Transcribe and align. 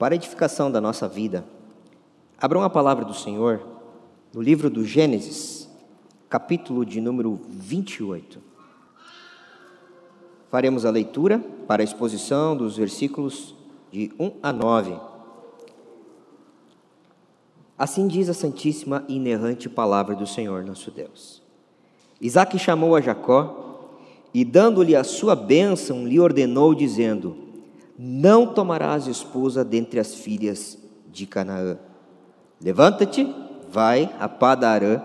para 0.00 0.14
a 0.14 0.16
edificação 0.16 0.72
da 0.72 0.80
nossa 0.80 1.06
vida, 1.06 1.44
abram 2.40 2.62
a 2.62 2.70
palavra 2.70 3.04
do 3.04 3.12
Senhor 3.12 3.60
no 4.32 4.40
livro 4.40 4.70
do 4.70 4.82
Gênesis, 4.82 5.68
capítulo 6.26 6.86
de 6.86 7.02
número 7.02 7.38
28. 7.50 8.40
Faremos 10.48 10.86
a 10.86 10.90
leitura 10.90 11.38
para 11.68 11.82
a 11.82 11.84
exposição 11.84 12.56
dos 12.56 12.78
versículos 12.78 13.54
de 13.92 14.10
1 14.18 14.32
a 14.42 14.50
9. 14.54 14.98
Assim 17.76 18.08
diz 18.08 18.30
a 18.30 18.34
santíssima 18.34 19.04
e 19.06 19.16
inerrante 19.16 19.68
palavra 19.68 20.16
do 20.16 20.26
Senhor 20.26 20.64
nosso 20.64 20.90
Deus. 20.90 21.42
Isaac 22.18 22.58
chamou 22.58 22.96
a 22.96 23.02
Jacó 23.02 23.90
e, 24.32 24.46
dando-lhe 24.46 24.96
a 24.96 25.04
sua 25.04 25.36
bênção, 25.36 26.06
lhe 26.06 26.18
ordenou, 26.18 26.74
dizendo: 26.74 27.49
não 28.02 28.46
tomarás 28.46 29.06
esposa 29.06 29.62
dentre 29.62 30.00
as 30.00 30.14
filhas 30.14 30.78
de 31.12 31.26
Canaã. 31.26 31.76
Levanta-te, 32.58 33.28
vai 33.70 34.10
a 34.18 34.26
Padarã, 34.26 35.02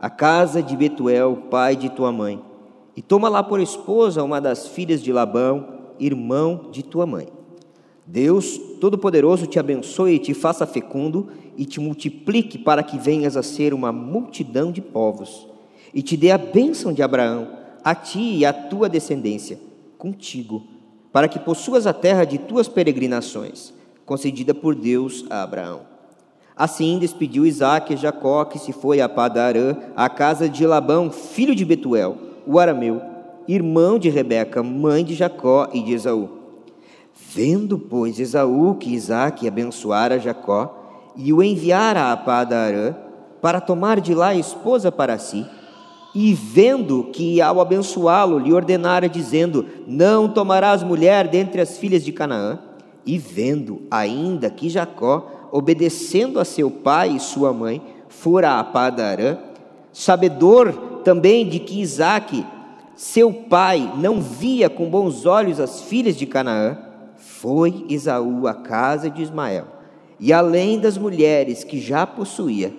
a 0.00 0.10
casa 0.10 0.60
de 0.60 0.76
Betuel, 0.76 1.44
pai 1.48 1.76
de 1.76 1.88
tua 1.88 2.10
mãe, 2.10 2.42
e 2.96 3.00
toma 3.00 3.28
lá 3.28 3.44
por 3.44 3.60
esposa 3.60 4.24
uma 4.24 4.40
das 4.40 4.66
filhas 4.66 5.00
de 5.00 5.12
Labão, 5.12 5.92
irmão 6.00 6.68
de 6.72 6.82
tua 6.82 7.06
mãe. 7.06 7.28
Deus 8.04 8.58
Todo-Poderoso 8.80 9.46
te 9.46 9.60
abençoe 9.60 10.14
e 10.14 10.18
te 10.18 10.34
faça 10.34 10.66
fecundo 10.66 11.28
e 11.56 11.64
te 11.64 11.78
multiplique 11.78 12.58
para 12.58 12.82
que 12.82 12.98
venhas 12.98 13.36
a 13.36 13.42
ser 13.44 13.72
uma 13.72 13.92
multidão 13.92 14.72
de 14.72 14.80
povos, 14.80 15.46
e 15.94 16.02
te 16.02 16.16
dê 16.16 16.32
a 16.32 16.38
bênção 16.38 16.92
de 16.92 17.04
Abraão, 17.04 17.56
a 17.84 17.94
ti 17.94 18.38
e 18.38 18.44
à 18.44 18.52
tua 18.52 18.88
descendência, 18.88 19.60
contigo 19.96 20.71
para 21.12 21.28
que 21.28 21.38
possuas 21.38 21.86
a 21.86 21.92
terra 21.92 22.24
de 22.24 22.38
tuas 22.38 22.68
peregrinações, 22.68 23.72
concedida 24.06 24.54
por 24.54 24.74
Deus 24.74 25.24
a 25.28 25.42
Abraão. 25.42 25.80
Assim 26.56 26.98
despediu 26.98 27.46
Isaque 27.46 27.96
Jacó, 27.96 28.44
que 28.44 28.58
se 28.58 28.72
foi 28.72 29.00
a 29.00 29.08
Padarã, 29.08 29.76
à 29.96 30.08
casa 30.08 30.48
de 30.48 30.66
Labão, 30.66 31.10
filho 31.10 31.54
de 31.54 31.64
Betuel, 31.64 32.16
o 32.46 32.58
arameu, 32.58 33.00
irmão 33.46 33.98
de 33.98 34.08
Rebeca, 34.08 34.62
mãe 34.62 35.04
de 35.04 35.14
Jacó 35.14 35.68
e 35.72 35.82
de 35.82 35.94
Esaú. 35.94 36.28
Vendo, 37.14 37.78
pois, 37.78 38.18
Esaú 38.18 38.74
que 38.74 38.94
Isaque 38.94 39.48
abençoara 39.48 40.18
Jacó 40.18 41.12
e 41.16 41.32
o 41.32 41.42
enviara 41.42 42.12
a 42.12 42.16
Padarã, 42.16 42.94
para 43.40 43.60
tomar 43.60 44.00
de 44.00 44.14
lá 44.14 44.34
esposa 44.34 44.92
para 44.92 45.18
si, 45.18 45.44
e 46.14 46.34
vendo 46.34 47.04
que 47.04 47.40
ao 47.40 47.60
abençoá-lo 47.60 48.38
lhe 48.38 48.52
ordenara, 48.52 49.08
dizendo: 49.08 49.66
Não 49.86 50.28
tomarás 50.28 50.82
mulher 50.82 51.26
dentre 51.28 51.60
as 51.60 51.78
filhas 51.78 52.04
de 52.04 52.12
Canaã, 52.12 52.58
e 53.04 53.18
vendo 53.18 53.82
ainda 53.90 54.50
que 54.50 54.68
Jacó, 54.68 55.48
obedecendo 55.50 56.38
a 56.38 56.44
seu 56.44 56.70
pai 56.70 57.16
e 57.16 57.20
sua 57.20 57.52
mãe, 57.52 57.82
fora 58.08 58.58
a 58.58 58.64
Padarã, 58.64 59.38
sabedor 59.92 60.72
também 61.02 61.48
de 61.48 61.58
que 61.58 61.80
Isaque, 61.80 62.46
seu 62.94 63.32
pai, 63.32 63.92
não 63.96 64.20
via 64.20 64.70
com 64.70 64.88
bons 64.88 65.26
olhos 65.26 65.58
as 65.58 65.80
filhas 65.80 66.16
de 66.16 66.26
Canaã, 66.26 66.78
foi 67.16 67.84
Esaú 67.88 68.46
à 68.46 68.54
casa 68.54 69.10
de 69.10 69.22
Ismael, 69.22 69.66
e 70.20 70.32
além 70.32 70.78
das 70.78 70.96
mulheres 70.96 71.64
que 71.64 71.80
já 71.80 72.06
possuía, 72.06 72.72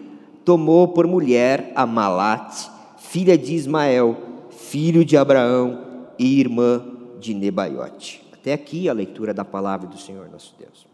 tomou 0.46 0.90
por 0.90 1.08
mulher 1.08 1.72
a 1.76 1.86
Malate, 1.86 2.70
filha 3.14 3.38
de 3.38 3.54
Ismael, 3.54 4.18
filho 4.50 5.06
de 5.06 5.16
Abraão 5.16 6.08
e 6.18 6.40
irmã 6.40 6.84
de 7.20 7.36
Nebaiote. 7.36 8.28
Até 8.34 8.54
aqui 8.54 8.90
a 8.90 8.94
leitura 8.94 9.32
da 9.36 9.46
palavra 9.46 9.88
do 9.88 10.00
Senhor 10.00 10.28
nosso 10.32 10.56
Deus. 10.58 10.88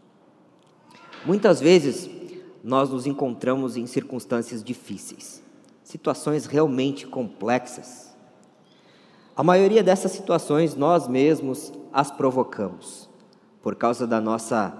Muitas 1.24 1.60
vezes 1.60 2.10
nós 2.62 2.90
nos 2.90 3.06
encontramos 3.06 3.74
em 3.74 3.86
circunstâncias 3.86 4.62
difíceis, 4.62 5.42
situações 5.82 6.44
realmente 6.44 7.06
complexas. 7.06 8.14
A 9.34 9.42
maioria 9.42 9.82
dessas 9.82 10.12
situações 10.12 10.74
nós 10.74 11.08
mesmos 11.08 11.72
as 11.90 12.10
provocamos 12.10 13.08
por 13.62 13.74
causa 13.74 14.06
da 14.06 14.20
nossa 14.20 14.76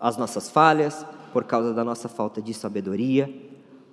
as 0.00 0.16
nossas 0.16 0.48
falhas, 0.48 1.04
por 1.34 1.44
causa 1.44 1.74
da 1.74 1.84
nossa 1.84 2.08
falta 2.08 2.40
de 2.40 2.54
sabedoria, 2.54 3.45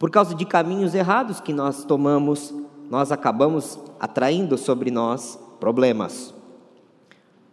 por 0.04 0.12
causa 0.12 0.36
de 0.36 0.46
caminhos 0.46 0.94
errados 0.94 1.40
que 1.40 1.54
nós 1.54 1.86
tomamos, 1.86 2.54
nós 2.90 3.10
acabamos 3.10 3.80
atraindo 3.98 4.58
sobre 4.58 4.92
nós 4.92 5.40
problemas. 5.62 6.36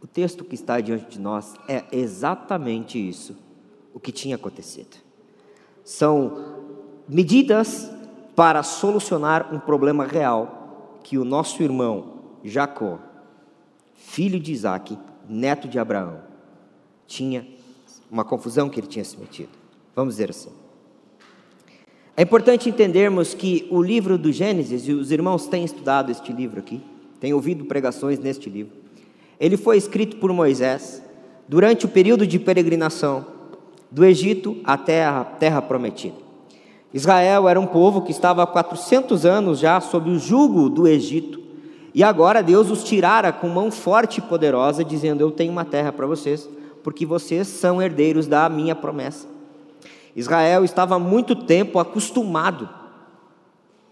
O 0.02 0.06
texto 0.08 0.42
que 0.42 0.56
está 0.56 0.80
diante 0.80 1.10
de 1.10 1.20
nós 1.20 1.54
é 1.68 1.84
exatamente 1.92 2.98
isso, 2.98 3.36
o 3.94 4.00
que 4.00 4.10
tinha 4.10 4.34
acontecido. 4.34 4.96
São 5.84 6.56
medidas 7.08 7.88
para 8.34 8.64
solucionar 8.64 9.54
um 9.54 9.60
problema 9.60 10.04
real 10.04 10.98
que 11.04 11.16
o 11.18 11.24
nosso 11.24 11.62
irmão 11.62 12.14
Jacó, 12.42 12.98
filho 13.94 14.40
de 14.40 14.50
Isaac, 14.50 14.98
neto 15.28 15.68
de 15.68 15.78
Abraão, 15.78 16.20
tinha 17.06 17.46
uma 18.10 18.24
confusão 18.24 18.68
que 18.68 18.80
ele 18.80 18.88
tinha 18.88 19.04
se 19.04 19.16
metido. 19.16 19.56
Vamos 19.94 20.14
dizer 20.14 20.30
assim. 20.30 20.59
É 22.20 22.22
importante 22.22 22.68
entendermos 22.68 23.32
que 23.32 23.66
o 23.70 23.80
livro 23.80 24.18
do 24.18 24.30
Gênesis, 24.30 24.86
e 24.86 24.92
os 24.92 25.10
irmãos 25.10 25.46
têm 25.46 25.64
estudado 25.64 26.12
este 26.12 26.30
livro 26.34 26.58
aqui, 26.58 26.78
têm 27.18 27.32
ouvido 27.32 27.64
pregações 27.64 28.18
neste 28.18 28.50
livro. 28.50 28.74
Ele 29.40 29.56
foi 29.56 29.78
escrito 29.78 30.18
por 30.18 30.30
Moisés 30.30 31.02
durante 31.48 31.86
o 31.86 31.88
período 31.88 32.26
de 32.26 32.38
peregrinação 32.38 33.24
do 33.90 34.04
Egito 34.04 34.58
até 34.64 35.02
a 35.02 35.24
terra 35.24 35.62
prometida. 35.62 36.16
Israel 36.92 37.48
era 37.48 37.58
um 37.58 37.66
povo 37.66 38.02
que 38.02 38.10
estava 38.10 38.42
há 38.42 38.46
400 38.46 39.24
anos 39.24 39.58
já 39.58 39.80
sob 39.80 40.10
o 40.10 40.18
jugo 40.18 40.68
do 40.68 40.86
Egito, 40.86 41.40
e 41.94 42.04
agora 42.04 42.42
Deus 42.42 42.70
os 42.70 42.84
tirara 42.84 43.32
com 43.32 43.48
mão 43.48 43.70
forte 43.70 44.18
e 44.18 44.22
poderosa, 44.22 44.84
dizendo: 44.84 45.22
Eu 45.22 45.30
tenho 45.30 45.50
uma 45.50 45.64
terra 45.64 45.90
para 45.90 46.06
vocês, 46.06 46.46
porque 46.84 47.06
vocês 47.06 47.48
são 47.48 47.80
herdeiros 47.80 48.26
da 48.26 48.46
minha 48.50 48.74
promessa. 48.74 49.39
Israel 50.14 50.64
estava 50.64 50.96
há 50.96 50.98
muito 50.98 51.34
tempo 51.34 51.78
acostumado 51.78 52.68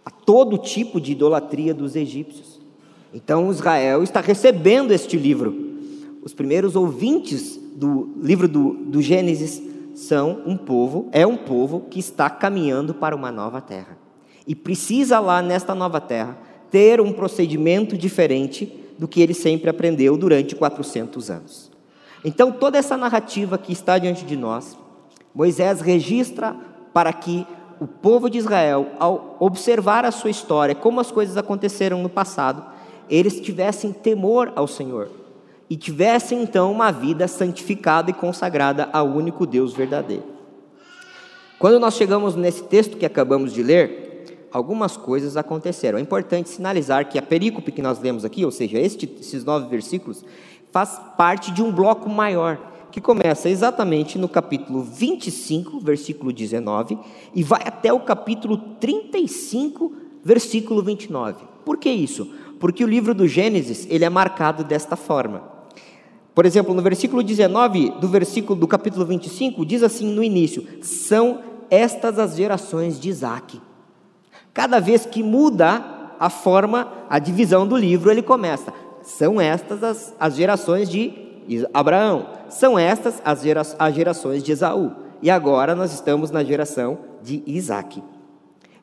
a 0.04 0.10
todo 0.10 0.58
tipo 0.58 1.00
de 1.00 1.12
idolatria 1.12 1.74
dos 1.74 1.94
egípcios. 1.94 2.58
Então 3.12 3.50
Israel 3.50 4.02
está 4.02 4.20
recebendo 4.20 4.92
este 4.92 5.16
livro. 5.16 5.68
Os 6.22 6.34
primeiros 6.34 6.76
ouvintes 6.76 7.58
do 7.74 8.10
livro 8.20 8.48
do, 8.48 8.72
do 8.72 9.00
Gênesis 9.00 9.62
são 9.94 10.42
um 10.46 10.56
povo, 10.56 11.08
é 11.12 11.26
um 11.26 11.36
povo 11.36 11.86
que 11.90 11.98
está 11.98 12.28
caminhando 12.28 12.94
para 12.94 13.16
uma 13.16 13.32
nova 13.32 13.60
terra. 13.60 13.98
E 14.46 14.54
precisa 14.54 15.20
lá 15.20 15.42
nesta 15.42 15.74
nova 15.74 16.00
terra 16.00 16.38
ter 16.70 17.00
um 17.00 17.12
procedimento 17.12 17.96
diferente 17.96 18.72
do 18.98 19.06
que 19.06 19.20
ele 19.20 19.34
sempre 19.34 19.70
aprendeu 19.70 20.16
durante 20.16 20.56
400 20.56 21.30
anos. 21.30 21.70
Então 22.24 22.50
toda 22.50 22.78
essa 22.78 22.96
narrativa 22.96 23.56
que 23.56 23.72
está 23.72 23.98
diante 23.98 24.24
de 24.24 24.36
nós 24.36 24.76
Moisés 25.38 25.80
registra 25.80 26.56
para 26.92 27.12
que 27.12 27.46
o 27.78 27.86
povo 27.86 28.28
de 28.28 28.38
Israel, 28.38 28.88
ao 28.98 29.36
observar 29.38 30.04
a 30.04 30.10
sua 30.10 30.30
história, 30.30 30.74
como 30.74 30.98
as 30.98 31.12
coisas 31.12 31.36
aconteceram 31.36 32.02
no 32.02 32.08
passado, 32.08 32.64
eles 33.08 33.40
tivessem 33.40 33.92
temor 33.92 34.52
ao 34.56 34.66
Senhor 34.66 35.08
e 35.70 35.76
tivessem 35.76 36.42
então 36.42 36.72
uma 36.72 36.90
vida 36.90 37.28
santificada 37.28 38.10
e 38.10 38.14
consagrada 38.14 38.88
ao 38.92 39.06
único 39.06 39.46
Deus 39.46 39.72
verdadeiro. 39.72 40.24
Quando 41.56 41.78
nós 41.78 41.94
chegamos 41.94 42.34
nesse 42.34 42.64
texto 42.64 42.96
que 42.96 43.06
acabamos 43.06 43.52
de 43.52 43.62
ler, 43.62 44.48
algumas 44.50 44.96
coisas 44.96 45.36
aconteceram. 45.36 46.00
É 46.00 46.02
importante 46.02 46.48
sinalizar 46.48 47.08
que 47.08 47.16
a 47.16 47.22
perícope 47.22 47.70
que 47.70 47.80
nós 47.80 48.00
lemos 48.00 48.24
aqui, 48.24 48.44
ou 48.44 48.50
seja, 48.50 48.76
este, 48.76 49.08
esses 49.20 49.44
nove 49.44 49.68
versículos, 49.68 50.24
faz 50.72 51.00
parte 51.16 51.52
de 51.52 51.62
um 51.62 51.70
bloco 51.70 52.10
maior 52.10 52.58
que 52.90 53.00
começa 53.00 53.48
exatamente 53.48 54.18
no 54.18 54.28
capítulo 54.28 54.82
25, 54.82 55.80
versículo 55.80 56.32
19, 56.32 56.98
e 57.34 57.42
vai 57.42 57.62
até 57.64 57.92
o 57.92 58.00
capítulo 58.00 58.56
35, 58.80 59.92
versículo 60.24 60.82
29. 60.82 61.44
Por 61.64 61.76
que 61.76 61.90
isso? 61.90 62.26
Porque 62.58 62.82
o 62.82 62.88
livro 62.88 63.14
do 63.14 63.28
Gênesis, 63.28 63.86
ele 63.90 64.04
é 64.04 64.10
marcado 64.10 64.64
desta 64.64 64.96
forma. 64.96 65.42
Por 66.34 66.46
exemplo, 66.46 66.72
no 66.72 66.80
versículo 66.82 67.22
19 67.22 67.90
do 68.00 68.08
versículo 68.08 68.58
do 68.58 68.66
capítulo 68.66 69.04
25, 69.04 69.66
diz 69.66 69.82
assim 69.82 70.12
no 70.12 70.22
início: 70.22 70.64
"São 70.80 71.40
estas 71.68 72.18
as 72.18 72.36
gerações 72.36 72.98
de 72.98 73.08
Isaac". 73.08 73.60
Cada 74.54 74.80
vez 74.80 75.04
que 75.04 75.22
muda 75.22 76.14
a 76.18 76.30
forma, 76.30 76.92
a 77.08 77.18
divisão 77.18 77.66
do 77.66 77.76
livro, 77.76 78.10
ele 78.10 78.22
começa: 78.22 78.72
"São 79.02 79.40
estas 79.40 79.82
as, 79.82 80.14
as 80.18 80.36
gerações 80.36 80.88
de 80.88 81.12
Abraão. 81.72 82.37
São 82.48 82.78
estas 82.78 83.20
as, 83.24 83.42
gera 83.42 83.62
as 83.78 83.94
gerações 83.94 84.42
de 84.42 84.52
Esaú. 84.52 84.92
E 85.20 85.30
agora 85.30 85.74
nós 85.74 85.92
estamos 85.92 86.30
na 86.30 86.44
geração 86.44 86.98
de 87.22 87.42
Isaac. 87.46 88.02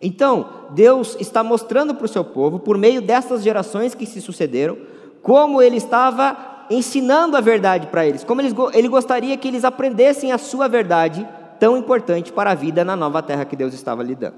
Então, 0.02 0.50
Deus 0.72 1.16
está 1.20 1.44
mostrando 1.44 1.96
para 1.96 2.06
o 2.06 2.10
seu 2.10 2.24
povo, 2.24 2.60
por 2.60 2.78
meio 2.78 3.02
dessas 3.02 3.42
gerações 3.42 3.96
que 3.96 4.06
se 4.06 4.22
sucederam, 4.22 4.78
como 5.22 5.62
ele 5.62 5.78
estava 5.78 6.66
ensinando 6.70 7.38
a 7.38 7.42
verdade 7.42 7.88
para 7.88 8.06
eles, 8.06 8.24
como 8.24 8.42
ele, 8.42 8.88
gostaria 8.88 9.38
que 9.38 9.48
eles 9.48 9.64
aprendessem 9.64 10.32
a 10.32 10.38
sua 10.38 10.68
verdade, 10.68 11.28
tão 11.60 11.78
importante 11.78 12.34
para 12.34 12.52
a 12.52 12.56
vida 12.56 12.84
na 12.84 12.96
nova 12.96 13.22
terra 13.22 13.46
que 13.46 13.56
Deus 13.56 13.74
estava 13.74 14.04
lhe 14.04 14.16
dando. 14.16 14.36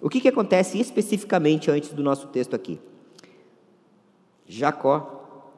O 0.00 0.08
que, 0.08 0.20
que 0.20 0.28
acontece 0.28 0.80
especificamente 0.80 1.70
antes 1.70 1.92
do 1.92 2.02
nosso 2.02 2.28
texto 2.28 2.54
aqui? 2.54 2.80
Jacó 4.46 5.50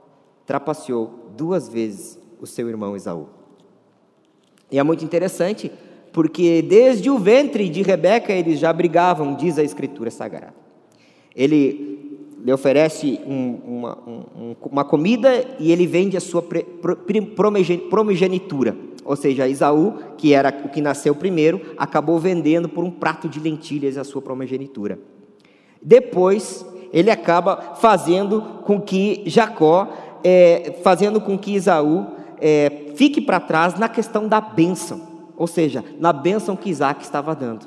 trapaceou 0.47 1.31
duas 1.37 1.69
vezes 1.69 2.19
o 2.47 2.49
seu 2.49 2.69
irmão 2.69 2.97
Esaú. 2.97 3.27
E 4.71 4.79
é 4.79 4.83
muito 4.83 5.05
interessante, 5.05 5.71
porque 6.13 6.63
desde 6.63 7.11
o 7.11 7.19
ventre 7.19 7.69
de 7.69 7.83
Rebeca 7.83 8.33
eles 8.33 8.59
já 8.59 8.73
brigavam, 8.73 9.35
diz 9.35 9.59
a 9.59 9.63
Escritura 9.63 10.11
Sagrada. 10.11 10.55
Ele 11.35 11.97
lhe 12.43 12.53
oferece 12.53 13.21
um, 13.27 13.59
uma, 13.67 13.99
um, 14.07 14.57
uma, 14.71 14.85
comida 14.85 15.45
e 15.59 15.73
ele 15.73 15.87
vende 15.87 16.17
a 16.17 16.21
sua 16.21 16.43
primogenitura. 17.91 18.77
Ou 19.05 19.17
seja, 19.17 19.49
Isaú, 19.49 19.95
que 20.17 20.33
era 20.33 20.49
o 20.65 20.69
que 20.69 20.81
nasceu 20.81 21.15
primeiro, 21.15 21.61
acabou 21.77 22.19
vendendo 22.19 22.69
por 22.69 22.85
um 22.85 22.91
prato 22.91 23.29
de 23.29 23.41
lentilhas 23.41 23.97
a 23.99 24.05
sua 24.05 24.23
primogenitura. 24.23 24.99
Depois, 25.83 26.65
ele 26.93 27.11
acaba 27.11 27.75
fazendo 27.81 28.41
com 28.65 28.81
que 28.81 29.23
Jacó, 29.27 29.89
é, 30.25 30.77
fazendo 30.83 31.21
com 31.21 31.37
que 31.37 31.55
Isaú 31.55 32.16
é, 32.41 32.93
fique 32.95 33.21
para 33.21 33.41
trás 33.41 33.79
na 33.79 33.89
questão 33.89 34.29
da 34.29 34.41
bênção, 34.41 35.01
ou 35.37 35.47
seja, 35.47 35.85
na 35.99 36.13
bênção 36.13 36.57
que 36.57 36.71
Isaac 36.71 37.03
estava 37.03 37.35
dando. 37.35 37.67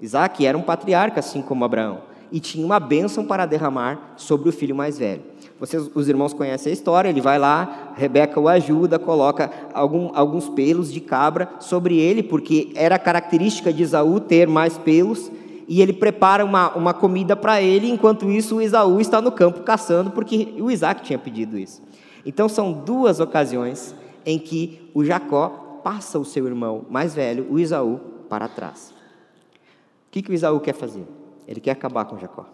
Isaac 0.00 0.44
era 0.44 0.56
um 0.56 0.62
patriarca, 0.62 1.20
assim 1.20 1.42
como 1.42 1.64
Abraão, 1.64 2.02
e 2.30 2.38
tinha 2.40 2.64
uma 2.64 2.78
bênção 2.78 3.24
para 3.24 3.46
derramar 3.46 4.14
sobre 4.16 4.48
o 4.48 4.52
filho 4.52 4.74
mais 4.74 4.98
velho. 4.98 5.22
Vocês, 5.58 5.90
os 5.92 6.08
irmãos 6.08 6.32
conhecem 6.32 6.70
a 6.70 6.74
história, 6.74 7.08
ele 7.08 7.20
vai 7.20 7.38
lá, 7.38 7.92
Rebeca 7.96 8.38
o 8.38 8.48
ajuda, 8.48 8.98
coloca 8.98 9.50
algum, 9.74 10.10
alguns 10.14 10.48
pelos 10.48 10.92
de 10.92 11.00
cabra 11.00 11.48
sobre 11.58 11.98
ele, 11.98 12.22
porque 12.22 12.70
era 12.76 12.98
característica 12.98 13.72
de 13.72 13.82
Isaú 13.82 14.20
ter 14.20 14.46
mais 14.46 14.78
pelos, 14.78 15.30
e 15.66 15.82
ele 15.82 15.92
prepara 15.92 16.44
uma, 16.44 16.74
uma 16.76 16.94
comida 16.94 17.34
para 17.34 17.60
ele, 17.60 17.90
enquanto 17.90 18.30
isso 18.30 18.56
o 18.56 18.62
Isaú 18.62 19.00
está 19.00 19.20
no 19.20 19.32
campo 19.32 19.60
caçando, 19.60 20.10
porque 20.10 20.54
o 20.58 20.70
Isaac 20.70 21.02
tinha 21.02 21.18
pedido 21.18 21.58
isso. 21.58 21.82
Então 22.28 22.46
são 22.46 22.70
duas 22.74 23.20
ocasiões 23.20 23.94
em 24.26 24.38
que 24.38 24.90
o 24.92 25.02
Jacó 25.02 25.80
passa 25.82 26.18
o 26.18 26.26
seu 26.26 26.46
irmão 26.46 26.84
mais 26.90 27.14
velho, 27.14 27.50
o 27.50 27.58
Isaú, 27.58 27.98
para 28.28 28.46
trás. 28.46 28.90
O 28.90 30.10
que, 30.10 30.20
que 30.20 30.30
o 30.30 30.34
Isaú 30.34 30.60
quer 30.60 30.74
fazer? 30.74 31.06
Ele 31.46 31.58
quer 31.58 31.70
acabar 31.70 32.04
com 32.04 32.18
Jacó. 32.18 32.44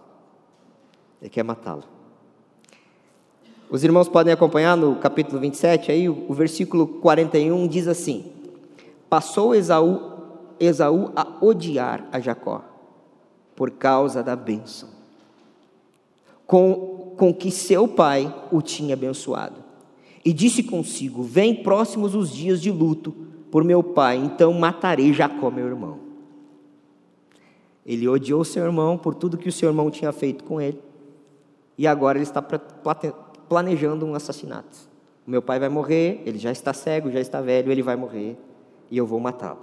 Ele 1.21 1.29
quer 1.29 1.43
matá-lo. 1.43 1.83
Os 3.69 3.83
irmãos 3.83 4.07
podem 4.07 4.31
acompanhar 4.31 4.77
no 4.77 4.95
capítulo 4.95 5.41
27, 5.41 5.91
aí 5.91 6.07
o, 6.07 6.25
o 6.29 6.33
versículo 6.33 6.87
41 6.87 7.67
diz 7.67 7.89
assim: 7.89 8.31
Passou 9.09 9.53
Esaú, 9.53 9.99
Esaú 10.57 11.11
a 11.13 11.27
odiar 11.41 12.07
a 12.13 12.21
Jacó 12.21 12.63
por 13.57 13.71
causa 13.71 14.23
da 14.23 14.37
bênção 14.37 14.95
com, 16.47 17.13
com 17.17 17.33
que 17.33 17.51
seu 17.51 17.89
pai 17.89 18.33
o 18.49 18.61
tinha 18.61 18.93
abençoado. 18.93 19.64
E 20.25 20.33
disse 20.33 20.63
consigo: 20.63 21.21
Vem 21.21 21.53
próximos 21.53 22.15
os 22.15 22.31
dias 22.31 22.59
de 22.59 22.71
luto 22.71 23.13
por 23.51 23.63
meu 23.63 23.83
pai, 23.83 24.17
então 24.17 24.51
matarei 24.53 25.13
Jacó, 25.13 25.51
meu 25.51 25.67
irmão. 25.67 25.99
Ele 27.85 28.07
odiou 28.07 28.43
seu 28.43 28.65
irmão 28.65 28.97
por 28.97 29.13
tudo 29.13 29.37
que 29.37 29.47
o 29.47 29.51
seu 29.51 29.69
irmão 29.69 29.91
tinha 29.91 30.11
feito 30.11 30.43
com 30.43 30.59
ele. 30.59 30.81
E 31.77 31.85
agora 31.85 32.17
ele 32.17 32.23
está 32.23 32.41
planejando 32.41 34.05
um 34.05 34.15
assassinato. 34.15 34.75
Meu 35.27 35.41
pai 35.41 35.59
vai 35.59 35.69
morrer, 35.69 36.23
ele 36.25 36.39
já 36.39 36.51
está 36.51 36.73
cego, 36.73 37.11
já 37.11 37.19
está 37.19 37.41
velho, 37.41 37.71
ele 37.71 37.83
vai 37.83 37.95
morrer 37.95 38.35
e 38.89 38.97
eu 38.97 39.05
vou 39.05 39.19
matá-lo. 39.19 39.59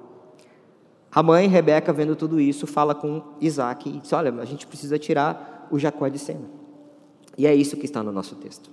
A 1.11 1.23
mãe, 1.23 1.49
Rebeca, 1.49 1.93
vendo 1.93 2.15
tudo 2.15 2.41
isso, 2.41 2.67
fala 2.67 2.95
com 2.95 3.23
Isaac 3.41 3.89
e 3.89 3.99
diz: 3.99 4.13
Olha, 4.13 4.33
a 4.41 4.45
gente 4.45 4.67
precisa 4.67 4.99
tirar 4.99 5.69
o 5.71 5.79
Jacó 5.79 6.07
de 6.07 6.19
cena. 6.19 6.49
E 7.37 7.47
é 7.47 7.55
isso 7.55 7.77
que 7.77 7.85
está 7.85 8.03
no 8.03 8.13
nosso 8.13 8.37
texto. 8.37 8.71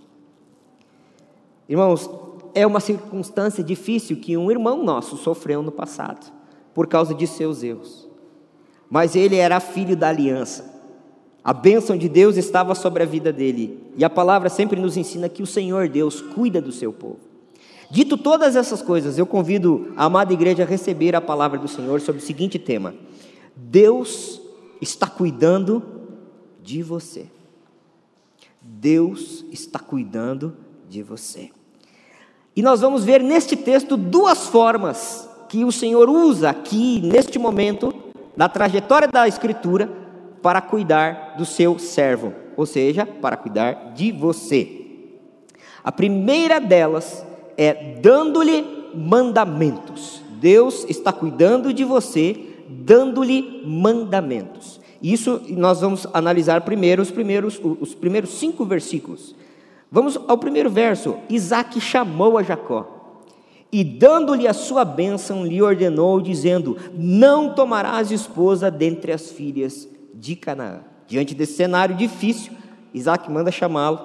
Irmãos, 1.69 2.09
é 2.55 2.65
uma 2.65 2.79
circunstância 2.79 3.63
difícil 3.63 4.17
que 4.17 4.35
um 4.35 4.49
irmão 4.49 4.83
nosso 4.83 5.15
sofreu 5.17 5.61
no 5.61 5.71
passado, 5.71 6.33
por 6.73 6.87
causa 6.87 7.13
de 7.13 7.27
seus 7.27 7.61
erros. 7.61 8.09
Mas 8.89 9.15
ele 9.15 9.35
era 9.35 9.59
filho 9.59 9.95
da 9.95 10.09
aliança. 10.09 10.79
A 11.43 11.53
bênção 11.53 11.95
de 11.95 12.09
Deus 12.09 12.37
estava 12.37 12.73
sobre 12.73 13.03
a 13.03 13.05
vida 13.05 13.31
dele. 13.31 13.83
E 13.95 14.03
a 14.03 14.09
palavra 14.09 14.49
sempre 14.49 14.81
nos 14.81 14.97
ensina 14.97 15.29
que 15.29 15.43
o 15.43 15.47
Senhor 15.47 15.87
Deus 15.87 16.21
cuida 16.21 16.59
do 16.59 16.71
seu 16.71 16.91
povo. 16.91 17.19
Dito 17.91 18.17
todas 18.17 18.55
essas 18.55 18.81
coisas, 18.81 19.17
eu 19.17 19.25
convido 19.25 19.93
a 19.95 20.05
amada 20.05 20.33
igreja 20.33 20.63
a 20.63 20.65
receber 20.65 21.15
a 21.15 21.21
palavra 21.21 21.59
do 21.59 21.67
Senhor 21.67 22.01
sobre 22.01 22.21
o 22.21 22.25
seguinte 22.25 22.57
tema: 22.57 22.95
Deus 23.55 24.41
está 24.81 25.07
cuidando 25.07 25.83
de 26.63 26.81
você. 26.81 27.27
Deus 28.61 29.45
está 29.51 29.79
cuidando 29.79 30.55
de 30.87 31.01
você. 31.01 31.49
E 32.59 32.61
nós 32.61 32.81
vamos 32.81 33.05
ver 33.05 33.23
neste 33.23 33.55
texto 33.55 33.95
duas 33.95 34.47
formas 34.47 35.29
que 35.47 35.63
o 35.63 35.71
Senhor 35.71 36.09
usa 36.09 36.49
aqui, 36.49 36.99
neste 37.01 37.39
momento, 37.39 37.93
na 38.35 38.49
trajetória 38.49 39.07
da 39.07 39.25
Escritura, 39.29 39.89
para 40.41 40.59
cuidar 40.59 41.35
do 41.37 41.45
seu 41.45 41.79
servo, 41.79 42.33
ou 42.57 42.65
seja, 42.65 43.05
para 43.05 43.37
cuidar 43.37 43.93
de 43.95 44.11
você. 44.11 44.67
A 45.81 45.89
primeira 45.89 46.59
delas 46.59 47.25
é 47.55 47.97
dando-lhe 48.01 48.89
mandamentos. 48.93 50.21
Deus 50.41 50.85
está 50.89 51.13
cuidando 51.13 51.73
de 51.73 51.85
você, 51.85 52.35
dando-lhe 52.67 53.63
mandamentos. 53.65 54.81
Isso 55.01 55.41
nós 55.47 55.79
vamos 55.79 56.05
analisar 56.11 56.59
primeiro 56.65 57.01
os 57.01 57.09
primeiros, 57.09 57.57
os 57.79 57.95
primeiros 57.95 58.31
cinco 58.31 58.65
versículos. 58.65 59.33
Vamos 59.91 60.19
ao 60.27 60.37
primeiro 60.37 60.69
verso. 60.69 61.17
Isaac 61.29 61.79
chamou 61.81 62.37
a 62.37 62.43
Jacó 62.43 62.99
e, 63.71 63.83
dando-lhe 63.83 64.47
a 64.47 64.53
sua 64.53 64.83
bênção, 64.83 65.45
lhe 65.45 65.61
ordenou, 65.61 66.21
dizendo: 66.21 66.77
Não 66.93 67.53
tomarás 67.53 68.11
esposa 68.11 68.69
dentre 68.69 69.11
as 69.11 69.31
filhas 69.31 69.87
de 70.13 70.35
Canaã. 70.35 70.81
Diante 71.07 71.33
desse 71.33 71.53
cenário 71.53 71.95
difícil, 71.95 72.53
Isaac 72.93 73.29
manda 73.31 73.51
chamá-lo 73.51 73.99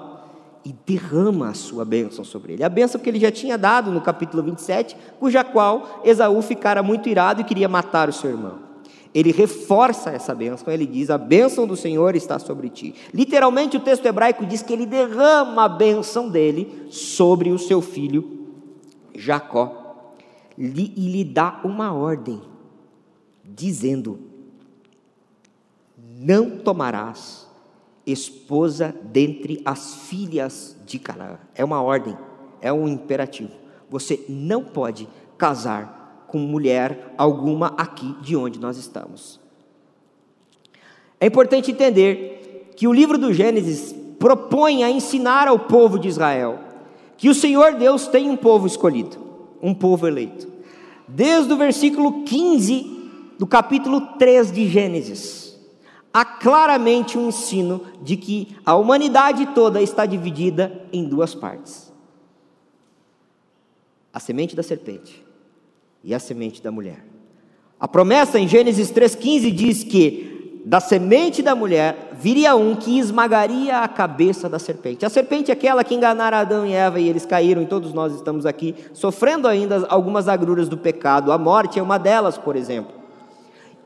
e 0.65 0.75
derrama 0.87 1.51
a 1.51 1.55
sua 1.55 1.85
bênção 1.85 2.25
sobre 2.25 2.55
ele. 2.55 2.65
A 2.65 2.69
bênção 2.69 3.01
que 3.01 3.09
ele 3.09 3.21
já 3.21 3.31
tinha 3.31 3.59
dado 3.59 3.91
no 3.91 4.01
capítulo 4.01 4.43
27, 4.43 4.97
cuja 5.21 5.45
qual 5.45 6.01
Esaú 6.05 6.41
ficara 6.41 6.83
muito 6.83 7.09
irado 7.09 7.43
e 7.43 7.45
queria 7.45 7.69
matar 7.69 8.09
o 8.09 8.13
seu 8.13 8.31
irmão. 8.31 8.74
Ele 9.15 9.31
reforça 9.31 10.11
essa 10.11 10.35
bênção, 10.35 10.73
ele 10.73 10.87
diz: 10.87 11.09
A 11.09 11.17
bênção 11.17 11.67
do 11.67 11.77
Senhor 11.77 12.17
está 12.17 12.39
sobre 12.39 12.69
ti. 12.69 12.95
Literalmente, 13.13 13.77
o 13.77 13.81
texto 13.81 14.05
hebraico 14.07 14.45
diz 14.45 14.61
que 14.61 14.73
ele 14.73 14.87
derrama 14.87 15.65
a 15.65 15.69
bênção 15.69 16.29
dele 16.29 16.87
sobre 16.91 17.51
o 17.51 17.59
seu 17.59 17.81
filho 17.81 18.45
Jacó 19.15 19.85
e 20.59 21.09
lhe 21.09 21.25
dá 21.25 21.61
uma 21.65 21.93
ordem, 21.93 22.43
dizendo: 23.45 24.19
não 25.97 26.59
tomarás 26.59 27.49
esposa 28.07 28.95
dentre 29.03 29.61
as 29.65 29.95
filhas 29.95 30.77
de 30.85 30.99
Canaã. 30.99 31.39
É 31.55 31.65
uma 31.65 31.83
ordem, 31.83 32.17
é 32.61 32.73
um 32.73 32.87
imperativo. 32.87 33.53
Você 33.89 34.25
não 34.29 34.65
pode 34.65 35.09
casar 35.39 36.04
com 36.35 36.41
mulher 36.41 37.15
alguma 37.17 37.69
aqui 37.79 38.13
de 38.21 38.35
onde 38.35 38.59
nós 38.59 38.77
estamos. 38.77 39.39
É 41.21 41.29
importante 41.29 41.71
entender 41.71 42.73
que 42.75 42.89
o 42.89 42.93
livro 42.93 43.17
do 43.17 43.33
Gênesis 43.33 43.95
propõe 44.19 44.83
a 44.83 44.91
ensinar 44.91 45.47
ao 45.47 45.61
povo 45.61 45.97
de 45.97 46.09
Israel 46.09 46.59
que 47.17 47.29
o 47.29 47.35
Senhor 47.37 47.75
Deus 47.75 48.09
tem 48.09 48.29
um 48.29 48.37
povo 48.37 48.67
escolhido, 48.67 49.17
um 49.63 49.73
povo 49.73 50.09
eleito. 50.09 50.49
Desde 51.07 51.53
o 51.53 51.57
versículo 51.57 52.25
15 52.25 53.35
do 53.39 53.47
capítulo 53.47 54.01
3 54.19 54.51
de 54.51 54.67
Gênesis 54.67 55.57
há 56.13 56.25
claramente 56.25 57.17
um 57.17 57.29
ensino 57.29 57.81
de 58.03 58.17
que 58.17 58.57
a 58.67 58.75
humanidade 58.75 59.47
toda 59.55 59.81
está 59.81 60.05
dividida 60.05 60.85
em 60.93 61.05
duas 61.05 61.33
partes: 61.33 61.93
a 64.13 64.19
semente 64.19 64.57
da 64.57 64.65
serpente 64.65 65.24
e 66.05 66.15
a 66.15 66.19
semente 66.19 66.63
da 66.63 66.71
mulher. 66.71 67.05
A 67.81 67.89
promessa 67.89 68.39
em 68.39 68.47
Gênesis 68.47 68.93
3,15 68.93 69.51
diz 69.51 69.83
que 69.83 70.63
da 70.65 70.81
semente 70.81 71.43
da 71.43 71.55
mulher 71.55 72.13
viria 72.19 72.57
um 72.57 72.75
que 72.75 72.99
esmagaria 72.99 73.81
a 73.81 73.89
cabeça 73.89 74.49
da 74.49 74.59
serpente. 74.59 75.05
A 75.05 75.11
serpente 75.11 75.51
é 75.51 75.55
aquela 75.55 75.85
que 75.85 75.95
enganara 75.95 76.39
Adão 76.39 76.67
e 76.67 76.73
Eva 76.73 76.99
e 76.99 77.09
eles 77.09 77.27
caíram, 77.27 77.61
e 77.61 77.67
todos 77.67 77.93
nós 77.93 78.15
estamos 78.15 78.47
aqui 78.47 78.75
sofrendo 78.95 79.47
ainda 79.47 79.87
algumas 79.91 80.27
agruras 80.29 80.69
do 80.69 80.79
pecado. 80.79 81.33
A 81.33 81.37
morte 81.39 81.79
é 81.79 81.83
uma 81.83 81.99
delas, 81.99 82.39
por 82.39 82.57
exemplo. 82.57 82.95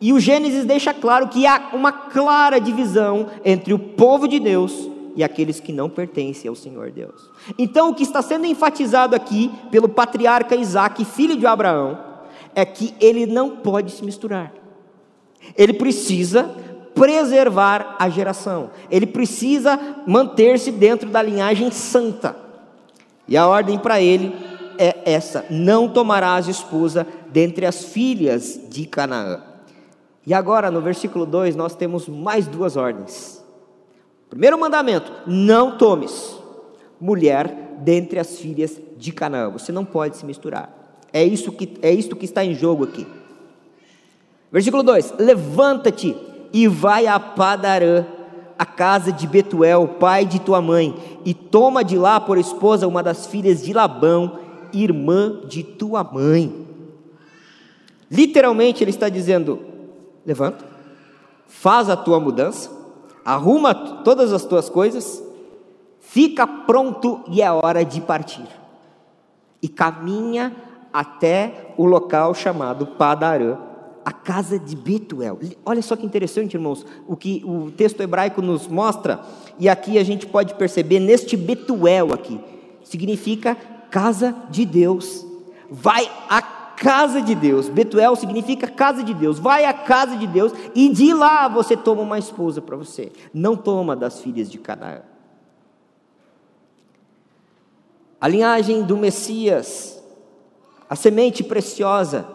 E 0.01 0.13
o 0.13 0.21
Gênesis 0.21 0.65
deixa 0.65 0.95
claro 0.95 1.27
que 1.27 1.45
há 1.47 1.71
uma 1.73 1.91
clara 1.91 2.61
divisão 2.61 3.27
entre 3.45 3.75
o 3.75 3.79
povo 3.79 4.29
de 4.29 4.39
Deus 4.39 4.89
e 5.17 5.25
aqueles 5.25 5.59
que 5.59 5.73
não 5.73 5.91
pertencem 5.91 6.49
ao 6.49 6.55
Senhor 6.55 6.93
Deus. 6.93 7.29
Então, 7.59 7.91
o 7.91 7.95
que 7.95 8.05
está 8.05 8.23
sendo 8.23 8.47
enfatizado 8.47 9.17
aqui 9.17 9.51
pelo 9.69 9.89
patriarca 9.89 10.55
Isaac, 10.55 11.05
filho 11.05 11.37
de 11.37 11.45
Abraão, 11.45 12.08
é 12.59 12.65
que 12.65 12.93
ele 13.01 13.25
não 13.25 13.59
pode 13.59 13.93
se 13.93 14.05
misturar. 14.05 14.53
Ele 15.57 15.73
precisa 15.75 16.51
preservar 16.93 17.95
a 18.01 18.09
geração. 18.09 18.73
Ele 18.91 19.07
precisa 19.07 19.79
manter-se 20.05 20.73
dentro 20.73 21.09
da 21.09 21.23
linhagem 21.23 21.71
santa. 21.71 22.35
E 23.29 23.37
a 23.37 23.47
ordem 23.47 23.79
para 23.79 24.01
ele 24.01 24.35
é 24.77 25.03
essa: 25.05 25.47
não 25.49 25.89
tomarás 25.89 26.49
esposa 26.49 27.07
dentre 27.31 27.65
as 27.65 27.85
filhas 27.85 28.61
de 28.69 28.87
Canaã. 28.87 29.41
E 30.27 30.35
agora, 30.35 30.69
no 30.69 30.81
versículo 30.81 31.25
2, 31.25 31.55
nós 31.55 31.77
temos 31.77 32.09
mais 32.09 32.49
duas 32.49 32.77
ordens. 32.77 33.41
Primeiro 34.29 34.59
mandamento: 34.59 35.13
não 35.29 35.79
tomes 35.79 36.37
mulher 37.01 37.77
dentre 37.79 38.19
as 38.19 38.41
filhas 38.41 38.81
de 38.97 39.13
Canaã. 39.13 39.49
Você 39.49 39.71
não 39.71 39.85
pode 39.85 40.17
se 40.17 40.27
misturar. 40.27 40.78
É 41.13 41.25
isso 41.25 41.53
que 41.53 41.79
é 41.83 41.93
isso 41.93 42.15
que 42.17 42.25
está 42.25 42.45
em 42.45 42.55
jogo 42.55 42.85
aqui. 42.85 43.07
Versículo 44.51 44.83
2: 44.83 45.15
Levanta-te 45.19 46.17
e 46.53 46.67
vai 46.67 47.07
a 47.07 47.19
Padarã, 47.19 48.05
a 48.59 48.67
casa 48.67 49.13
de 49.13 49.27
Betuel, 49.27 49.97
pai 50.01 50.25
de 50.25 50.41
tua 50.41 50.61
mãe, 50.61 50.95
e 51.25 51.35
toma 51.35 51.85
de 51.85 51.97
lá 51.97 52.21
por 52.21 52.39
esposa 52.39 52.87
uma 52.87 53.03
das 53.03 53.27
filhas 53.27 53.63
de 53.63 53.73
Labão, 53.73 54.39
irmã 54.73 55.41
de 55.47 55.63
tua 55.63 56.03
mãe. 56.03 56.67
Literalmente 58.11 58.83
ele 58.83 58.91
está 58.91 59.09
dizendo: 59.09 59.61
levanta, 60.25 60.65
faz 61.47 61.91
a 61.91 61.97
tua 61.97 62.19
mudança, 62.19 62.71
arruma 63.25 63.75
todas 63.75 64.33
as 64.33 64.45
tuas 64.45 64.69
coisas, 64.69 65.23
fica 66.01 66.47
pronto 66.47 67.23
e 67.29 67.43
é 67.43 67.51
hora 67.51 67.85
de 67.85 68.01
partir. 68.01 68.47
E 69.61 69.69
caminha 69.69 70.55
até 70.99 71.75
o 71.77 71.85
local 71.85 72.35
chamado 72.35 72.85
Padarã, 72.85 73.57
a 74.05 74.11
casa 74.11 74.59
de 74.59 74.75
Betuel. 74.75 75.39
Olha 75.65 75.81
só 75.81 75.95
que 75.95 76.05
interessante, 76.05 76.55
irmãos, 76.55 76.85
o 77.07 77.15
que 77.15 77.41
o 77.47 77.71
texto 77.71 78.01
hebraico 78.01 78.43
nos 78.43 78.67
mostra, 78.67 79.21
e 79.61 79.69
aqui 79.69 79.97
a 79.97 80.03
gente 80.03 80.27
pode 80.27 80.55
perceber 80.55 80.99
neste 80.99 81.37
Betuel 81.37 82.13
aqui, 82.13 82.41
significa 82.83 83.57
casa 83.93 84.35
de 84.51 84.67
Deus. 84.67 85.25
Vai 85.71 86.11
à 86.29 86.43
casa 86.43 87.23
de 87.23 87.37
Deus. 87.37 87.69
Betuel 87.69 88.17
significa 88.17 88.67
casa 88.67 89.05
de 89.05 89.15
Deus. 89.15 89.39
Vai 89.39 89.67
à 89.67 89.73
casa 89.73 90.17
de 90.17 90.27
Deus 90.27 90.53
e 90.75 90.89
de 90.89 91.15
lá 91.15 91.47
você 91.47 91.77
toma 91.77 92.03
uma 92.03 92.19
esposa 92.19 92.61
para 92.61 92.77
você. 92.77 93.13
Não 93.33 93.55
toma 93.55 93.95
das 93.95 94.21
filhas 94.21 94.51
de 94.51 94.59
Canaã. 94.59 95.03
A 98.21 98.27
linhagem 98.27 98.83
do 98.83 98.97
Messias, 98.97 99.98
a 100.89 100.97
semente 100.97 101.45
preciosa, 101.45 102.27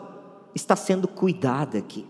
está 0.53 0.75
sendo 0.75 1.07
cuidada 1.07 1.77
aqui. 1.77 2.05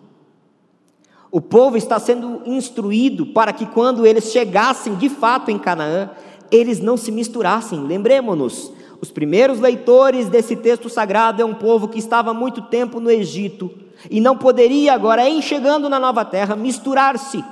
O 1.32 1.42
povo 1.42 1.78
está 1.78 2.00
sendo 2.00 2.42
instruído 2.46 3.28
para 3.28 3.54
que 3.54 3.66
quando 3.66 4.06
eles 4.06 4.32
chegassem 4.32 4.96
de 4.96 5.10
fato 5.10 5.50
em 5.50 5.58
Canaã, 5.58 6.12
eles 6.52 6.80
não 6.80 6.96
se 6.96 7.12
misturassem. 7.12 7.82
Lembremos-nos, 7.82 8.72
os 9.02 9.10
primeiros 9.10 9.60
leitores 9.60 10.30
desse 10.30 10.56
texto 10.56 10.90
sagrado 10.90 11.42
é 11.42 11.46
um 11.46 11.56
povo 11.56 11.88
que 11.88 11.98
estava 11.98 12.34
muito 12.34 12.62
tempo 12.64 13.00
no 13.00 13.10
Egito 13.10 13.72
e 14.12 14.20
não 14.20 14.38
poderia 14.38 14.94
agora, 14.94 15.28
em 15.28 15.42
chegando 15.42 15.90
na 15.90 16.00
nova 16.00 16.24
terra, 16.26 16.56
misturar-se. 16.56 17.44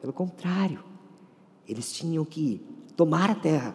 Pelo 0.00 0.12
contrário, 0.12 0.78
eles 1.68 1.92
tinham 1.92 2.24
que 2.24 2.60
tomar 2.96 3.30
a 3.30 3.34
terra, 3.34 3.74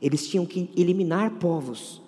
eles 0.00 0.28
tinham 0.28 0.44
que 0.44 0.70
eliminar 0.76 1.30
povos, 1.32 2.01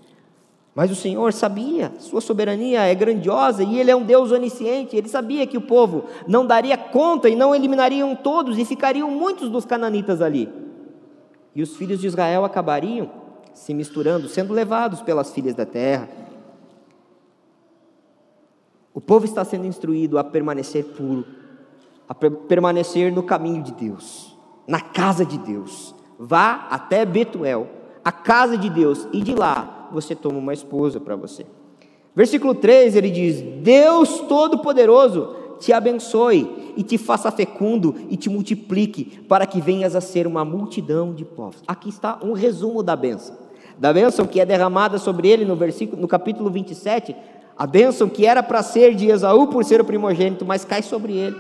mas 0.75 0.91
o 0.91 0.97
Senhor 0.97 1.33
sabia, 1.33 1.93
sua 2.01 2.21
soberania 2.21 2.81
é 2.83 2.95
grandiosa 2.95 3.63
e 3.63 3.79
Ele 3.79 3.93
é 3.93 3.97
um 3.97 4.03
Deus 4.03 4.33
onisciente. 4.33 4.97
Ele 4.97 5.09
sabia 5.09 5.47
que 5.47 5.57
o 5.57 5.61
povo 5.61 6.07
não 6.27 6.45
daria 6.45 6.77
conta 6.77 7.29
e 7.29 7.37
não 7.37 7.55
eliminariam 7.55 8.17
todos 8.17 8.59
e 8.59 8.65
ficariam 8.65 9.09
muitos 9.09 9.49
dos 9.49 9.65
cananitas 9.65 10.21
ali. 10.21 10.53
E 11.55 11.63
os 11.63 11.77
filhos 11.77 12.01
de 12.01 12.09
Israel 12.09 12.45
acabariam 12.45 13.09
se 13.53 13.73
misturando, 13.73 14.29
sendo 14.29 14.53
levados 14.53 15.01
pelas 15.01 15.33
filhas 15.33 15.55
da 15.55 15.65
terra. 15.65 16.09
O 18.93 19.01
povo 19.01 19.25
está 19.25 19.45
sendo 19.45 19.67
instruído 19.67 20.19
a 20.19 20.25
permanecer 20.25 20.85
puro, 20.87 21.25
a 22.09 22.15
permanecer 22.15 23.13
no 23.13 23.23
caminho 23.23 23.63
de 23.63 23.73
Deus, 23.73 24.37
na 24.67 24.81
casa 24.81 25.25
de 25.25 25.39
Deus. 25.39 25.95
Vá 26.19 26.67
até 26.69 27.07
Betuel, 27.07 27.69
a 28.05 28.11
casa 28.11 28.59
de 28.59 28.69
Deus, 28.69 29.07
e 29.13 29.23
de 29.23 29.35
lá 29.37 29.74
você 29.93 30.15
toma 30.15 30.39
uma 30.39 30.53
esposa 30.53 31.01
para 31.01 31.17
você. 31.17 31.47
Versículo 32.15 32.55
3 32.55 32.95
ele 32.95 33.11
diz: 33.11 33.41
Deus 33.63 34.21
Todo-Poderoso 34.21 35.37
te 35.59 35.73
abençoe 35.73 36.73
e 36.77 36.83
te 36.83 36.99
faça 36.99 37.31
fecundo 37.31 37.95
e 38.09 38.17
te 38.17 38.29
multiplique, 38.29 39.21
para 39.29 39.47
que 39.47 39.61
venhas 39.61 39.97
a 39.97 40.01
ser 40.01 40.27
uma 40.27 40.45
multidão 40.45 41.13
de 41.13 41.25
povos. 41.25 41.63
Aqui 41.67 41.89
está 41.89 42.19
um 42.23 42.33
resumo 42.33 42.83
da 42.83 42.95
bênção. 42.95 43.37
Da 43.79 43.93
bênção 43.93 44.27
que 44.27 44.41
é 44.41 44.47
derramada 44.47 44.99
sobre 44.99 45.29
ele 45.29 45.45
no 45.45 45.57
versículo 45.57 46.01
no 46.01 46.07
capítulo 46.07 46.49
27, 46.51 47.17
a 47.57 47.67
bênção 47.67 48.09
que 48.09 48.25
era 48.25 48.43
para 48.43 48.63
ser 48.63 48.95
de 48.95 49.09
Esaú 49.09 49.49
por 49.49 49.65
ser 49.65 49.81
o 49.81 49.85
primogênito, 49.85 50.45
mas 50.45 50.65
cai 50.65 50.83
sobre 50.83 51.17
ele. 51.17 51.37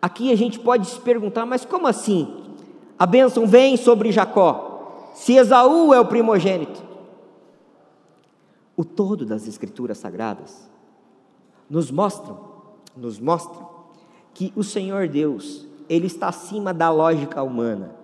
Aqui 0.00 0.32
a 0.32 0.36
gente 0.36 0.60
pode 0.60 0.86
se 0.86 1.00
perguntar, 1.00 1.44
mas 1.44 1.64
como 1.64 1.88
assim? 1.88 2.28
A 2.96 3.06
bênção 3.06 3.46
vem 3.46 3.76
sobre 3.76 4.12
Jacó, 4.12 5.10
se 5.14 5.34
Esaú 5.34 5.92
é 5.92 5.98
o 5.98 6.04
primogênito 6.04 6.87
o 8.78 8.84
todo 8.84 9.26
das 9.26 9.48
escrituras 9.48 9.98
sagradas 9.98 10.70
nos 11.68 11.90
mostram, 11.90 12.38
nos 12.96 13.18
mostram 13.18 13.68
que 14.32 14.52
o 14.54 14.62
Senhor 14.62 15.08
Deus, 15.08 15.66
ele 15.88 16.06
está 16.06 16.28
acima 16.28 16.72
da 16.72 16.88
lógica 16.88 17.42
humana. 17.42 17.96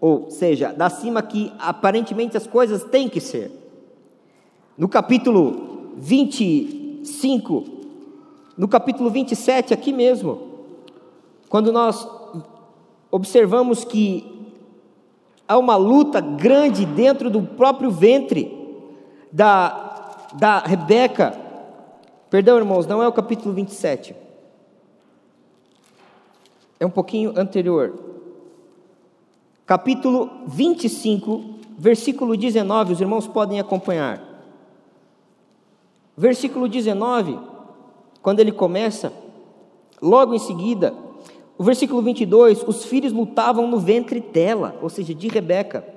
Ou 0.00 0.28
seja, 0.28 0.72
da 0.72 0.86
acima 0.86 1.22
que 1.22 1.52
aparentemente 1.60 2.36
as 2.36 2.44
coisas 2.44 2.82
têm 2.82 3.08
que 3.08 3.20
ser. 3.20 3.52
No 4.76 4.88
capítulo 4.88 5.92
25, 5.96 7.64
no 8.58 8.66
capítulo 8.66 9.08
27 9.08 9.72
aqui 9.72 9.92
mesmo, 9.92 10.40
quando 11.48 11.70
nós 11.70 12.04
observamos 13.12 13.84
que 13.84 14.52
há 15.46 15.56
uma 15.56 15.76
luta 15.76 16.20
grande 16.20 16.84
dentro 16.84 17.30
do 17.30 17.42
próprio 17.42 17.92
ventre 17.92 18.52
da 19.32 19.85
da 20.34 20.58
Rebeca, 20.58 21.32
perdão 22.30 22.56
irmãos, 22.58 22.86
não 22.86 23.02
é 23.02 23.08
o 23.08 23.12
capítulo 23.12 23.54
27, 23.54 24.14
é 26.78 26.86
um 26.86 26.90
pouquinho 26.90 27.32
anterior. 27.36 27.94
Capítulo 29.64 30.30
25, 30.46 31.44
versículo 31.76 32.36
19, 32.36 32.92
os 32.92 33.00
irmãos 33.00 33.26
podem 33.26 33.58
acompanhar. 33.58 34.22
Versículo 36.16 36.68
19, 36.68 37.38
quando 38.22 38.40
ele 38.40 38.52
começa, 38.52 39.12
logo 40.00 40.34
em 40.34 40.38
seguida, 40.38 40.94
o 41.58 41.64
versículo 41.64 42.02
22, 42.02 42.62
os 42.66 42.84
filhos 42.84 43.12
lutavam 43.12 43.66
no 43.66 43.78
ventre 43.78 44.20
dela, 44.20 44.78
ou 44.82 44.88
seja, 44.88 45.14
de 45.14 45.28
Rebeca. 45.28 45.95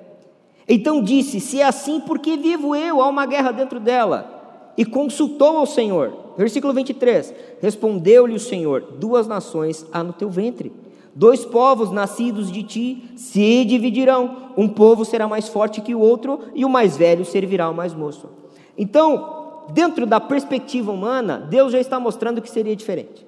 Então 0.69 1.01
disse: 1.01 1.39
Se 1.39 1.59
é 1.59 1.65
assim, 1.65 1.99
por 1.99 2.19
que 2.19 2.37
vivo 2.37 2.75
eu? 2.75 3.01
Há 3.01 3.07
uma 3.07 3.25
guerra 3.25 3.51
dentro 3.51 3.79
dela. 3.79 4.37
E 4.77 4.85
consultou 4.85 5.57
ao 5.57 5.65
Senhor. 5.65 6.13
Versículo 6.37 6.71
23: 6.71 7.33
Respondeu-lhe 7.59 8.35
o 8.35 8.39
Senhor: 8.39 8.81
Duas 8.99 9.27
nações 9.27 9.83
há 9.91 10.03
no 10.03 10.13
teu 10.13 10.29
ventre. 10.29 10.71
Dois 11.15 11.43
povos 11.43 11.91
nascidos 11.91 12.51
de 12.51 12.61
ti 12.61 13.11
se 13.15 13.65
dividirão. 13.65 14.53
Um 14.55 14.69
povo 14.69 15.03
será 15.03 15.27
mais 15.27 15.49
forte 15.49 15.81
que 15.81 15.95
o 15.95 15.99
outro, 15.99 16.39
e 16.53 16.63
o 16.63 16.69
mais 16.69 16.95
velho 16.95 17.25
servirá 17.25 17.65
ao 17.65 17.73
mais 17.73 17.95
moço. 17.95 18.29
Então, 18.77 19.65
dentro 19.73 20.05
da 20.05 20.19
perspectiva 20.19 20.91
humana, 20.91 21.45
Deus 21.49 21.71
já 21.73 21.79
está 21.79 21.99
mostrando 21.99 22.41
que 22.41 22.49
seria 22.49 22.75
diferente. 22.75 23.25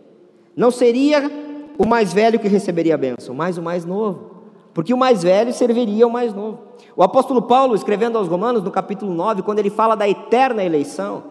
Não 0.55 0.69
seria 0.69 1.29
o 1.77 1.85
mais 1.85 2.13
velho 2.13 2.39
que 2.39 2.47
receberia 2.47 2.93
a 2.93 2.97
bênção, 2.97 3.33
mas 3.33 3.57
o 3.57 3.61
mais 3.61 3.83
novo 3.83 4.30
porque 4.73 4.93
o 4.93 4.97
mais 4.97 5.23
velho 5.23 5.53
serviria 5.53 6.05
ao 6.05 6.11
mais 6.11 6.33
novo. 6.33 6.59
O 6.95 7.03
apóstolo 7.03 7.41
Paulo, 7.41 7.75
escrevendo 7.75 8.17
aos 8.17 8.27
Romanos, 8.27 8.63
no 8.63 8.71
capítulo 8.71 9.13
9, 9.13 9.41
quando 9.41 9.59
ele 9.59 9.69
fala 9.69 9.95
da 9.95 10.07
eterna 10.07 10.63
eleição, 10.63 11.23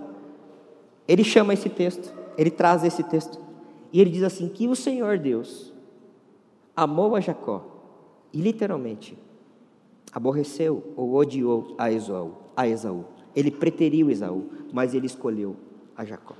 ele 1.06 1.24
chama 1.24 1.54
esse 1.54 1.68
texto, 1.68 2.12
ele 2.36 2.50
traz 2.50 2.84
esse 2.84 3.02
texto, 3.02 3.38
e 3.92 4.00
ele 4.00 4.10
diz 4.10 4.22
assim: 4.22 4.48
que 4.48 4.68
o 4.68 4.76
Senhor 4.76 5.18
Deus 5.18 5.72
amou 6.76 7.16
a 7.16 7.20
Jacó, 7.20 7.64
e 8.32 8.40
literalmente 8.40 9.18
aborreceu 10.12 10.92
ou 10.96 11.14
odiou 11.14 11.74
a 11.78 11.90
Esaú. 11.90 12.32
A 12.56 12.68
Esaú. 12.68 13.04
Ele 13.34 13.50
preteriu 13.50 14.10
Esaú, 14.10 14.44
mas 14.72 14.94
ele 14.94 15.06
escolheu 15.06 15.56
a 15.96 16.04
Jacó. 16.04 16.34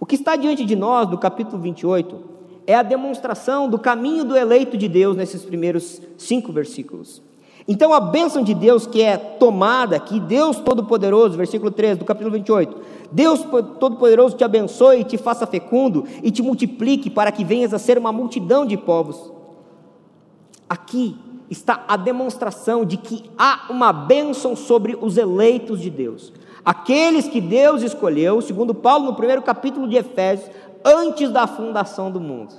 O 0.00 0.06
que 0.06 0.14
está 0.14 0.36
diante 0.36 0.64
de 0.64 0.74
nós, 0.76 1.08
no 1.08 1.18
capítulo 1.18 1.60
28, 1.60 2.35
é 2.66 2.74
a 2.74 2.82
demonstração 2.82 3.68
do 3.68 3.78
caminho 3.78 4.24
do 4.24 4.36
eleito 4.36 4.76
de 4.76 4.88
Deus 4.88 5.16
nesses 5.16 5.44
primeiros 5.44 6.00
cinco 6.18 6.52
versículos. 6.52 7.22
Então 7.68 7.92
a 7.92 8.00
bênção 8.00 8.42
de 8.42 8.54
Deus 8.54 8.86
que 8.86 9.02
é 9.02 9.16
tomada 9.16 9.96
aqui, 9.96 10.20
Deus 10.20 10.58
Todo-Poderoso, 10.58 11.36
versículo 11.36 11.70
13 11.70 11.98
do 11.98 12.04
capítulo 12.04 12.32
28, 12.32 12.76
Deus 13.10 13.40
Todo-Poderoso 13.80 14.36
te 14.36 14.44
abençoe 14.44 15.00
e 15.00 15.04
te 15.04 15.18
faça 15.18 15.46
fecundo 15.46 16.04
e 16.22 16.30
te 16.30 16.42
multiplique 16.42 17.10
para 17.10 17.32
que 17.32 17.44
venhas 17.44 17.74
a 17.74 17.78
ser 17.78 17.98
uma 17.98 18.12
multidão 18.12 18.64
de 18.64 18.76
povos. 18.76 19.32
Aqui 20.68 21.16
está 21.50 21.84
a 21.86 21.96
demonstração 21.96 22.84
de 22.84 22.96
que 22.96 23.24
há 23.38 23.66
uma 23.70 23.92
bênção 23.92 24.56
sobre 24.56 24.96
os 25.00 25.16
eleitos 25.16 25.80
de 25.80 25.90
Deus. 25.90 26.32
Aqueles 26.64 27.28
que 27.28 27.40
Deus 27.40 27.82
escolheu, 27.82 28.40
segundo 28.40 28.74
Paulo 28.74 29.06
no 29.06 29.14
primeiro 29.14 29.42
capítulo 29.42 29.86
de 29.86 29.96
Efésios, 29.96 30.50
antes 30.86 31.30
da 31.30 31.48
fundação 31.48 32.12
do 32.12 32.20
mundo. 32.20 32.54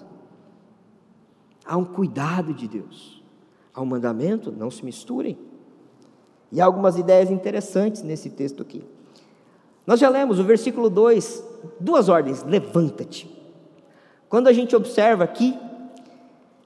Há 1.66 1.78
um 1.78 1.86
cuidado 1.86 2.54
de 2.54 2.68
Deus 2.68 3.24
ao 3.74 3.86
mandamento, 3.86 4.52
não 4.52 4.70
se 4.70 4.84
misturem. 4.84 5.38
E 6.52 6.60
há 6.60 6.66
algumas 6.66 6.98
ideias 6.98 7.32
interessantes 7.32 8.04
nesse 8.04 8.30
texto 8.30 8.62
aqui. 8.62 8.84
Nós 9.86 10.00
já 10.00 10.10
lemos 10.10 10.40
o 10.40 10.44
versículo 10.44 10.90
2, 10.90 11.44
duas 11.80 12.10
ordens: 12.10 12.44
levanta-te. 12.44 13.30
Quando 14.28 14.48
a 14.48 14.54
gente 14.54 14.76
observa 14.76 15.24
aqui, 15.24 15.58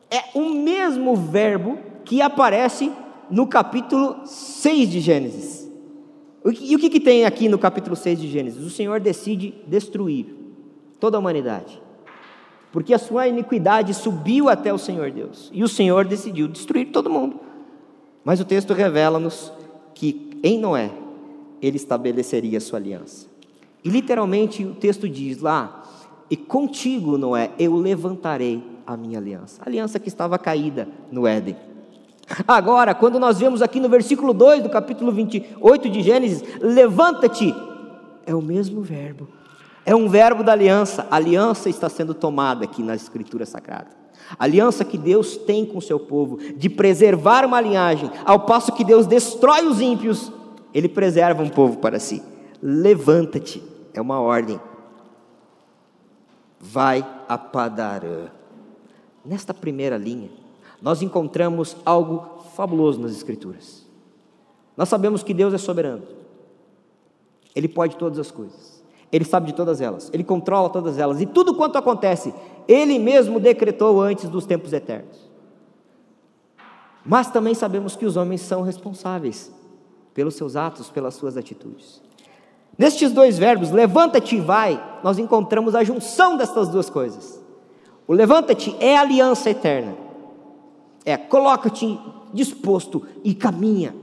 é 0.09 0.37
o 0.37 0.49
mesmo 0.49 1.15
verbo 1.15 1.77
que 2.03 2.21
aparece 2.21 2.91
no 3.29 3.45
capítulo 3.45 4.25
6 4.25 4.89
de 4.89 4.99
Gênesis. 4.99 5.69
E 6.43 6.75
o 6.75 6.79
que, 6.79 6.89
que 6.89 6.99
tem 6.99 7.23
aqui 7.23 7.47
no 7.47 7.59
capítulo 7.59 7.95
6 7.95 8.19
de 8.19 8.27
Gênesis? 8.27 8.65
O 8.65 8.69
Senhor 8.69 8.99
decide 8.99 9.53
destruir 9.67 10.40
toda 11.01 11.17
a 11.17 11.19
humanidade 11.19 11.81
porque 12.71 12.93
a 12.93 12.99
sua 12.99 13.27
iniquidade 13.27 13.93
subiu 13.93 14.47
até 14.47 14.73
o 14.73 14.77
Senhor 14.77 15.11
Deus, 15.11 15.49
e 15.53 15.63
o 15.63 15.67
Senhor 15.67 16.05
decidiu 16.05 16.47
destruir 16.47 16.91
todo 16.91 17.09
mundo. 17.09 17.39
Mas 18.23 18.39
o 18.39 18.45
texto 18.45 18.73
revela-nos 18.73 19.51
que 19.93 20.39
em 20.41 20.57
Noé 20.57 20.91
ele 21.61 21.75
estabeleceria 21.75 22.57
a 22.57 22.61
sua 22.61 22.79
aliança. 22.79 23.27
E 23.83 23.89
literalmente 23.89 24.63
o 24.63 24.73
texto 24.73 25.09
diz 25.09 25.41
lá: 25.41 25.83
E 26.29 26.37
contigo, 26.37 27.17
Noé, 27.17 27.51
eu 27.59 27.75
levantarei 27.75 28.63
a 28.85 28.95
minha 28.95 29.19
aliança. 29.19 29.61
A 29.63 29.67
aliança 29.67 29.99
que 29.99 30.07
estava 30.07 30.37
caída 30.37 30.87
no 31.11 31.27
Éden. 31.27 31.57
Agora, 32.47 32.93
quando 32.95 33.19
nós 33.19 33.39
vemos 33.39 33.61
aqui 33.61 33.79
no 33.79 33.89
versículo 33.89 34.33
2 34.33 34.63
do 34.63 34.69
capítulo 34.69 35.11
28 35.11 35.89
de 35.89 36.01
Gênesis, 36.01 36.43
levanta-te, 36.61 37.53
é 38.25 38.33
o 38.33 38.41
mesmo 38.41 38.81
verbo 38.81 39.27
é 39.85 39.95
um 39.95 40.07
verbo 40.07 40.43
da 40.43 40.51
aliança. 40.51 41.07
A 41.09 41.15
aliança 41.15 41.69
está 41.69 41.89
sendo 41.89 42.13
tomada 42.13 42.65
aqui 42.65 42.83
na 42.83 42.95
Escritura 42.95 43.45
Sagrada. 43.45 43.89
A 44.37 44.43
aliança 44.43 44.85
que 44.85 44.97
Deus 44.97 45.35
tem 45.35 45.65
com 45.65 45.79
o 45.79 45.81
seu 45.81 45.99
povo 45.99 46.37
de 46.55 46.69
preservar 46.69 47.45
uma 47.45 47.59
linhagem, 47.59 48.09
ao 48.23 48.45
passo 48.45 48.71
que 48.71 48.83
Deus 48.83 49.05
destrói 49.05 49.65
os 49.65 49.81
ímpios, 49.81 50.31
ele 50.73 50.87
preserva 50.87 51.43
um 51.43 51.49
povo 51.49 51.77
para 51.77 51.99
si. 51.99 52.23
Levanta-te, 52.61 53.61
é 53.93 53.99
uma 53.99 54.19
ordem. 54.19 54.59
Vai 56.59 57.05
a 57.27 57.37
Padarã. 57.37 58.27
Nesta 59.25 59.53
primeira 59.53 59.97
linha, 59.97 60.29
nós 60.81 61.01
encontramos 61.01 61.75
algo 61.85 62.43
fabuloso 62.55 62.99
nas 62.99 63.11
Escrituras. 63.11 63.85
Nós 64.77 64.87
sabemos 64.87 65.21
que 65.23 65.33
Deus 65.33 65.53
é 65.53 65.57
soberano, 65.57 66.03
Ele 67.53 67.67
pode 67.67 67.97
todas 67.97 68.17
as 68.17 68.31
coisas. 68.31 68.70
Ele 69.11 69.25
sabe 69.25 69.47
de 69.47 69.53
todas 69.53 69.81
elas, 69.81 70.09
ele 70.13 70.23
controla 70.23 70.69
todas 70.69 70.97
elas, 70.97 71.19
e 71.21 71.25
tudo 71.25 71.55
quanto 71.55 71.77
acontece, 71.77 72.33
ele 72.67 72.97
mesmo 72.97 73.39
decretou 73.39 73.99
antes 74.01 74.29
dos 74.29 74.45
tempos 74.45 74.71
eternos. 74.71 75.29
Mas 77.05 77.29
também 77.29 77.53
sabemos 77.53 77.95
que 77.95 78.05
os 78.05 78.15
homens 78.15 78.41
são 78.41 78.61
responsáveis 78.61 79.51
pelos 80.13 80.35
seus 80.35 80.55
atos, 80.55 80.89
pelas 80.89 81.15
suas 81.15 81.35
atitudes. 81.35 82.01
Nestes 82.77 83.11
dois 83.11 83.37
verbos, 83.37 83.71
levanta-te 83.71 84.37
e 84.37 84.41
vai, 84.41 84.81
nós 85.03 85.19
encontramos 85.19 85.75
a 85.75 85.83
junção 85.83 86.37
destas 86.37 86.69
duas 86.69 86.89
coisas. 86.89 87.41
O 88.07 88.13
levanta-te 88.13 88.75
é 88.79 88.97
aliança 88.97 89.49
eterna, 89.49 89.95
é 91.05 91.17
coloca-te 91.17 91.99
disposto 92.33 93.05
e 93.23 93.33
caminha. 93.33 93.93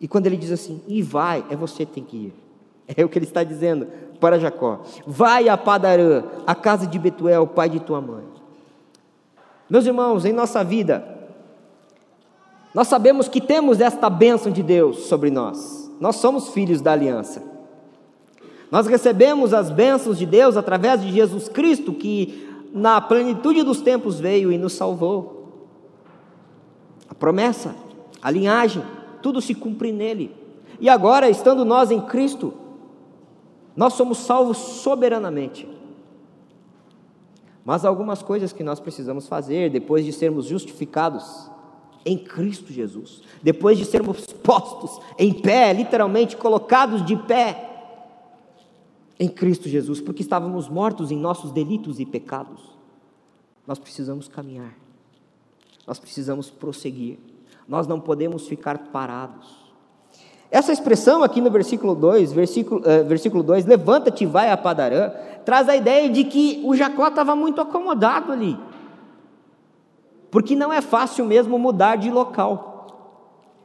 E 0.00 0.08
quando 0.08 0.26
ele 0.26 0.36
diz 0.36 0.50
assim, 0.50 0.80
e 0.88 1.02
vai, 1.02 1.44
é 1.50 1.56
você 1.56 1.84
que 1.84 1.92
tem 1.92 2.04
que 2.04 2.16
ir. 2.16 2.34
É 2.96 3.04
o 3.04 3.08
que 3.08 3.18
ele 3.18 3.26
está 3.26 3.44
dizendo 3.44 3.86
para 4.20 4.38
Jacó. 4.38 4.80
Vai 5.06 5.48
a 5.48 5.56
Padarã, 5.56 6.24
a 6.46 6.54
casa 6.54 6.86
de 6.86 6.98
Betuel, 6.98 7.46
pai 7.46 7.68
de 7.68 7.80
tua 7.80 8.00
mãe. 8.00 8.24
Meus 9.68 9.86
irmãos, 9.86 10.24
em 10.24 10.32
nossa 10.32 10.64
vida, 10.64 11.04
nós 12.74 12.88
sabemos 12.88 13.28
que 13.28 13.40
temos 13.40 13.80
esta 13.80 14.10
bênção 14.10 14.50
de 14.50 14.62
Deus 14.62 15.04
sobre 15.04 15.30
nós. 15.30 15.90
Nós 16.00 16.16
somos 16.16 16.48
filhos 16.48 16.80
da 16.80 16.92
aliança. 16.92 17.42
Nós 18.70 18.86
recebemos 18.86 19.52
as 19.52 19.70
bênçãos 19.70 20.18
de 20.18 20.26
Deus 20.26 20.56
através 20.56 21.02
de 21.02 21.10
Jesus 21.12 21.48
Cristo, 21.48 21.92
que 21.92 22.48
na 22.72 23.00
plenitude 23.00 23.62
dos 23.62 23.80
tempos 23.80 24.20
veio 24.20 24.52
e 24.52 24.58
nos 24.58 24.72
salvou. 24.72 25.38
A 27.08 27.14
promessa, 27.14 27.74
a 28.22 28.30
linhagem, 28.30 28.82
tudo 29.20 29.40
se 29.40 29.54
cumpre 29.54 29.92
nele. 29.92 30.34
E 30.80 30.88
agora, 30.88 31.28
estando 31.28 31.64
nós 31.64 31.90
em 31.90 32.00
Cristo, 32.00 32.54
nós 33.76 33.94
somos 33.94 34.18
salvos 34.18 34.58
soberanamente. 34.58 35.68
Mas 37.64 37.84
algumas 37.84 38.22
coisas 38.22 38.52
que 38.52 38.64
nós 38.64 38.80
precisamos 38.80 39.28
fazer 39.28 39.70
depois 39.70 40.04
de 40.04 40.12
sermos 40.12 40.46
justificados 40.46 41.50
em 42.04 42.16
Cristo 42.16 42.72
Jesus, 42.72 43.22
depois 43.42 43.76
de 43.76 43.84
sermos 43.84 44.26
postos 44.26 44.98
em 45.18 45.32
pé, 45.32 45.72
literalmente 45.72 46.36
colocados 46.36 47.04
de 47.04 47.16
pé 47.16 47.68
em 49.18 49.28
Cristo 49.28 49.68
Jesus, 49.68 50.00
porque 50.00 50.22
estávamos 50.22 50.68
mortos 50.68 51.10
em 51.10 51.18
nossos 51.18 51.52
delitos 51.52 52.00
e 52.00 52.06
pecados. 52.06 52.60
Nós 53.66 53.78
precisamos 53.78 54.26
caminhar, 54.26 54.74
nós 55.86 55.98
precisamos 55.98 56.48
prosseguir, 56.48 57.18
nós 57.68 57.86
não 57.86 58.00
podemos 58.00 58.48
ficar 58.48 58.78
parados. 58.88 59.59
Essa 60.50 60.72
expressão 60.72 61.22
aqui 61.22 61.40
no 61.40 61.50
versículo 61.50 61.94
2, 61.94 62.32
versículo, 62.32 62.80
uh, 62.80 63.04
versículo 63.06 63.42
2, 63.42 63.66
levanta-te 63.66 64.24
e 64.24 64.26
vai 64.26 64.50
a 64.50 64.56
Padarã, 64.56 65.10
traz 65.44 65.68
a 65.68 65.76
ideia 65.76 66.10
de 66.10 66.24
que 66.24 66.60
o 66.64 66.74
Jacó 66.74 67.06
estava 67.06 67.36
muito 67.36 67.60
acomodado 67.60 68.32
ali. 68.32 68.58
Porque 70.30 70.56
não 70.56 70.72
é 70.72 70.80
fácil 70.80 71.24
mesmo 71.24 71.58
mudar 71.58 71.96
de 71.96 72.10
local. 72.10 72.70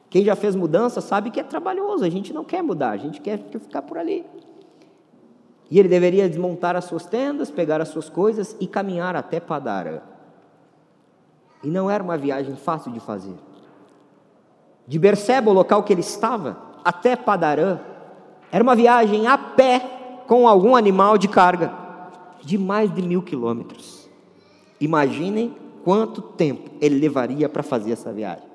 Quem 0.09 0.23
já 0.23 0.35
fez 0.35 0.55
mudança 0.55 1.01
sabe 1.01 1.31
que 1.31 1.39
é 1.39 1.43
trabalhoso, 1.43 2.03
a 2.03 2.09
gente 2.09 2.31
não 2.31 2.43
quer 2.43 2.61
mudar, 2.61 2.91
a 2.91 2.97
gente 2.97 3.19
quer 3.19 3.39
ficar 3.39 3.81
por 3.81 3.97
ali. 3.97 4.25
E 5.69 5.79
ele 5.79 5.89
deveria 5.89 6.29
desmontar 6.29 6.75
as 6.75 6.85
suas 6.85 7.05
tendas, 7.05 7.49
pegar 7.49 7.81
as 7.81 7.89
suas 7.89 8.09
coisas 8.09 8.55
e 8.59 8.67
caminhar 8.67 9.15
até 9.15 9.39
Padarã. 9.39 9.99
E 11.63 11.67
não 11.67 11.89
era 11.89 12.03
uma 12.03 12.17
viagem 12.17 12.55
fácil 12.55 12.91
de 12.91 12.99
fazer. 12.99 13.35
De 14.87 14.99
Berseba, 14.99 15.49
o 15.49 15.53
local 15.53 15.81
que 15.81 15.91
ele 15.91 16.01
estava, 16.01 16.64
até 16.85 17.15
Padarã, 17.15 17.79
era 18.51 18.63
uma 18.63 18.75
viagem 18.75 19.25
a 19.25 19.35
pé 19.37 20.23
com 20.27 20.47
algum 20.47 20.75
animal 20.75 21.17
de 21.17 21.27
carga, 21.27 21.73
de 22.43 22.59
mais 22.59 22.93
de 22.93 23.01
mil 23.01 23.23
quilômetros. 23.23 24.07
Imaginem 24.79 25.55
quanto 25.83 26.21
tempo 26.21 26.69
ele 26.79 26.99
levaria 26.99 27.49
para 27.49 27.63
fazer 27.63 27.93
essa 27.93 28.13
viagem. 28.13 28.45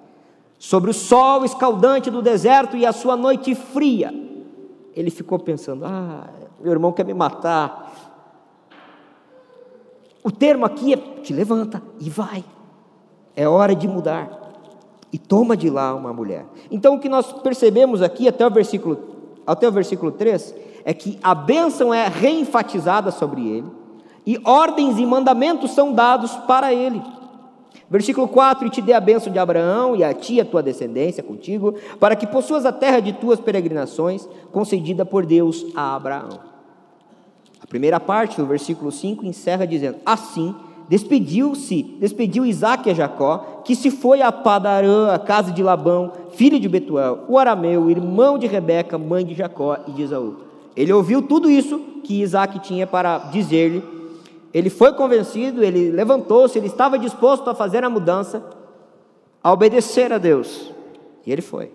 Sobre 0.59 0.90
o 0.90 0.95
sol 0.95 1.45
escaldante 1.45 2.11
do 2.11 2.23
deserto 2.23 2.77
e 2.77 2.87
a 2.87 2.93
sua 2.93 3.16
noite 3.16 3.55
fria, 3.55 4.14
ele 4.95 5.11
ficou 5.11 5.38
pensando: 5.38 5.85
ah, 5.85 6.29
meu 6.61 6.71
irmão 6.71 6.93
quer 6.93 7.05
me 7.05 7.14
matar. 7.14 7.90
O 10.23 10.31
termo 10.31 10.64
aqui 10.64 10.93
é: 10.93 10.97
te 10.97 11.33
levanta 11.33 11.83
e 11.99 12.09
vai. 12.09 12.45
É 13.35 13.49
hora 13.49 13.75
de 13.75 13.88
mudar 13.88 14.39
e 15.12 15.18
toma 15.18 15.57
de 15.57 15.68
lá 15.68 15.94
uma 15.94 16.12
mulher. 16.12 16.46
Então 16.70 16.94
o 16.94 17.01
que 17.01 17.09
nós 17.09 17.33
percebemos 17.33 18.03
aqui 18.03 18.29
até 18.29 18.46
o 18.46 18.51
versículo, 18.51 18.99
até 19.46 19.68
o 19.68 19.73
versículo 19.73 20.12
3 20.12 20.55
é 20.85 20.94
que 20.94 21.18
a 21.23 21.35
bênção 21.35 21.92
é 21.92 22.09
reenfatizada 22.09 23.11
sobre 23.11 23.46
ele 23.46 23.66
e 24.27 24.40
ordens 24.44 24.99
e 24.99 25.07
mandamentos 25.07 25.73
são 25.73 25.92
dados 25.92 26.35
para 26.46 26.73
ele. 26.73 27.03
Versículo 27.88 28.29
4: 28.29 28.66
E 28.66 28.70
te 28.70 28.81
dê 28.81 28.92
a 28.92 29.01
bênção 29.01 29.33
de 29.33 29.38
Abraão 29.38 29.96
e 29.96 30.05
a 30.05 30.14
ti, 30.14 30.40
a 30.40 30.44
tua 30.44 30.62
descendência 30.62 31.23
contigo, 31.23 31.75
para 31.99 32.14
que 32.14 32.27
possuas 32.27 32.64
a 32.64 32.73
terra 32.73 33.01
de 33.01 33.12
tuas 33.12 33.40
peregrinações, 33.40 34.29
concedida 34.53 35.05
por 35.05 35.27
Deus 35.27 35.66
a 35.75 35.96
Abraão. 35.96 36.40
A 37.61 37.66
primeira 37.66 37.99
parte 37.99 38.37
do 38.37 38.46
versículo 38.46 38.92
5 38.92 39.27
encerra 39.27 39.66
dizendo: 39.66 39.99
Assim 40.07 40.55
Despediu-se, 40.90 41.85
despediu 42.00 42.44
Isaac 42.44 42.90
a 42.90 42.92
Jacó, 42.92 43.62
que 43.64 43.76
se 43.76 43.92
foi 43.92 44.22
a 44.22 44.33
Padarã, 44.33 45.12
a 45.12 45.20
casa 45.20 45.53
de 45.53 45.62
Labão, 45.62 46.11
filho 46.33 46.59
de 46.59 46.68
Betuel, 46.68 47.26
o 47.29 47.38
arameu, 47.38 47.88
irmão 47.88 48.37
de 48.37 48.48
Rebeca, 48.48 48.98
mãe 48.98 49.24
de 49.24 49.33
Jacó 49.33 49.76
e 49.87 49.92
de 49.92 50.03
Esaú. 50.03 50.38
Ele 50.74 50.92
ouviu 50.92 51.22
tudo 51.22 51.48
isso 51.48 51.79
que 52.03 52.20
Isaac 52.20 52.59
tinha 52.59 52.88
para 52.88 53.18
dizer-lhe, 53.31 53.85
Ele 54.53 54.68
foi 54.68 54.92
convencido, 54.92 55.62
ele 55.62 55.92
levantou-se, 55.92 56.59
ele 56.59 56.66
estava 56.66 56.98
disposto 56.98 57.48
a 57.48 57.55
fazer 57.55 57.85
a 57.85 57.88
mudança, 57.88 58.42
a 59.40 59.53
obedecer 59.53 60.12
a 60.12 60.18
Deus. 60.18 60.72
E 61.24 61.31
ele 61.31 61.40
foi. 61.40 61.70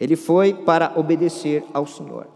Ele 0.00 0.16
foi 0.16 0.52
para 0.52 0.92
obedecer 0.96 1.64
ao 1.72 1.86
Senhor. 1.86 2.35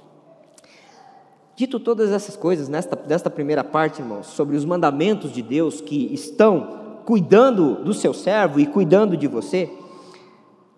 Dito 1.61 1.79
todas 1.79 2.11
essas 2.11 2.37
coisas 2.37 2.71
nesta, 2.71 2.99
nesta 3.07 3.29
primeira 3.29 3.63
parte, 3.63 4.01
irmãos, 4.01 4.29
sobre 4.29 4.57
os 4.57 4.65
mandamentos 4.65 5.31
de 5.31 5.43
Deus 5.43 5.79
que 5.79 6.09
estão 6.11 7.03
cuidando 7.05 7.85
do 7.85 7.93
seu 7.93 8.15
servo 8.15 8.59
e 8.59 8.65
cuidando 8.65 9.15
de 9.15 9.27
você, 9.27 9.71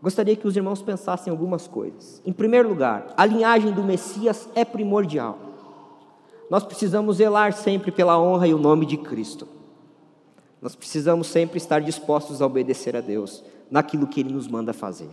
gostaria 0.03 0.35
que 0.35 0.45
os 0.45 0.57
irmãos 0.57 0.83
pensassem 0.83 1.31
algumas 1.31 1.69
coisas. 1.69 2.21
Em 2.27 2.33
primeiro 2.33 2.69
lugar, 2.69 3.15
a 3.17 3.25
linhagem 3.25 3.71
do 3.71 3.85
Messias 3.85 4.49
é 4.57 4.65
primordial. 4.65 5.39
Nós 6.51 6.65
precisamos 6.65 7.19
zelar 7.19 7.53
sempre 7.53 7.93
pela 7.93 8.21
honra 8.21 8.49
e 8.49 8.53
o 8.53 8.59
nome 8.59 8.85
de 8.85 8.97
Cristo. 8.97 9.47
Nós 10.61 10.75
precisamos 10.75 11.29
sempre 11.29 11.59
estar 11.59 11.81
dispostos 11.81 12.43
a 12.43 12.47
obedecer 12.47 12.97
a 12.97 13.01
Deus 13.01 13.45
naquilo 13.71 14.09
que 14.09 14.19
Ele 14.19 14.35
nos 14.35 14.49
manda 14.49 14.73
fazer, 14.73 15.11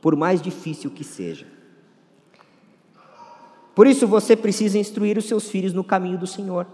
por 0.00 0.14
mais 0.14 0.40
difícil 0.40 0.92
que 0.92 1.02
seja. 1.02 1.57
Por 3.78 3.86
isso 3.86 4.08
você 4.08 4.34
precisa 4.34 4.76
instruir 4.76 5.16
os 5.16 5.26
seus 5.26 5.48
filhos 5.48 5.72
no 5.72 5.84
caminho 5.84 6.18
do 6.18 6.26
Senhor. 6.26 6.66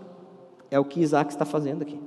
É 0.70 0.80
o 0.80 0.84
que 0.86 1.02
Isaac 1.02 1.30
está 1.30 1.44
fazendo 1.44 1.82
aqui. 1.82 2.00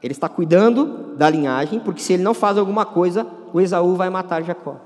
Ele 0.00 0.12
está 0.12 0.28
cuidando 0.28 1.16
da 1.16 1.28
linhagem, 1.28 1.80
porque 1.80 2.00
se 2.00 2.12
ele 2.12 2.22
não 2.22 2.32
faz 2.32 2.58
alguma 2.58 2.86
coisa, 2.86 3.26
o 3.52 3.60
Esaú 3.60 3.96
vai 3.96 4.08
matar 4.08 4.44
Jacó. 4.44 4.76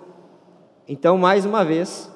Então, 0.89 1.19
mais 1.19 1.45
uma 1.45 1.63
vez, 1.63 2.11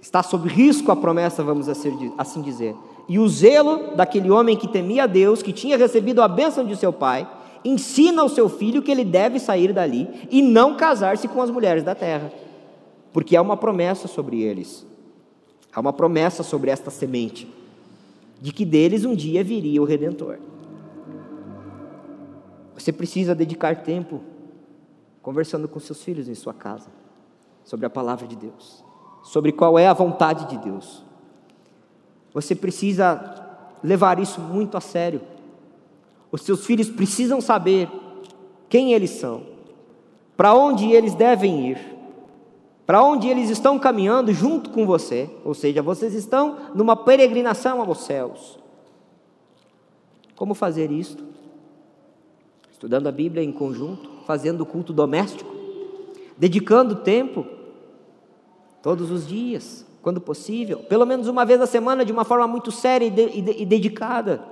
está 0.00 0.22
sob 0.22 0.48
risco 0.48 0.92
a 0.92 0.96
promessa, 0.96 1.42
vamos 1.42 1.68
assim 1.68 2.40
dizer. 2.40 2.76
E 3.08 3.18
o 3.18 3.28
zelo 3.28 3.96
daquele 3.96 4.30
homem 4.30 4.56
que 4.56 4.68
temia 4.68 5.08
Deus, 5.08 5.42
que 5.42 5.52
tinha 5.52 5.76
recebido 5.76 6.22
a 6.22 6.28
bênção 6.28 6.64
de 6.64 6.76
seu 6.76 6.92
pai, 6.92 7.28
ensina 7.64 8.22
ao 8.22 8.28
seu 8.28 8.48
filho 8.48 8.80
que 8.80 8.92
ele 8.92 9.04
deve 9.04 9.40
sair 9.40 9.72
dali 9.72 10.08
e 10.30 10.40
não 10.40 10.76
casar-se 10.76 11.26
com 11.26 11.42
as 11.42 11.50
mulheres 11.50 11.82
da 11.82 11.96
terra, 11.96 12.30
porque 13.12 13.34
há 13.34 13.42
uma 13.42 13.56
promessa 13.56 14.06
sobre 14.06 14.40
eles. 14.40 14.88
Há 15.72 15.80
uma 15.80 15.92
promessa 15.92 16.42
sobre 16.42 16.70
esta 16.70 16.90
semente, 16.90 17.52
de 18.40 18.52
que 18.52 18.64
deles 18.64 19.04
um 19.04 19.14
dia 19.14 19.44
viria 19.44 19.80
o 19.80 19.84
redentor. 19.84 20.38
Você 22.74 22.92
precisa 22.92 23.34
dedicar 23.34 23.82
tempo 23.82 24.20
conversando 25.22 25.68
com 25.68 25.78
seus 25.78 26.02
filhos 26.02 26.28
em 26.28 26.34
sua 26.34 26.54
casa 26.54 26.88
sobre 27.62 27.86
a 27.86 27.90
palavra 27.90 28.26
de 28.26 28.34
Deus, 28.34 28.82
sobre 29.22 29.52
qual 29.52 29.78
é 29.78 29.86
a 29.86 29.92
vontade 29.92 30.48
de 30.48 30.58
Deus. 30.58 31.04
Você 32.32 32.54
precisa 32.54 33.48
levar 33.82 34.18
isso 34.18 34.40
muito 34.40 34.76
a 34.76 34.80
sério. 34.80 35.20
Os 36.32 36.42
seus 36.42 36.64
filhos 36.64 36.88
precisam 36.88 37.40
saber 37.40 37.88
quem 38.68 38.92
eles 38.92 39.10
são, 39.10 39.42
para 40.36 40.54
onde 40.54 40.90
eles 40.92 41.14
devem 41.14 41.70
ir, 41.70 41.89
para 42.90 43.04
onde 43.04 43.28
eles 43.28 43.48
estão 43.50 43.78
caminhando 43.78 44.32
junto 44.32 44.70
com 44.70 44.84
você, 44.84 45.30
ou 45.44 45.54
seja, 45.54 45.80
vocês 45.80 46.12
estão 46.12 46.56
numa 46.74 46.96
peregrinação 46.96 47.80
aos 47.80 47.98
céus. 47.98 48.58
Como 50.34 50.54
fazer 50.54 50.90
isto? 50.90 51.22
Estudando 52.72 53.06
a 53.06 53.12
Bíblia 53.12 53.44
em 53.44 53.52
conjunto, 53.52 54.10
fazendo 54.26 54.66
culto 54.66 54.92
doméstico, 54.92 55.54
dedicando 56.36 56.96
tempo, 56.96 57.46
todos 58.82 59.12
os 59.12 59.24
dias, 59.24 59.86
quando 60.02 60.20
possível, 60.20 60.80
pelo 60.80 61.06
menos 61.06 61.28
uma 61.28 61.44
vez 61.44 61.60
na 61.60 61.66
semana, 61.66 62.04
de 62.04 62.10
uma 62.10 62.24
forma 62.24 62.48
muito 62.48 62.72
séria 62.72 63.06
e, 63.06 63.10
de, 63.10 63.22
e, 63.22 63.62
e 63.62 63.66
dedicada. 63.66 64.42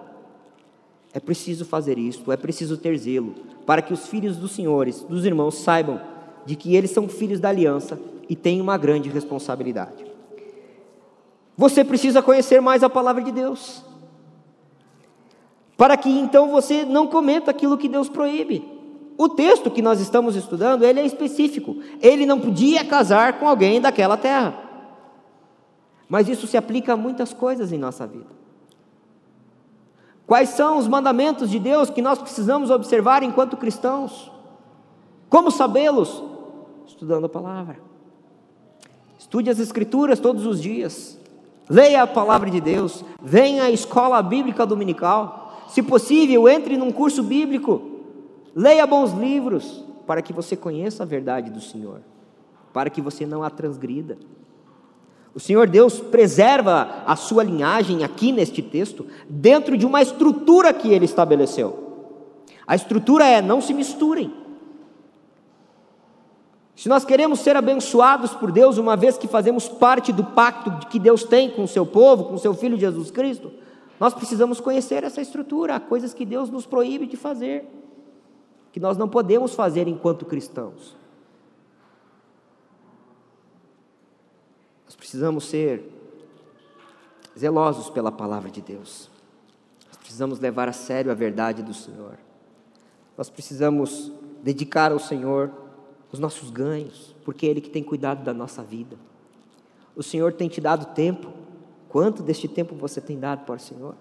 É 1.12 1.18
preciso 1.18 1.64
fazer 1.64 1.98
isto, 1.98 2.30
é 2.30 2.36
preciso 2.36 2.76
ter 2.76 2.96
zelo, 2.98 3.34
para 3.66 3.82
que 3.82 3.92
os 3.92 4.06
filhos 4.06 4.36
dos 4.36 4.52
senhores, 4.52 5.02
dos 5.02 5.24
irmãos, 5.24 5.56
saibam 5.56 6.00
de 6.46 6.54
que 6.54 6.76
eles 6.76 6.92
são 6.92 7.08
filhos 7.08 7.40
da 7.40 7.48
aliança 7.48 7.98
e 8.28 8.36
têm 8.36 8.60
uma 8.60 8.76
grande 8.76 9.08
responsabilidade. 9.08 10.06
Você 11.56 11.84
precisa 11.84 12.22
conhecer 12.22 12.60
mais 12.60 12.82
a 12.82 12.90
palavra 12.90 13.22
de 13.22 13.32
Deus, 13.32 13.84
para 15.76 15.96
que 15.96 16.08
então 16.08 16.50
você 16.50 16.84
não 16.84 17.06
cometa 17.06 17.50
aquilo 17.50 17.78
que 17.78 17.88
Deus 17.88 18.08
proíbe. 18.08 18.78
O 19.16 19.28
texto 19.28 19.68
que 19.68 19.82
nós 19.82 20.00
estamos 20.00 20.36
estudando, 20.36 20.84
ele 20.84 21.00
é 21.00 21.04
específico. 21.04 21.76
Ele 22.00 22.24
não 22.24 22.40
podia 22.40 22.84
casar 22.84 23.40
com 23.40 23.48
alguém 23.48 23.80
daquela 23.80 24.16
terra. 24.16 24.54
Mas 26.08 26.28
isso 26.28 26.46
se 26.46 26.56
aplica 26.56 26.92
a 26.92 26.96
muitas 26.96 27.32
coisas 27.32 27.72
em 27.72 27.78
nossa 27.78 28.06
vida. 28.06 28.38
Quais 30.24 30.50
são 30.50 30.78
os 30.78 30.86
mandamentos 30.86 31.50
de 31.50 31.58
Deus 31.58 31.90
que 31.90 32.00
nós 32.00 32.18
precisamos 32.18 32.70
observar 32.70 33.24
enquanto 33.24 33.56
cristãos? 33.56 34.30
Como 35.28 35.50
sabê-los? 35.50 36.22
Estudando 36.86 37.24
a 37.24 37.28
palavra. 37.28 37.87
Estude 39.18 39.50
as 39.50 39.58
Escrituras 39.58 40.20
todos 40.20 40.46
os 40.46 40.62
dias. 40.62 41.18
Leia 41.68 42.02
a 42.02 42.06
palavra 42.06 42.48
de 42.48 42.60
Deus. 42.60 43.04
Venha 43.22 43.64
à 43.64 43.70
escola 43.70 44.22
bíblica 44.22 44.64
dominical. 44.64 45.66
Se 45.68 45.82
possível, 45.82 46.48
entre 46.48 46.76
num 46.76 46.92
curso 46.92 47.22
bíblico. 47.22 47.82
Leia 48.54 48.86
bons 48.86 49.12
livros 49.12 49.84
para 50.06 50.22
que 50.22 50.32
você 50.32 50.56
conheça 50.56 51.02
a 51.02 51.06
verdade 51.06 51.50
do 51.50 51.60
Senhor, 51.60 52.00
para 52.72 52.88
que 52.88 53.02
você 53.02 53.26
não 53.26 53.42
a 53.42 53.50
transgrida. 53.50 54.16
O 55.34 55.38
Senhor 55.38 55.68
Deus 55.68 56.00
preserva 56.00 57.04
a 57.06 57.14
sua 57.14 57.44
linhagem 57.44 58.02
aqui 58.02 58.32
neste 58.32 58.62
texto, 58.62 59.06
dentro 59.28 59.76
de 59.76 59.84
uma 59.84 60.00
estrutura 60.00 60.72
que 60.72 60.88
ele 60.88 61.04
estabeleceu. 61.04 61.88
A 62.66 62.74
estrutura 62.74 63.26
é: 63.26 63.42
não 63.42 63.60
se 63.60 63.74
misturem. 63.74 64.32
Se 66.78 66.88
nós 66.88 67.04
queremos 67.04 67.40
ser 67.40 67.56
abençoados 67.56 68.36
por 68.36 68.52
Deus, 68.52 68.78
uma 68.78 68.96
vez 68.96 69.18
que 69.18 69.26
fazemos 69.26 69.68
parte 69.68 70.12
do 70.12 70.22
pacto 70.22 70.86
que 70.86 71.00
Deus 71.00 71.24
tem 71.24 71.50
com 71.50 71.64
o 71.64 71.68
seu 71.68 71.84
povo, 71.84 72.26
com 72.26 72.34
o 72.34 72.38
seu 72.38 72.54
Filho 72.54 72.78
Jesus 72.78 73.10
Cristo, 73.10 73.50
nós 73.98 74.14
precisamos 74.14 74.60
conhecer 74.60 75.02
essa 75.02 75.20
estrutura, 75.20 75.74
há 75.74 75.80
coisas 75.80 76.14
que 76.14 76.24
Deus 76.24 76.48
nos 76.50 76.66
proíbe 76.66 77.08
de 77.08 77.16
fazer 77.16 77.66
que 78.70 78.78
nós 78.78 78.96
não 78.96 79.08
podemos 79.08 79.54
fazer 79.54 79.88
enquanto 79.88 80.24
cristãos. 80.24 80.96
Nós 84.86 84.94
precisamos 84.94 85.46
ser 85.46 85.82
zelosos 87.36 87.90
pela 87.90 88.12
palavra 88.12 88.52
de 88.52 88.62
Deus. 88.62 89.10
Nós 89.88 89.96
precisamos 89.96 90.38
levar 90.38 90.68
a 90.68 90.72
sério 90.72 91.10
a 91.10 91.14
verdade 91.14 91.60
do 91.60 91.74
Senhor. 91.74 92.16
Nós 93.16 93.28
precisamos 93.28 94.12
dedicar 94.44 94.92
ao 94.92 95.00
Senhor 95.00 95.66
os 96.10 96.18
nossos 96.18 96.50
ganhos, 96.50 97.14
porque 97.24 97.46
é 97.46 97.50
Ele 97.50 97.60
que 97.60 97.70
tem 97.70 97.82
cuidado 97.82 98.24
da 98.24 98.32
nossa 98.32 98.62
vida. 98.62 98.96
O 99.94 100.02
Senhor 100.02 100.32
tem 100.32 100.48
te 100.48 100.60
dado 100.60 100.94
tempo. 100.94 101.32
Quanto 101.88 102.22
deste 102.22 102.46
tempo 102.46 102.74
você 102.74 103.00
tem 103.00 103.18
dado 103.18 103.44
para 103.44 103.56
o 103.56 103.60
Senhor? 103.60 103.94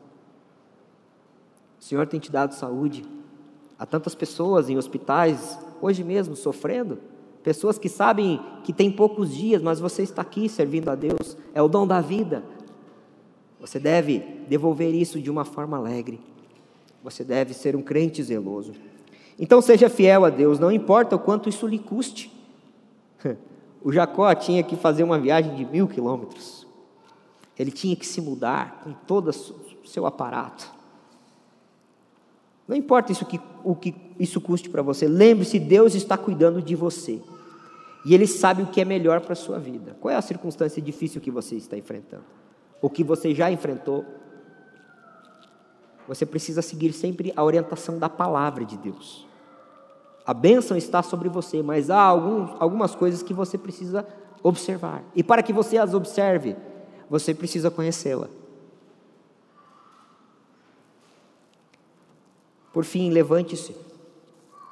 O 1.80 1.84
Senhor 1.84 2.06
tem 2.08 2.20
te 2.20 2.32
dado 2.32 2.54
saúde. 2.54 3.04
Há 3.80 3.86
tantas 3.86 4.16
pessoas 4.16 4.70
em 4.70 4.78
hospitais, 4.78 5.60
hoje 5.82 6.04
mesmo, 6.04 6.36
sofrendo. 6.36 7.00
Pessoas 7.44 7.78
que 7.78 7.88
sabem 7.88 8.42
que 8.64 8.74
tem 8.74 8.92
poucos 8.92 9.34
dias, 9.34 9.62
mas 9.62 9.80
você 9.80 10.04
está 10.04 10.22
aqui 10.22 10.50
servindo 10.50 10.90
a 10.90 10.96
Deus. 10.96 11.38
É 11.54 11.62
o 11.62 11.68
dom 11.68 11.88
da 11.88 12.02
vida. 12.02 12.44
Você 13.60 13.80
deve 13.80 14.20
devolver 14.48 14.94
isso 14.94 15.20
de 15.20 15.32
uma 15.32 15.46
forma 15.46 15.78
alegre. 15.78 16.20
Você 17.04 17.24
deve 17.24 17.54
ser 17.54 17.76
um 17.76 17.82
crente 17.82 18.22
zeloso. 18.22 18.74
Então 19.40 19.62
seja 19.62 19.90
fiel 19.90 20.26
a 20.26 20.30
Deus, 20.30 20.60
não 20.60 20.72
importa 20.72 21.16
o 21.16 21.20
quanto 21.20 21.50
isso 21.50 21.68
lhe 21.68 21.80
custe. 21.80 22.32
O 23.80 23.94
Jacó 23.94 24.34
tinha 24.34 24.64
que 24.64 24.76
fazer 24.76 25.04
uma 25.04 25.20
viagem 25.20 25.56
de 25.56 25.64
mil 25.64 25.88
quilômetros. 25.88 26.68
Ele 27.58 27.72
tinha 27.72 27.96
que 27.96 28.06
se 28.06 28.20
mudar 28.20 28.82
com 28.84 28.92
todo 28.92 29.30
o 29.30 29.88
seu 29.88 30.06
aparato. 30.06 30.70
Não 32.68 32.76
importa 32.76 33.12
isso 33.12 33.26
que, 33.26 33.40
o 33.64 33.76
que 33.76 33.96
isso 34.20 34.42
custe 34.42 34.70
para 34.70 34.82
você, 34.82 35.08
lembre-se: 35.08 35.60
Deus 35.60 35.96
está 35.96 36.18
cuidando 36.18 36.62
de 36.62 36.76
você. 36.76 37.22
E 38.06 38.14
Ele 38.14 38.28
sabe 38.28 38.64
o 38.64 38.68
que 38.68 38.82
é 38.82 38.86
melhor 38.86 39.22
para 39.22 39.34
a 39.34 39.36
sua 39.36 39.60
vida. 39.60 39.96
Qual 40.02 40.12
é 40.12 40.16
a 40.16 40.22
circunstância 40.22 40.82
difícil 40.82 41.22
que 41.22 41.32
você 41.32 41.56
está 41.56 41.78
enfrentando? 41.78 42.26
O 42.82 42.90
que 42.90 43.04
você 43.04 43.34
já 43.34 43.52
enfrentou? 43.52 44.06
Você 46.08 46.26
precisa 46.26 46.62
seguir 46.62 46.94
sempre 46.94 47.34
a 47.36 47.44
orientação 47.44 48.00
da 48.00 48.08
palavra 48.08 48.64
de 48.64 48.78
Deus. 48.78 49.27
A 50.28 50.34
bênção 50.34 50.76
está 50.76 51.02
sobre 51.02 51.30
você, 51.30 51.64
mas 51.64 51.90
há 51.90 52.02
alguns, 52.02 52.52
algumas 52.60 52.94
coisas 52.94 53.24
que 53.24 53.34
você 53.34 53.58
precisa 53.58 54.06
observar. 54.44 55.02
E 55.16 55.24
para 55.24 55.42
que 55.42 55.54
você 55.54 55.78
as 55.78 55.94
observe, 55.94 56.54
você 57.10 57.34
precisa 57.34 57.72
conhecê-la. 57.72 58.28
Por 62.74 62.84
fim, 62.84 63.10
levante-se. 63.10 63.74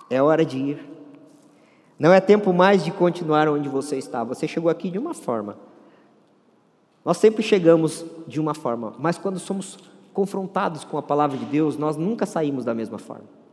É 0.10 0.22
hora 0.22 0.44
de 0.44 0.58
ir. 0.58 0.90
Não 1.98 2.12
é 2.12 2.20
tempo 2.20 2.52
mais 2.52 2.84
de 2.84 2.92
continuar 2.92 3.48
onde 3.48 3.70
você 3.70 3.98
está. 3.98 4.26
Você 4.26 4.50
chegou 4.50 4.70
aqui 4.70 4.92
de 4.92 5.00
uma 5.00 5.14
forma. 5.14 5.56
Nós 7.06 7.16
sempre 7.16 7.42
chegamos 7.42 8.04
de 8.28 8.42
uma 8.42 8.54
forma, 8.54 8.94
mas 9.00 9.18
quando 9.18 9.40
somos 9.40 9.80
confrontados 10.14 10.84
com 10.84 10.98
a 10.98 11.04
palavra 11.04 11.38
de 11.38 11.46
Deus, 11.46 11.78
nós 11.78 11.96
nunca 11.96 12.26
saímos 12.26 12.66
da 12.66 12.74
mesma 12.74 12.98
forma. 12.98 13.45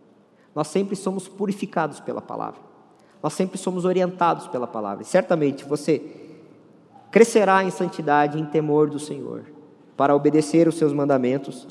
Nós 0.55 0.69
sempre 0.69 0.95
somos 0.97 1.29
purificados 1.29 2.01
pela 2.01 2.21
palavra. 2.21 2.61
Nós 3.23 3.33
sempre 3.33 3.57
somos 3.57 3.85
orientados 3.85 4.49
pela 4.49 4.67
palavra. 4.67 5.03
E 5.03 5.07
certamente 5.07 5.65
você 5.65 6.03
crescerá 7.11 7.63
em 7.63 7.71
santidade, 7.71 8.39
em 8.39 8.45
temor 8.45 8.91
do 8.91 8.99
Senhor, 8.99 9.45
para 9.97 10.17
obedecer 10.17 10.67
os 10.67 10.77
seus 10.77 10.93
mandamentos, 10.93 11.69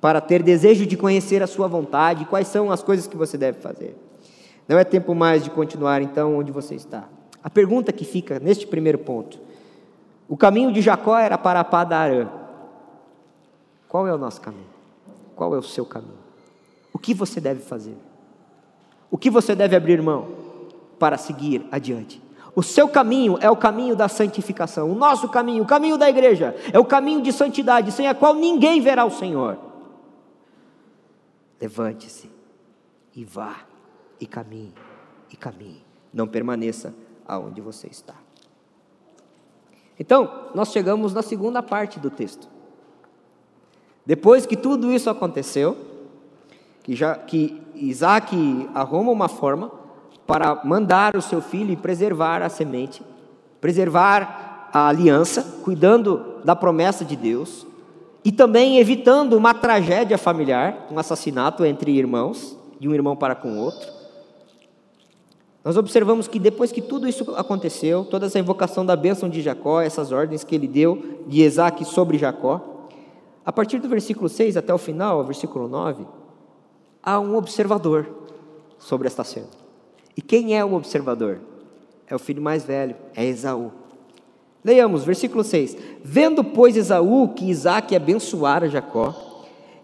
para 0.00 0.20
ter 0.20 0.42
desejo 0.42 0.84
de 0.84 0.96
conhecer 0.96 1.42
a 1.42 1.46
sua 1.46 1.68
vontade, 1.68 2.24
quais 2.24 2.48
são 2.48 2.70
as 2.70 2.82
coisas 2.82 3.06
que 3.06 3.16
você 3.16 3.38
deve 3.38 3.60
fazer. 3.60 3.96
Não 4.68 4.78
é 4.78 4.84
tempo 4.84 5.14
mais 5.14 5.42
de 5.42 5.50
continuar 5.50 6.02
então 6.02 6.36
onde 6.36 6.52
você 6.52 6.74
está. 6.74 7.08
A 7.42 7.48
pergunta 7.48 7.92
que 7.92 8.04
fica 8.04 8.38
neste 8.38 8.66
primeiro 8.66 8.98
ponto: 8.98 9.40
o 10.28 10.36
caminho 10.36 10.72
de 10.72 10.80
Jacó 10.80 11.16
era 11.18 11.38
para 11.38 11.64
Padarã. 11.64 12.28
Qual 13.88 14.06
é 14.06 14.14
o 14.14 14.18
nosso 14.18 14.40
caminho? 14.40 14.68
Qual 15.34 15.54
é 15.54 15.58
o 15.58 15.62
seu 15.62 15.84
caminho? 15.84 16.20
O 16.92 16.98
que 16.98 17.14
você 17.14 17.40
deve 17.40 17.60
fazer? 17.60 17.96
O 19.10 19.18
que 19.18 19.28
você 19.28 19.54
deve 19.54 19.74
abrir 19.74 20.00
mão 20.00 20.28
para 20.98 21.18
seguir 21.18 21.66
adiante? 21.70 22.22
O 22.54 22.62
seu 22.62 22.88
caminho 22.88 23.38
é 23.40 23.50
o 23.50 23.56
caminho 23.56 23.96
da 23.96 24.08
santificação. 24.08 24.90
O 24.90 24.94
nosso 24.94 25.28
caminho, 25.28 25.62
o 25.62 25.66
caminho 25.66 25.96
da 25.96 26.08
igreja, 26.08 26.54
é 26.72 26.78
o 26.78 26.84
caminho 26.84 27.22
de 27.22 27.32
santidade, 27.32 27.92
sem 27.92 28.06
a 28.06 28.14
qual 28.14 28.34
ninguém 28.34 28.80
verá 28.80 29.04
o 29.04 29.10
Senhor. 29.10 29.58
Levante-se 31.60 32.30
e 33.14 33.24
vá, 33.24 33.56
e 34.20 34.26
caminhe, 34.26 34.74
e 35.32 35.36
caminhe. 35.36 35.84
Não 36.12 36.26
permaneça 36.26 36.94
aonde 37.26 37.60
você 37.60 37.86
está. 37.86 38.14
Então, 39.98 40.48
nós 40.54 40.72
chegamos 40.72 41.12
na 41.12 41.22
segunda 41.22 41.62
parte 41.62 42.00
do 42.00 42.10
texto. 42.10 42.48
Depois 44.04 44.46
que 44.46 44.56
tudo 44.56 44.90
isso 44.90 45.10
aconteceu, 45.10 45.76
que, 46.82 46.94
já, 46.94 47.14
que 47.14 47.60
Isaac 47.74 48.68
arruma 48.74 49.10
uma 49.10 49.28
forma 49.28 49.70
para 50.26 50.60
mandar 50.64 51.16
o 51.16 51.22
seu 51.22 51.40
filho 51.40 51.72
e 51.72 51.76
preservar 51.76 52.42
a 52.42 52.48
semente, 52.48 53.02
preservar 53.60 54.68
a 54.72 54.88
aliança, 54.88 55.60
cuidando 55.64 56.36
da 56.44 56.54
promessa 56.54 57.04
de 57.04 57.16
Deus, 57.16 57.66
e 58.24 58.30
também 58.30 58.78
evitando 58.78 59.34
uma 59.34 59.54
tragédia 59.54 60.18
familiar, 60.18 60.86
um 60.90 60.98
assassinato 60.98 61.64
entre 61.64 61.90
irmãos, 61.90 62.56
de 62.78 62.88
um 62.88 62.94
irmão 62.94 63.16
para 63.16 63.34
com 63.34 63.52
o 63.52 63.58
outro. 63.58 64.00
Nós 65.64 65.76
observamos 65.76 66.26
que 66.26 66.38
depois 66.38 66.72
que 66.72 66.80
tudo 66.80 67.06
isso 67.06 67.34
aconteceu, 67.36 68.04
toda 68.04 68.26
essa 68.26 68.38
invocação 68.38 68.84
da 68.84 68.96
bênção 68.96 69.28
de 69.28 69.42
Jacó, 69.42 69.80
essas 69.80 70.10
ordens 70.10 70.42
que 70.42 70.54
ele 70.54 70.66
deu 70.66 71.22
de 71.26 71.42
Isaac 71.42 71.84
sobre 71.84 72.16
Jacó, 72.16 72.88
a 73.44 73.52
partir 73.52 73.78
do 73.78 73.88
versículo 73.88 74.28
6 74.28 74.56
até 74.56 74.72
o 74.72 74.78
final, 74.78 75.24
versículo 75.24 75.68
9, 75.68 76.06
há 77.02 77.18
um 77.18 77.36
observador 77.36 78.08
sobre 78.78 79.06
esta 79.06 79.24
cena. 79.24 79.48
E 80.16 80.22
quem 80.22 80.56
é 80.56 80.64
o 80.64 80.74
observador? 80.74 81.38
É 82.06 82.14
o 82.14 82.18
filho 82.18 82.42
mais 82.42 82.64
velho, 82.64 82.96
é 83.14 83.24
Esaú. 83.24 83.70
Leiamos, 84.64 85.04
versículo 85.04 85.42
6. 85.42 85.76
Vendo, 86.04 86.44
pois, 86.44 86.76
Esaú 86.76 87.28
que 87.28 87.48
Isaac 87.48 87.94
abençoara 87.94 88.68
Jacó, 88.68 89.14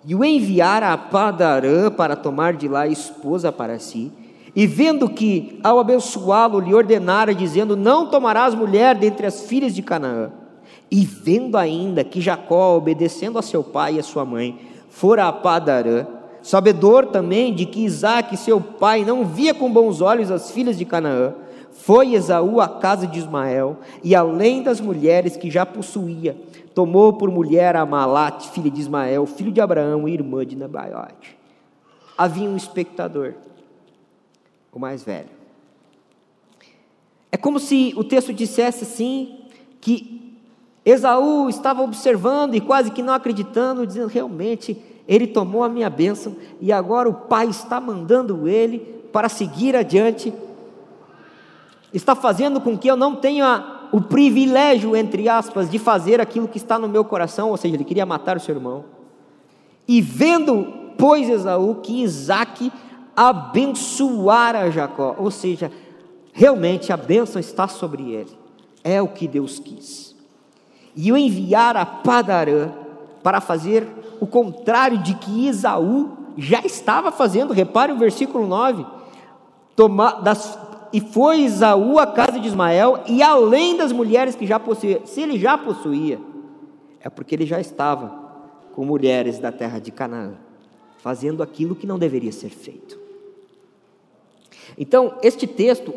e 0.04 0.14
o 0.14 0.24
enviara 0.24 0.92
a 0.92 0.98
Padarã 0.98 1.90
para 1.90 2.14
tomar 2.14 2.52
de 2.52 2.68
lá 2.68 2.86
esposa 2.86 3.50
para 3.50 3.78
si, 3.78 4.12
e 4.54 4.66
vendo 4.66 5.08
que, 5.08 5.58
ao 5.62 5.78
abençoá-lo, 5.78 6.60
lhe 6.60 6.74
ordenara, 6.74 7.34
dizendo: 7.34 7.76
Não 7.76 8.08
tomarás 8.08 8.54
mulher 8.54 8.94
dentre 8.94 9.26
as 9.26 9.42
filhas 9.42 9.74
de 9.74 9.82
Canaã, 9.82 10.30
e 10.90 11.04
vendo 11.04 11.56
ainda 11.56 12.04
que 12.04 12.20
Jacó, 12.20 12.76
obedecendo 12.76 13.38
a 13.38 13.42
seu 13.42 13.62
pai 13.64 13.94
e 13.94 13.98
a 13.98 14.02
sua 14.02 14.24
mãe, 14.24 14.58
fora 14.88 15.26
a 15.26 15.32
Padarã, 15.32 16.06
sabedor 16.46 17.06
também 17.06 17.52
de 17.52 17.66
que 17.66 17.84
Isaac, 17.84 18.36
seu 18.36 18.60
pai, 18.60 19.04
não 19.04 19.24
via 19.24 19.52
com 19.52 19.68
bons 19.68 20.00
olhos 20.00 20.30
as 20.30 20.52
filhas 20.52 20.78
de 20.78 20.84
Canaã, 20.84 21.34
foi 21.72 22.14
Esaú 22.14 22.60
à 22.60 22.68
casa 22.68 23.04
de 23.04 23.18
Ismael, 23.18 23.78
e 24.02 24.14
além 24.14 24.62
das 24.62 24.80
mulheres 24.80 25.36
que 25.36 25.50
já 25.50 25.66
possuía, 25.66 26.36
tomou 26.72 27.14
por 27.14 27.32
mulher 27.32 27.74
a 27.74 27.84
Malate, 27.84 28.48
filha 28.50 28.70
de 28.70 28.80
Ismael, 28.80 29.26
filho 29.26 29.50
de 29.50 29.60
Abraão 29.60 30.08
e 30.08 30.14
irmã 30.14 30.46
de 30.46 30.54
Nebaiote. 30.54 31.36
Havia 32.16 32.48
um 32.48 32.56
espectador, 32.56 33.34
o 34.72 34.78
mais 34.78 35.02
velho. 35.02 35.30
É 37.32 37.36
como 37.36 37.58
se 37.58 37.92
o 37.96 38.04
texto 38.04 38.32
dissesse 38.32 38.84
assim, 38.84 39.40
que 39.80 40.38
Esaú 40.84 41.48
estava 41.48 41.82
observando 41.82 42.54
e 42.54 42.60
quase 42.60 42.92
que 42.92 43.02
não 43.02 43.14
acreditando, 43.14 43.84
dizendo 43.84 44.06
realmente 44.06 44.80
ele 45.08 45.26
tomou 45.26 45.62
a 45.62 45.68
minha 45.68 45.88
bênção 45.88 46.36
e 46.60 46.72
agora 46.72 47.08
o 47.08 47.14
Pai 47.14 47.46
está 47.46 47.80
mandando 47.80 48.48
ele 48.48 48.78
para 49.12 49.28
seguir 49.28 49.76
adiante, 49.76 50.32
está 51.92 52.14
fazendo 52.14 52.60
com 52.60 52.76
que 52.76 52.88
eu 52.88 52.96
não 52.96 53.14
tenha 53.14 53.88
o 53.92 54.00
privilégio, 54.00 54.96
entre 54.96 55.28
aspas, 55.28 55.70
de 55.70 55.78
fazer 55.78 56.20
aquilo 56.20 56.48
que 56.48 56.58
está 56.58 56.78
no 56.78 56.88
meu 56.88 57.04
coração, 57.04 57.50
ou 57.50 57.56
seja, 57.56 57.76
ele 57.76 57.84
queria 57.84 58.04
matar 58.04 58.36
o 58.36 58.40
seu 58.40 58.54
irmão. 58.54 58.84
E 59.86 60.00
vendo, 60.00 60.66
pois, 60.98 61.28
Esaú, 61.28 61.76
que 61.76 62.02
Isaac 62.02 62.72
abençoara 63.14 64.70
Jacó, 64.70 65.14
ou 65.18 65.30
seja, 65.30 65.70
realmente 66.32 66.92
a 66.92 66.96
bênção 66.96 67.40
está 67.40 67.68
sobre 67.68 68.12
ele, 68.12 68.36
é 68.82 69.00
o 69.00 69.08
que 69.08 69.28
Deus 69.28 69.58
quis. 69.58 70.14
E 70.94 71.12
o 71.12 71.16
enviar 71.16 71.76
a 71.76 71.86
Padarã 71.86 72.85
para 73.26 73.40
fazer 73.40 73.88
o 74.20 74.26
contrário 74.28 74.98
de 74.98 75.12
que 75.16 75.48
Esaú 75.48 76.16
já 76.38 76.60
estava 76.60 77.10
fazendo. 77.10 77.52
Repare 77.52 77.90
o 77.90 77.98
versículo 77.98 78.46
9. 78.46 78.86
Toma, 79.74 80.20
das, 80.22 80.56
e 80.92 81.00
foi 81.00 81.40
Esaú 81.40 81.98
à 81.98 82.06
casa 82.06 82.38
de 82.38 82.46
Ismael, 82.46 83.00
e 83.08 83.24
além 83.24 83.76
das 83.76 83.90
mulheres 83.90 84.36
que 84.36 84.46
já 84.46 84.60
possuía, 84.60 85.02
se 85.04 85.22
ele 85.22 85.40
já 85.40 85.58
possuía, 85.58 86.20
é 87.00 87.10
porque 87.10 87.34
ele 87.34 87.44
já 87.44 87.60
estava 87.60 88.16
com 88.76 88.84
mulheres 88.84 89.40
da 89.40 89.50
terra 89.50 89.80
de 89.80 89.90
Canaã, 89.90 90.34
fazendo 90.98 91.42
aquilo 91.42 91.74
que 91.74 91.84
não 91.84 91.98
deveria 91.98 92.30
ser 92.30 92.50
feito. 92.50 92.96
Então, 94.78 95.14
este 95.20 95.48
texto, 95.48 95.92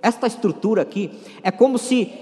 esta 0.00 0.28
estrutura 0.28 0.82
aqui, 0.82 1.10
é 1.42 1.50
como 1.50 1.78
se 1.78 2.12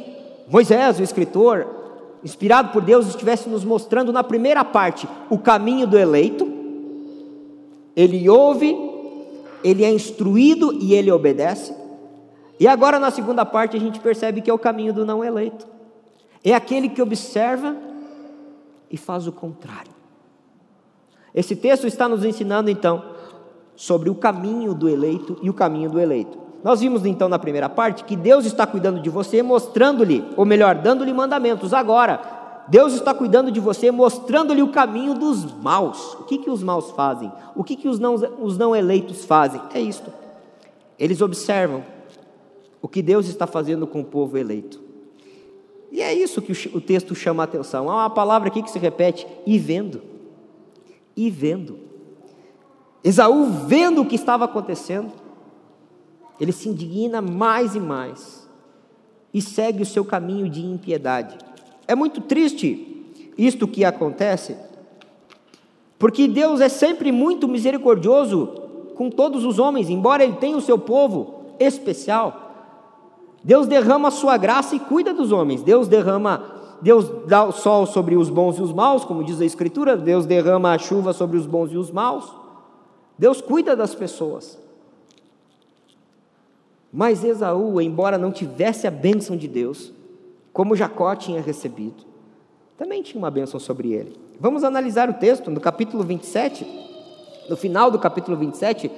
Moisés, 0.49 0.99
o 0.99 1.03
escritor, 1.03 1.78
inspirado 2.25 2.71
por 2.73 2.83
Deus, 2.83 3.07
estivesse 3.07 3.49
nos 3.49 3.65
mostrando 3.65 4.13
na 4.13 4.25
primeira 4.25 4.65
parte 4.65 5.09
o 5.31 5.39
caminho 5.39 5.87
do 5.87 5.99
eleito. 5.99 6.47
Ele 7.95 8.29
ouve, 8.29 8.77
ele 9.63 9.85
é 9.85 9.93
instruído 9.93 10.73
e 10.75 10.95
ele 10.95 11.11
obedece. 11.11 11.75
E 12.61 12.67
agora 12.67 12.99
na 12.99 13.11
segunda 13.11 13.45
parte 13.45 13.77
a 13.77 13.81
gente 13.81 14.01
percebe 14.01 14.41
que 14.41 14.51
é 14.51 14.55
o 14.55 14.59
caminho 14.59 14.93
do 14.93 15.05
não 15.05 15.25
eleito. 15.25 15.67
É 16.45 16.55
aquele 16.55 16.89
que 16.89 17.03
observa 17.03 17.77
e 18.91 18.97
faz 18.97 19.27
o 19.27 19.33
contrário. 19.33 19.93
Esse 21.35 21.55
texto 21.55 21.87
está 21.87 22.09
nos 22.09 22.25
ensinando 22.25 22.71
então 22.71 23.05
sobre 23.77 24.11
o 24.11 24.15
caminho 24.15 24.75
do 24.75 24.89
eleito 24.89 25.39
e 25.43 25.49
o 25.49 25.55
caminho 25.55 25.91
do 25.91 26.01
eleito. 26.01 26.48
Nós 26.63 26.81
vimos 26.81 27.05
então 27.07 27.29
na 27.29 27.39
primeira 27.39 27.69
parte 27.69 28.05
que 28.05 28.17
Deus 28.17 28.45
está 28.45 28.67
cuidando 28.67 29.01
de 29.01 29.09
você, 29.09 29.43
mostrando-lhe, 29.43 30.25
ou 30.37 30.45
melhor, 30.45 30.75
dando-lhe 30.75 31.13
mandamentos. 31.13 31.73
Agora, 31.73 32.21
Deus 32.69 32.95
está 32.95 33.15
cuidando 33.15 33.51
de 33.53 33.61
você, 33.61 33.91
mostrando-lhe 33.91 34.63
o 34.63 34.73
caminho 34.73 35.15
dos 35.15 35.45
maus. 35.63 36.15
O 36.15 36.25
que, 36.25 36.39
que 36.39 36.51
os 36.51 36.63
maus 36.63 36.91
fazem? 36.91 37.33
O 37.55 37.63
que, 37.63 37.77
que 37.77 37.89
os, 37.89 37.99
não, 37.99 38.15
os 38.15 38.59
não 38.59 38.75
eleitos 38.75 39.25
fazem? 39.25 39.61
É 39.73 39.81
isto. 39.81 40.13
Eles 40.99 41.23
observam 41.23 41.85
o 42.83 42.89
que 42.89 43.03
Deus 43.03 43.29
está 43.29 43.47
fazendo 43.47 43.87
com 43.87 44.01
o 44.01 44.05
povo 44.05 44.37
eleito. 44.37 44.81
E 45.91 46.03
é 46.03 46.13
isso 46.13 46.43
que 46.43 46.53
o, 46.77 46.81
texto 46.81 47.15
chama 47.15 47.43
a 47.43 47.45
atenção. 47.45 47.89
Há 47.89 47.95
uma 47.95 48.11
palavra 48.11 48.49
aqui 48.49 48.63
que 48.63 48.71
se 48.71 48.79
repete: 48.79 49.27
e 49.47 49.59
vendo. 49.59 50.03
E 51.17 51.31
vendo. 51.31 51.79
Esaú 53.03 53.45
vendo 53.67 54.03
o 54.03 54.07
que 54.07 54.17
estava 54.17 54.45
acontecendo 54.45 55.11
ele 56.41 56.53
se 56.53 56.69
indigna 56.69 57.21
mais 57.21 57.75
e 57.75 57.81
mais 57.81 58.49
e 59.33 59.43
segue 59.43 59.83
o 59.83 59.87
seu 59.87 60.05
caminho 60.05 60.49
de 60.49 60.65
impiedade. 60.65 61.37
É 61.87 61.95
muito 61.95 62.21
triste 62.21 63.07
isto 63.37 63.69
que 63.69 63.85
acontece, 63.85 64.57
porque 65.99 66.27
Deus 66.29 66.61
é 66.61 66.69
sempre 66.69 67.13
muito 67.13 67.49
misericordioso 67.49 68.47
com 68.95 69.11
todos 69.11 69.45
os 69.45 69.59
homens, 69.59 69.89
embora 69.89 70.25
Ele 70.25 70.35
tenha 70.35 70.57
o 70.57 70.61
seu 70.61 70.79
povo 70.79 71.55
especial. 71.59 72.49
Deus 73.43 73.67
derrama 73.67 74.09
a 74.09 74.11
sua 74.11 74.37
graça 74.37 74.75
e 74.75 74.81
cuida 74.81 75.15
dos 75.15 75.31
homens. 75.31 75.63
Deus 75.63 75.87
derrama, 75.87 76.45
Deus 76.83 77.09
dá 77.27 77.45
o 77.45 77.53
sol 77.53 77.87
sobre 77.87 78.17
os 78.17 78.29
bons 78.29 78.59
e 78.59 78.63
os 78.63 78.73
maus, 78.73 79.05
como 79.05 79.23
diz 79.23 79.41
a 79.41 79.45
Escritura. 79.45 79.97
Deus 79.97 80.27
derrama 80.27 80.73
a 80.73 80.79
chuva 80.79 81.13
sobre 81.13 81.37
os 81.37 81.47
bons 81.47 81.73
e 81.73 81.77
os 81.77 81.91
maus. 81.91 82.33
Deus 83.17 83.41
cuida 83.41 83.77
das 83.77 83.95
pessoas. 83.95 84.59
Mas 86.93 87.23
Esaú, 87.23 87.81
embora 87.81 88.17
não 88.17 88.33
tivesse 88.33 88.87
a 88.87 88.91
bênção 88.91 89.37
de 89.37 89.47
Deus, 89.47 89.93
como 90.53 90.75
Jacó 90.75 91.15
tinha 91.15 91.41
recebido, 91.41 92.07
também 92.77 93.03
tinha 93.03 93.19
uma 93.19 93.31
bênção 93.31 93.61
sobre 93.61 93.93
ele. 93.93 94.17
Vamos 94.41 94.65
analisar 94.65 95.11
o 95.11 95.15
texto 95.15 95.51
no 95.51 95.61
capítulo 95.61 96.03
27, 96.03 96.67
no 97.49 97.57
final 97.57 97.91
do 97.91 97.99
capítulo 97.99 98.37
27, 98.37 98.91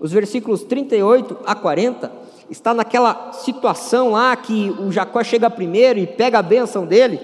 os 0.00 0.12
versículos 0.12 0.62
38 0.62 1.38
a 1.46 1.54
40, 1.54 2.12
está 2.50 2.74
naquela 2.74 3.32
situação 3.32 4.10
lá 4.10 4.34
que 4.36 4.70
o 4.70 4.90
Jacó 4.90 5.22
chega 5.22 5.50
primeiro 5.50 5.98
e 5.98 6.06
pega 6.06 6.38
a 6.38 6.42
bênção 6.42 6.86
dele. 6.86 7.20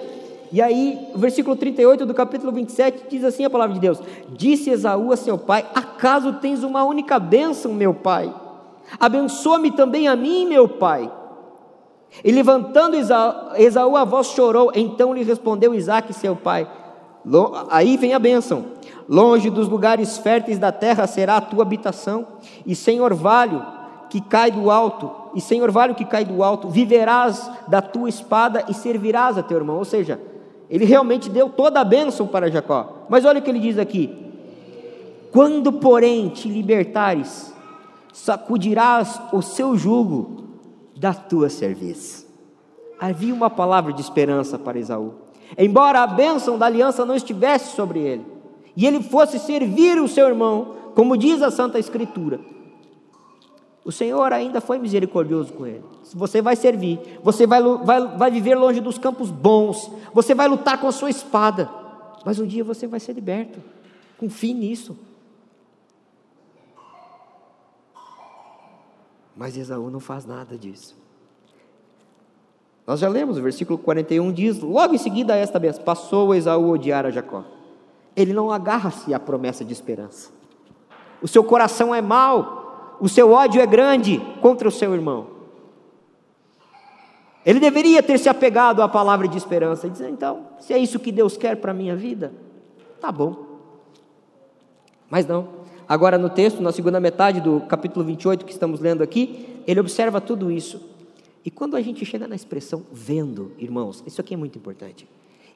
E 0.53 0.63
aí, 0.63 1.09
o 1.15 1.19
versículo 1.19 1.57
38 1.57 2.07
do 2.07 2.15
capítulo 2.15 2.53
27 2.53 3.07
diz 3.09 3.25
assim 3.25 3.45
a 3.45 3.51
palavra 3.51 3.75
de 3.75 3.81
Deus: 3.81 4.01
Disse 4.31 4.71
Esaú 4.71 5.13
a 5.13 5.17
seu 5.17 5.37
pai: 5.37 5.67
Acaso 5.75 6.35
tens 6.35 6.63
uma 6.63 6.85
única 6.85 7.19
bênção, 7.19 7.75
meu 7.75 7.93
pai? 7.93 8.33
Abençoa-me 8.99 9.71
também 9.71 10.09
a 10.09 10.17
mim, 10.17 10.47
meu 10.47 10.69
pai. 10.69 11.11
E 12.23 12.31
levantando 12.31 12.97
Esaú, 13.57 13.97
a 13.97 14.05
voz 14.05 14.29
chorou. 14.29 14.71
Então 14.75 15.15
lhe 15.15 15.25
respondeu 15.25 15.75
Isaac, 15.75 16.13
seu 16.13 16.37
pai: 16.37 16.69
Aí 17.71 17.97
vem 17.97 18.15
a 18.15 18.19
bênção. 18.19 18.67
Longe 19.09 19.51
dos 19.51 19.69
lugares 19.69 20.19
férteis 20.19 20.59
da 20.59 20.73
terra 20.73 21.07
será 21.07 21.37
a 21.37 21.41
tua 21.41 21.63
habitação, 21.63 22.27
e 22.65 22.75
sem 22.75 23.01
orvalho 23.01 23.65
que 24.09 24.21
cai 24.21 24.51
do 24.51 24.71
alto, 24.71 25.11
e 25.35 25.41
sem 25.41 25.61
orvalho 25.63 25.95
que 25.95 26.05
cai 26.05 26.25
do 26.25 26.43
alto, 26.43 26.69
viverás 26.69 27.51
da 27.69 27.83
tua 27.83 28.09
espada 28.09 28.65
e 28.69 28.75
servirás 28.75 29.37
a 29.37 29.43
teu 29.43 29.59
irmão. 29.59 29.77
Ou 29.77 29.85
seja, 29.85 30.21
ele 30.71 30.85
realmente 30.85 31.29
deu 31.29 31.49
toda 31.49 31.81
a 31.81 31.85
bênção 31.85 32.27
para 32.27 32.51
Jacó. 32.51 33.07
Mas 33.09 33.25
olha 33.25 33.41
o 33.41 33.43
que 33.43 33.51
ele 33.51 33.61
diz 33.61 33.79
aqui: 33.79 34.33
Quando, 35.33 35.73
porém, 35.73 36.29
te 36.29 36.49
libertares, 36.49 37.54
sacudirás 38.15 39.21
o 39.33 39.43
seu 39.43 39.77
jugo 39.77 40.45
da 40.97 41.13
tua 41.13 41.51
serviço. 41.51 42.25
Havia 42.99 43.35
uma 43.35 43.51
palavra 43.51 43.93
de 43.93 44.01
esperança 44.01 44.57
para 44.57 44.79
Esaú. 44.79 45.15
Embora 45.59 46.01
a 46.01 46.07
bênção 46.07 46.57
da 46.57 46.67
aliança 46.67 47.05
não 47.05 47.17
estivesse 47.17 47.75
sobre 47.75 47.99
ele, 47.99 48.25
e 48.77 48.87
ele 48.87 49.03
fosse 49.03 49.39
servir 49.39 50.01
o 50.01 50.09
seu 50.09 50.29
irmão, 50.29 50.77
como 50.95 51.17
diz 51.17 51.43
a 51.43 51.51
Santa 51.51 51.79
Escritura, 51.79 52.41
o 53.85 53.91
Senhor 53.91 54.33
ainda 54.33 54.61
foi 54.61 54.79
misericordioso 54.79 55.53
com 55.53 55.67
ele. 55.67 55.83
Você 56.15 56.41
vai 56.41 56.55
servir, 56.55 57.01
você 57.23 57.47
vai, 57.47 57.61
vai, 57.63 58.17
vai 58.17 58.31
viver 58.31 58.55
longe 58.55 58.81
dos 58.81 58.97
campos 58.97 59.31
bons, 59.31 59.91
você 60.15 60.35
vai 60.35 60.47
lutar 60.47 60.81
com 60.81 60.87
a 60.87 60.93
sua 60.93 61.11
espada, 61.11 61.69
mas 62.25 62.39
um 62.39 62.47
dia 62.47 62.63
você 62.63 62.87
vai 62.87 63.01
ser 63.01 63.13
liberto. 63.13 63.61
Confie 64.17 64.55
nisso. 64.55 64.97
Mas 69.37 69.57
Esaú 69.57 69.91
não 69.91 70.01
faz 70.01 70.25
nada 70.25 70.57
disso. 70.57 70.97
Nós 72.87 73.01
já 73.01 73.09
lemos, 73.09 73.39
o 73.39 73.43
versículo 73.43 73.79
41 73.79 74.33
diz: 74.33 74.61
Logo 74.61 74.95
em 74.95 74.99
seguida 74.99 75.35
a 75.35 75.37
esta 75.37 75.59
vez, 75.59 75.79
passou 75.79 76.35
Esaú 76.35 76.67
a 76.67 76.75
odiar 76.75 77.07
a 77.07 77.11
Jacó. 77.11 77.45
Ele 78.15 78.33
não 78.33 78.51
agarra-se 78.51 79.13
à 79.13 79.19
promessa 79.19 79.65
de 79.65 79.73
esperança. 79.73 80.31
O 81.21 81.27
seu 81.27 81.43
coração 81.43 81.95
é 81.95 82.03
mau, 82.03 82.97
o 83.01 83.09
seu 83.09 83.33
ódio 83.33 83.61
é 83.61 83.67
grande 83.67 84.21
contra 84.41 84.69
o 84.69 84.71
seu 84.71 84.95
irmão. 84.95 85.35
Ele 87.45 87.61
deveria 87.61 88.03
ter 88.03 88.19
se 88.19 88.29
apegado 88.29 88.83
à 88.83 88.89
palavra 88.89 89.27
de 89.27 89.37
esperança 89.37 89.87
e 89.87 89.91
dizer: 89.91 90.11
então, 90.11 90.47
se 90.61 90.73
é 90.73 90.79
isso 90.79 91.01
que 91.01 91.11
Deus 91.11 91.37
quer 91.37 91.57
para 91.57 91.73
a 91.73 91.75
minha 91.75 91.97
vida, 91.97 92.33
tá 93.01 93.11
bom. 93.11 93.55
Mas 95.11 95.27
não. 95.27 95.64
Agora, 95.89 96.17
no 96.17 96.31
texto, 96.31 96.63
na 96.63 96.73
segunda 96.73 96.99
metade 96.99 97.41
do 97.41 97.61
capítulo 97.61 98.05
28 98.05 98.45
que 98.45 98.53
estamos 98.53 98.81
lendo 98.81 99.03
aqui, 99.03 99.47
ele 99.67 99.81
observa 99.81 100.21
tudo 100.21 100.51
isso. 100.51 100.81
E 101.45 101.51
quando 101.51 101.77
a 101.77 101.83
gente 101.83 102.05
chega 102.07 102.27
na 102.27 102.35
expressão 102.35 102.83
vendo, 102.91 103.53
irmãos, 103.59 104.03
isso 104.07 104.21
aqui 104.21 104.33
é 104.33 104.37
muito 104.37 104.59
importante. 104.59 105.07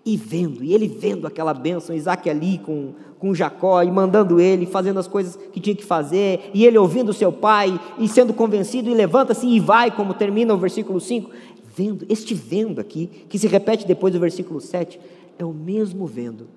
E 0.04 0.16
vendo, 0.16 0.62
e 0.62 0.74
ele 0.74 0.86
vendo 0.86 1.26
aquela 1.26 1.54
bênção, 1.54 1.96
Isaac 1.96 2.28
ali 2.28 2.58
com, 2.58 2.92
com 3.18 3.34
Jacó, 3.34 3.82
e 3.82 3.90
mandando 3.90 4.38
ele, 4.38 4.66
fazendo 4.66 5.00
as 5.00 5.08
coisas 5.08 5.36
que 5.36 5.60
tinha 5.60 5.74
que 5.74 5.84
fazer, 5.84 6.50
e 6.52 6.64
ele 6.64 6.76
ouvindo 6.76 7.12
seu 7.12 7.32
pai, 7.32 7.80
e 7.98 8.06
sendo 8.06 8.34
convencido, 8.34 8.90
e 8.90 8.94
levanta-se 8.94 9.46
e 9.46 9.58
vai, 9.58 9.90
como 9.90 10.12
termina 10.12 10.52
o 10.52 10.58
versículo 10.58 11.00
5. 11.00 11.30
Vendo, 11.74 12.06
este 12.08 12.34
vendo 12.34 12.80
aqui, 12.80 13.06
que 13.28 13.38
se 13.38 13.46
repete 13.46 13.86
depois 13.86 14.12
do 14.12 14.20
versículo 14.20 14.60
7, 14.60 15.00
é 15.38 15.44
o 15.44 15.52
mesmo 15.52 16.06
vendo 16.06 16.48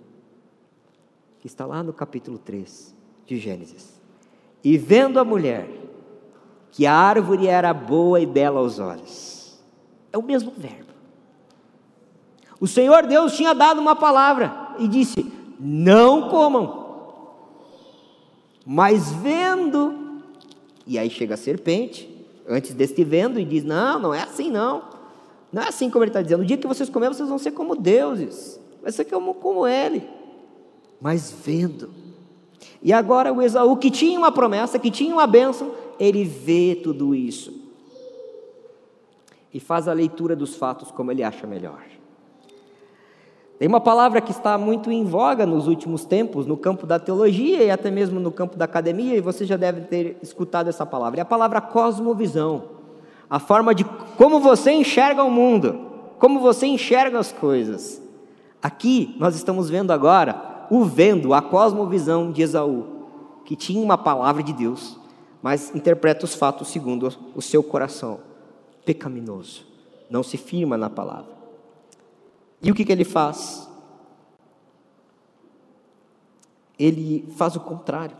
que 1.40 1.48
está 1.48 1.66
lá 1.66 1.82
no 1.82 1.94
capítulo 1.94 2.38
3 2.38 3.01
de 3.32 3.38
Gênesis. 3.38 4.02
E 4.62 4.78
vendo 4.78 5.20
a 5.20 5.24
mulher, 5.24 5.68
que 6.72 6.86
a 6.86 6.94
árvore 6.94 7.48
era 7.48 7.74
boa 7.74 8.20
e 8.20 8.26
bela 8.26 8.60
aos 8.60 8.78
olhos. 8.78 9.58
É 10.12 10.18
o 10.18 10.24
mesmo 10.24 10.52
verbo. 10.56 10.92
O 12.60 12.68
Senhor 12.68 13.08
Deus 13.08 13.36
tinha 13.36 13.56
dado 13.56 13.80
uma 13.80 13.96
palavra 13.96 14.76
e 14.78 14.88
disse: 14.88 15.32
Não 15.58 16.30
comam. 16.30 16.82
Mas 18.66 19.12
vendo, 19.12 20.22
e 20.86 21.00
aí 21.00 21.10
chega 21.10 21.34
a 21.34 21.38
serpente, 21.38 22.08
antes 22.48 22.74
deste 22.74 23.04
vendo, 23.04 23.40
e 23.40 23.46
diz: 23.46 23.64
Não, 23.64 23.98
não 23.98 24.14
é 24.14 24.22
assim 24.22 24.52
não. 24.52 24.84
Não 25.52 25.64
é 25.64 25.70
assim 25.70 25.90
como 25.90 26.04
ele 26.04 26.10
está 26.10 26.22
dizendo. 26.22 26.42
No 26.42 26.46
dia 26.46 26.58
que 26.58 26.68
vocês 26.68 26.90
comerem, 26.90 27.16
vocês 27.16 27.30
vão 27.30 27.38
ser 27.38 27.52
como 27.52 27.76
deuses. 27.76 28.60
Vai 28.82 28.92
ser 28.92 29.06
como, 29.06 29.34
como 29.36 29.68
ele. 29.68 30.08
Mas 31.02 31.34
vendo, 31.44 31.90
e 32.84 32.92
agora 32.92 33.32
o 33.32 33.42
Esaú, 33.42 33.78
que 33.78 33.92
tinha 33.92 34.18
uma 34.18 34.32
promessa, 34.32 34.80
que 34.80 34.90
tinha 34.90 35.14
uma 35.14 35.28
bênção, 35.28 35.72
ele 36.00 36.24
vê 36.24 36.80
tudo 36.82 37.14
isso. 37.14 37.54
E 39.54 39.60
faz 39.60 39.88
a 39.88 39.94
leitura 39.94 40.36
dos 40.36 40.56
fatos 40.56 40.90
como 40.90 41.12
ele 41.12 41.24
acha 41.24 41.46
melhor. 41.46 41.84
Tem 43.60 43.68
uma 43.68 43.80
palavra 43.80 44.20
que 44.20 44.32
está 44.32 44.58
muito 44.58 44.92
em 44.92 45.06
voga 45.06 45.46
nos 45.46 45.68
últimos 45.68 46.04
tempos, 46.04 46.48
no 46.48 46.58
campo 46.58 46.88
da 46.88 46.98
teologia 46.98 47.64
e 47.64 47.70
até 47.70 47.92
mesmo 47.92 48.20
no 48.20 48.32
campo 48.32 48.58
da 48.58 48.66
academia, 48.66 49.16
e 49.16 49.22
você 49.22 49.46
já 49.46 49.56
deve 49.56 49.82
ter 49.82 50.18
escutado 50.24 50.68
essa 50.68 50.84
palavra. 50.84 51.20
É 51.20 51.22
a 51.22 51.26
palavra 51.26 51.62
cosmovisão. 51.62 52.64
A 53.30 53.38
forma 53.38 53.76
de 53.76 53.84
como 54.18 54.40
você 54.40 54.72
enxerga 54.72 55.24
o 55.24 55.30
mundo, 55.30 55.80
como 56.18 56.40
você 56.40 56.66
enxerga 56.66 57.20
as 57.20 57.32
coisas. 57.32 58.02
Aqui 58.60 59.16
nós 59.20 59.36
estamos 59.36 59.70
vendo 59.70 59.92
agora 59.92 60.51
o 60.72 60.86
vendo, 60.86 61.34
a 61.34 61.42
cosmovisão 61.42 62.32
de 62.32 62.42
Esaú, 62.42 62.86
que 63.44 63.58
tinha 63.58 63.84
uma 63.84 63.98
palavra 63.98 64.42
de 64.42 64.54
Deus, 64.54 64.98
mas 65.42 65.76
interpreta 65.76 66.24
os 66.24 66.34
fatos 66.34 66.70
segundo 66.70 67.14
o 67.36 67.42
seu 67.42 67.62
coração 67.62 68.22
pecaminoso, 68.86 69.66
não 70.10 70.24
se 70.24 70.38
firma 70.38 70.78
na 70.78 70.90
palavra. 70.90 71.34
E 72.62 72.72
o 72.72 72.74
que, 72.74 72.86
que 72.86 72.92
ele 72.94 73.04
faz? 73.04 73.70
Ele 76.80 77.28
faz 77.36 77.58
o 77.58 77.60
contrário. 77.60 78.16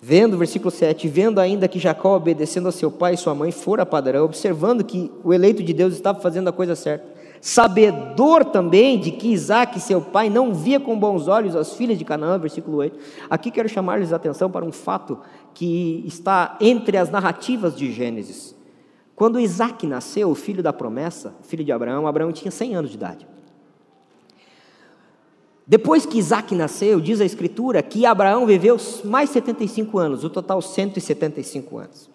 Vendo, 0.00 0.38
versículo 0.38 0.70
7, 0.70 1.08
vendo 1.08 1.40
ainda 1.40 1.66
que 1.66 1.80
Jacó, 1.80 2.14
obedecendo 2.16 2.68
a 2.68 2.72
seu 2.72 2.90
pai 2.90 3.14
e 3.14 3.16
sua 3.16 3.34
mãe, 3.34 3.50
fora 3.50 3.84
padrão, 3.84 4.24
observando 4.24 4.84
que 4.84 5.10
o 5.24 5.34
eleito 5.34 5.60
de 5.60 5.72
Deus 5.72 5.92
estava 5.92 6.20
fazendo 6.20 6.46
a 6.46 6.52
coisa 6.52 6.76
certa, 6.76 7.04
sabedor 7.42 8.44
também 8.44 9.00
de 9.00 9.10
que 9.10 9.32
Isaac, 9.32 9.80
seu 9.80 10.00
pai, 10.00 10.30
não 10.30 10.54
via 10.54 10.78
com 10.78 10.96
bons 10.96 11.26
olhos 11.26 11.56
as 11.56 11.74
filhas 11.74 11.98
de 11.98 12.04
Canaã, 12.04 12.38
versículo 12.38 12.76
8. 12.76 12.96
Aqui 13.28 13.50
quero 13.50 13.68
chamar-lhes 13.68 14.12
a 14.12 14.16
atenção 14.16 14.48
para 14.48 14.64
um 14.64 14.70
fato 14.70 15.18
que 15.52 16.04
está 16.06 16.56
entre 16.60 16.96
as 16.96 17.10
narrativas 17.10 17.76
de 17.76 17.90
Gênesis. 17.90 18.54
Quando 19.16 19.40
Isaac 19.40 19.84
nasceu, 19.88 20.30
o 20.30 20.36
filho 20.36 20.62
da 20.62 20.72
promessa, 20.72 21.34
filho 21.42 21.64
de 21.64 21.72
Abraão, 21.72 22.06
Abraão 22.06 22.30
tinha 22.30 22.50
100 22.52 22.76
anos 22.76 22.90
de 22.90 22.96
idade. 22.96 23.26
Depois 25.66 26.06
que 26.06 26.18
Isaac 26.18 26.54
nasceu, 26.54 27.00
diz 27.00 27.20
a 27.20 27.24
Escritura 27.24 27.82
que 27.82 28.06
Abraão 28.06 28.46
viveu 28.46 28.76
mais 29.04 29.30
75 29.30 29.98
anos, 29.98 30.22
o 30.22 30.30
total 30.30 30.62
175 30.62 31.76
anos. 31.76 32.08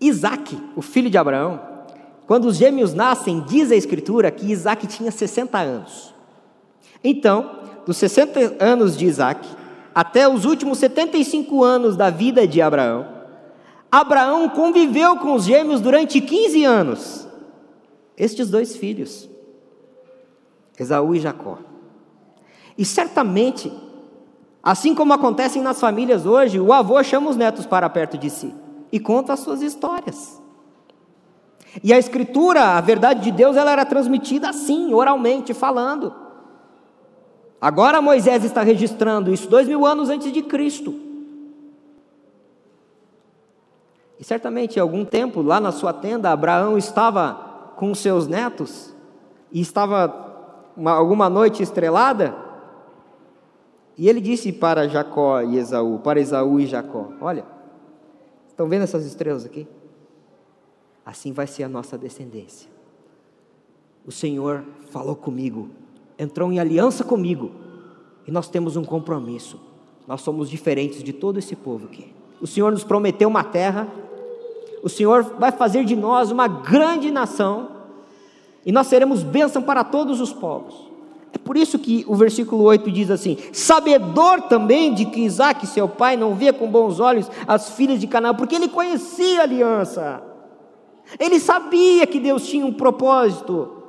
Isaac, 0.00 0.60
o 0.74 0.82
filho 0.82 1.08
de 1.08 1.16
Abraão, 1.16 1.75
quando 2.26 2.46
os 2.46 2.56
gêmeos 2.56 2.92
nascem, 2.92 3.40
diz 3.40 3.70
a 3.70 3.76
Escritura 3.76 4.30
que 4.30 4.50
Isaac 4.50 4.86
tinha 4.86 5.10
60 5.10 5.58
anos. 5.58 6.14
Então, 7.02 7.60
dos 7.86 7.96
60 7.98 8.56
anos 8.58 8.96
de 8.96 9.06
Isaac 9.06 9.46
até 9.94 10.28
os 10.28 10.44
últimos 10.44 10.78
75 10.78 11.62
anos 11.62 11.96
da 11.96 12.10
vida 12.10 12.46
de 12.46 12.60
Abraão, 12.60 13.06
Abraão 13.90 14.48
conviveu 14.48 15.16
com 15.16 15.34
os 15.34 15.44
gêmeos 15.44 15.80
durante 15.80 16.20
15 16.20 16.64
anos. 16.64 17.28
Estes 18.16 18.50
dois 18.50 18.76
filhos, 18.76 19.28
Esaú 20.78 21.14
e 21.14 21.20
Jacó. 21.20 21.58
E 22.76 22.84
certamente, 22.84 23.72
assim 24.62 24.94
como 24.94 25.12
acontecem 25.12 25.62
nas 25.62 25.78
famílias 25.78 26.26
hoje, 26.26 26.58
o 26.58 26.72
avô 26.72 27.02
chama 27.02 27.30
os 27.30 27.36
netos 27.36 27.66
para 27.66 27.88
perto 27.88 28.18
de 28.18 28.28
si 28.28 28.52
e 28.90 28.98
conta 28.98 29.32
as 29.32 29.40
suas 29.40 29.62
histórias. 29.62 30.40
E 31.82 31.92
a 31.92 31.98
escritura, 31.98 32.76
a 32.76 32.80
verdade 32.80 33.20
de 33.20 33.30
Deus, 33.30 33.56
ela 33.56 33.72
era 33.72 33.84
transmitida 33.84 34.48
assim, 34.48 34.92
oralmente, 34.94 35.52
falando. 35.54 36.14
Agora 37.60 38.02
Moisés 38.02 38.44
está 38.44 38.62
registrando 38.62 39.32
isso 39.32 39.48
dois 39.48 39.66
mil 39.66 39.84
anos 39.86 40.08
antes 40.08 40.32
de 40.32 40.42
Cristo. 40.42 40.94
E 44.18 44.24
certamente, 44.24 44.80
algum 44.80 45.04
tempo, 45.04 45.42
lá 45.42 45.60
na 45.60 45.72
sua 45.72 45.92
tenda, 45.92 46.30
Abraão 46.30 46.78
estava 46.78 47.72
com 47.76 47.94
seus 47.94 48.26
netos 48.26 48.94
e 49.52 49.60
estava 49.60 50.26
uma, 50.76 50.92
alguma 50.92 51.28
noite 51.28 51.62
estrelada, 51.62 52.34
e 53.96 54.08
ele 54.08 54.20
disse 54.20 54.52
para 54.52 54.88
Jacó 54.88 55.40
e 55.40 55.56
Esaú, 55.56 55.98
para 56.00 56.20
Esaú 56.20 56.60
e 56.60 56.66
Jacó: 56.66 57.08
Olha, 57.20 57.44
estão 58.48 58.68
vendo 58.68 58.82
essas 58.82 59.06
estrelas 59.06 59.44
aqui? 59.44 59.66
Assim 61.06 61.32
vai 61.32 61.46
ser 61.46 61.62
a 61.62 61.68
nossa 61.68 61.96
descendência. 61.96 62.68
O 64.04 64.10
Senhor 64.10 64.64
falou 64.90 65.14
comigo, 65.14 65.70
entrou 66.18 66.52
em 66.52 66.58
aliança 66.58 67.04
comigo, 67.04 67.52
e 68.26 68.32
nós 68.32 68.48
temos 68.48 68.76
um 68.76 68.84
compromisso. 68.84 69.60
Nós 70.08 70.20
somos 70.20 70.50
diferentes 70.50 71.04
de 71.04 71.12
todo 71.12 71.38
esse 71.38 71.54
povo 71.54 71.86
aqui. 71.86 72.12
O 72.40 72.46
Senhor 72.46 72.72
nos 72.72 72.82
prometeu 72.82 73.28
uma 73.28 73.44
terra, 73.44 73.86
o 74.82 74.88
Senhor 74.88 75.22
vai 75.38 75.52
fazer 75.52 75.84
de 75.84 75.94
nós 75.94 76.32
uma 76.32 76.48
grande 76.48 77.12
nação, 77.12 77.70
e 78.64 78.72
nós 78.72 78.88
seremos 78.88 79.22
bênção 79.22 79.62
para 79.62 79.84
todos 79.84 80.20
os 80.20 80.32
povos. 80.32 80.90
É 81.32 81.38
por 81.38 81.56
isso 81.56 81.78
que 81.78 82.04
o 82.08 82.16
versículo 82.16 82.64
8 82.64 82.90
diz 82.90 83.10
assim: 83.12 83.36
Sabedor 83.52 84.42
também 84.42 84.92
de 84.92 85.04
que 85.04 85.20
Isaac, 85.20 85.66
seu 85.68 85.88
pai, 85.88 86.16
não 86.16 86.34
via 86.34 86.52
com 86.52 86.68
bons 86.68 86.98
olhos 86.98 87.30
as 87.46 87.70
filhas 87.70 88.00
de 88.00 88.08
Canaã, 88.08 88.34
porque 88.34 88.56
ele 88.56 88.68
conhecia 88.68 89.40
a 89.40 89.44
aliança, 89.44 90.22
ele 91.18 91.38
sabia 91.38 92.06
que 92.06 92.18
Deus 92.18 92.46
tinha 92.46 92.66
um 92.66 92.72
propósito, 92.72 93.82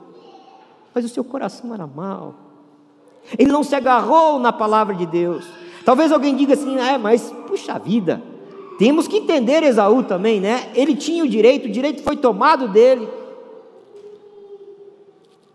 mas 0.93 1.05
o 1.05 1.09
seu 1.09 1.24
coração 1.24 1.74
era 1.74 1.88
mau, 1.88 2.36
ele 3.38 3.51
não 3.51 3.63
se 3.63 3.76
agarrou 3.76 4.39
na 4.39 4.53
palavra 4.53 4.95
de 4.95 5.05
Deus. 5.05 5.45
Talvez 5.84 6.11
alguém 6.11 6.36
diga 6.36 6.53
assim, 6.53 6.78
é, 6.78 6.97
mas 6.97 7.32
puxa 7.47 7.78
vida, 7.78 8.22
temos 8.78 9.07
que 9.07 9.18
entender 9.18 9.63
Esaú 9.63 10.03
também, 10.03 10.39
né? 10.39 10.72
Ele 10.76 10.95
tinha 10.95 11.24
o 11.24 11.28
direito, 11.28 11.68
o 11.68 11.72
direito 11.72 12.03
foi 12.03 12.15
tomado 12.15 12.68
dele. 12.68 13.07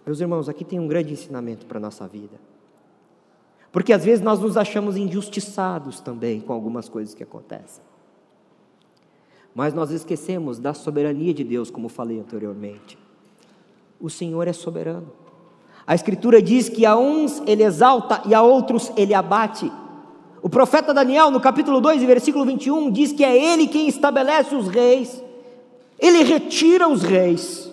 Meus 0.05 0.21
irmãos, 0.21 0.49
aqui 0.49 0.65
tem 0.65 0.81
um 0.81 0.89
grande 0.89 1.13
ensinamento 1.13 1.65
para 1.65 1.79
a 1.79 1.81
nossa 1.81 2.09
vida. 2.09 2.41
Porque 3.71 3.93
às 3.93 4.05
vezes 4.05 4.23
nós 4.23 4.41
nos 4.41 4.57
achamos 4.57 4.97
injustiçados 4.97 6.01
também 6.01 6.41
com 6.41 6.53
algumas 6.53 6.89
coisas 6.89 7.15
que 7.15 7.23
acontecem. 7.23 7.83
Mas 9.55 9.75
nós 9.75 9.91
esquecemos 9.91 10.59
da 10.59 10.73
soberania 10.75 11.35
de 11.35 11.45
Deus, 11.45 11.71
como 11.71 11.89
falei 11.89 12.19
anteriormente. 12.19 12.99
O 14.01 14.09
Senhor 14.09 14.49
é 14.49 14.53
soberano. 14.53 15.13
A 15.87 15.95
Escritura 15.95 16.41
diz 16.41 16.69
que 16.69 16.87
a 16.87 16.97
uns 16.97 17.43
ele 17.47 17.63
exalta 17.63 18.23
e 18.27 18.35
a 18.35 18.43
outros 18.43 18.91
ele 18.97 19.15
abate. 19.15 19.71
O 20.41 20.49
profeta 20.49 20.95
Daniel, 20.95 21.31
no 21.31 21.41
capítulo 21.41 21.81
2, 21.81 22.03
versículo 22.03 22.45
21, 22.45 22.91
diz 22.91 23.13
que 23.13 23.25
é 23.25 23.37
ele 23.37 23.67
quem 23.67 23.89
estabelece 23.89 24.55
os 24.55 24.69
reis, 24.69 25.23
ele 25.99 26.23
retira 26.23 26.89
os 26.89 27.03
reis. 27.03 27.73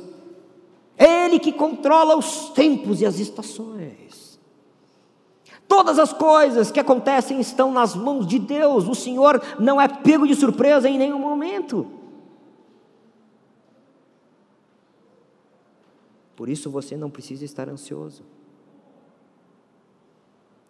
É 1.00 1.26
Ele 1.26 1.40
que 1.40 1.54
controla 1.54 2.18
os 2.18 2.50
tempos 2.50 3.00
e 3.00 3.06
as 3.06 3.20
estações. 3.20 4.29
Todas 5.80 5.98
as 5.98 6.12
coisas 6.12 6.72
que 6.72 6.80
acontecem 6.82 7.40
estão 7.40 7.72
nas 7.72 7.96
mãos 7.96 8.28
de 8.28 8.38
Deus. 8.38 8.86
O 8.86 8.94
Senhor 8.94 9.42
não 9.58 9.80
é 9.80 9.88
pego 9.88 10.28
de 10.28 10.36
surpresa 10.36 10.90
em 10.90 10.98
nenhum 10.98 11.18
momento. 11.18 11.88
Por 16.36 16.50
isso 16.50 16.70
você 16.70 16.98
não 16.98 17.10
precisa 17.10 17.46
estar 17.46 17.70
ansioso. 17.70 18.24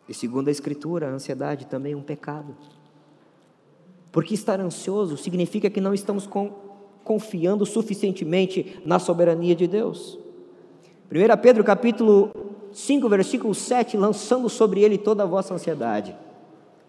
E 0.08 0.14
segundo 0.14 0.48
a 0.48 0.52
Escritura, 0.52 1.08
a 1.08 1.12
ansiedade 1.12 1.66
também 1.66 1.94
é 1.94 1.98
um 1.98 2.04
pecado. 2.04 2.56
Porque 4.12 4.36
estar 4.36 4.60
ansioso 4.60 5.18
significa 5.18 5.72
que 5.72 5.82
não 5.82 5.96
estamos 5.96 6.28
com 6.28 6.70
confiando 7.04 7.66
suficientemente 7.66 8.80
na 8.86 9.00
soberania 9.00 9.56
de 9.56 9.66
Deus. 9.66 10.20
1 11.12 11.42
Pedro 11.42 11.64
capítulo 11.64 12.59
5, 12.72 13.10
versículo 13.10 13.54
7, 13.54 13.98
lançando 13.98 14.50
sobre 14.50 14.82
ele 14.82 14.98
toda 14.98 15.24
a 15.24 15.26
vossa 15.26 15.54
ansiedade, 15.54 16.16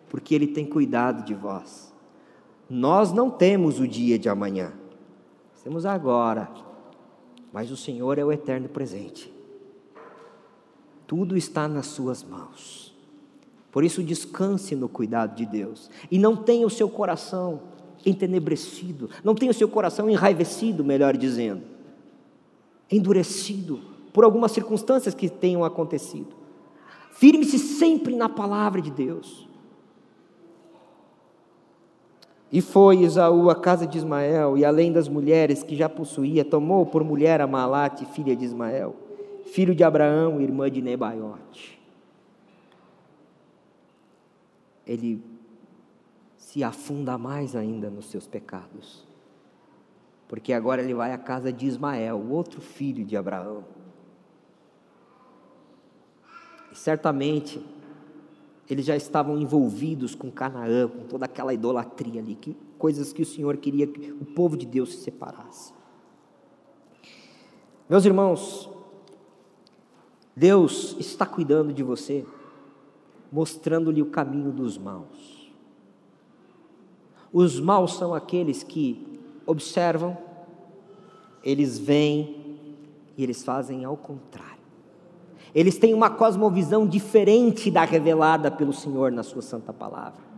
porque 0.08 0.34
ele 0.34 0.46
tem 0.46 0.66
cuidado 0.66 1.24
de 1.24 1.34
vós. 1.34 1.92
Nós 2.68 3.12
não 3.12 3.30
temos 3.30 3.80
o 3.80 3.88
dia 3.88 4.18
de 4.18 4.28
amanhã, 4.28 4.72
temos 5.64 5.84
agora, 5.84 6.50
mas 7.52 7.70
o 7.70 7.76
Senhor 7.76 8.18
é 8.18 8.24
o 8.24 8.32
eterno 8.32 8.68
presente. 8.68 9.32
Tudo 11.06 11.36
está 11.36 11.66
nas 11.66 11.86
suas 11.86 12.22
mãos. 12.22 12.94
Por 13.72 13.84
isso 13.84 14.02
descanse 14.02 14.74
no 14.74 14.88
cuidado 14.88 15.36
de 15.36 15.46
Deus 15.46 15.90
e 16.10 16.18
não 16.18 16.36
tenha 16.36 16.66
o 16.66 16.70
seu 16.70 16.88
coração 16.88 17.62
entenebrecido, 18.04 19.10
não 19.22 19.34
tenha 19.34 19.50
o 19.50 19.54
seu 19.54 19.68
coração 19.68 20.08
enraivecido, 20.08 20.84
melhor 20.84 21.16
dizendo, 21.16 21.62
endurecido 22.90 23.89
por 24.12 24.24
algumas 24.24 24.52
circunstâncias 24.52 25.14
que 25.14 25.28
tenham 25.28 25.64
acontecido. 25.64 26.34
Firme-se 27.12 27.58
sempre 27.58 28.16
na 28.16 28.28
palavra 28.28 28.80
de 28.80 28.90
Deus. 28.90 29.48
E 32.52 32.60
foi 32.60 33.02
Esaú 33.02 33.48
à 33.48 33.54
casa 33.54 33.86
de 33.86 33.96
Ismael, 33.98 34.58
e 34.58 34.64
além 34.64 34.92
das 34.92 35.08
mulheres 35.08 35.62
que 35.62 35.76
já 35.76 35.88
possuía, 35.88 36.44
tomou 36.44 36.84
por 36.84 37.04
mulher 37.04 37.40
a 37.40 37.46
Malate, 37.46 38.04
filha 38.06 38.34
de 38.34 38.44
Ismael, 38.44 38.96
filho 39.46 39.74
de 39.74 39.84
Abraão, 39.84 40.40
irmã 40.40 40.68
de 40.68 40.82
Nebaiote. 40.82 41.78
Ele 44.84 45.22
se 46.36 46.64
afunda 46.64 47.16
mais 47.16 47.54
ainda 47.54 47.88
nos 47.88 48.06
seus 48.06 48.26
pecados. 48.26 49.06
Porque 50.26 50.52
agora 50.52 50.82
ele 50.82 50.94
vai 50.94 51.12
à 51.12 51.18
casa 51.18 51.52
de 51.52 51.66
Ismael, 51.66 52.16
o 52.16 52.32
outro 52.32 52.60
filho 52.60 53.04
de 53.04 53.16
Abraão. 53.16 53.64
E 56.72 56.76
certamente 56.76 57.60
eles 58.68 58.84
já 58.84 58.96
estavam 58.96 59.36
envolvidos 59.38 60.14
com 60.14 60.30
Canaã, 60.30 60.86
com 60.86 61.04
toda 61.04 61.24
aquela 61.24 61.52
idolatria 61.52 62.20
ali, 62.20 62.36
que, 62.36 62.56
coisas 62.78 63.12
que 63.12 63.22
o 63.22 63.26
Senhor 63.26 63.56
queria 63.56 63.86
que 63.86 64.12
o 64.12 64.24
povo 64.24 64.56
de 64.56 64.64
Deus 64.64 64.94
se 64.94 65.02
separasse. 65.02 65.72
Meus 67.88 68.04
irmãos, 68.04 68.70
Deus 70.36 70.96
está 71.00 71.26
cuidando 71.26 71.72
de 71.72 71.82
você, 71.82 72.24
mostrando-lhe 73.32 74.00
o 74.00 74.06
caminho 74.06 74.52
dos 74.52 74.78
maus. 74.78 75.50
Os 77.32 77.58
maus 77.58 77.94
são 77.94 78.14
aqueles 78.14 78.62
que 78.62 79.20
observam, 79.44 80.16
eles 81.42 81.78
veem 81.78 82.58
e 83.16 83.22
eles 83.22 83.42
fazem 83.42 83.84
ao 83.84 83.96
contrário. 83.96 84.49
Eles 85.54 85.78
têm 85.78 85.94
uma 85.94 86.08
cosmovisão 86.08 86.86
diferente 86.86 87.70
da 87.70 87.84
revelada 87.84 88.50
pelo 88.50 88.72
Senhor 88.72 89.10
na 89.10 89.22
Sua 89.22 89.42
Santa 89.42 89.72
Palavra. 89.72 90.30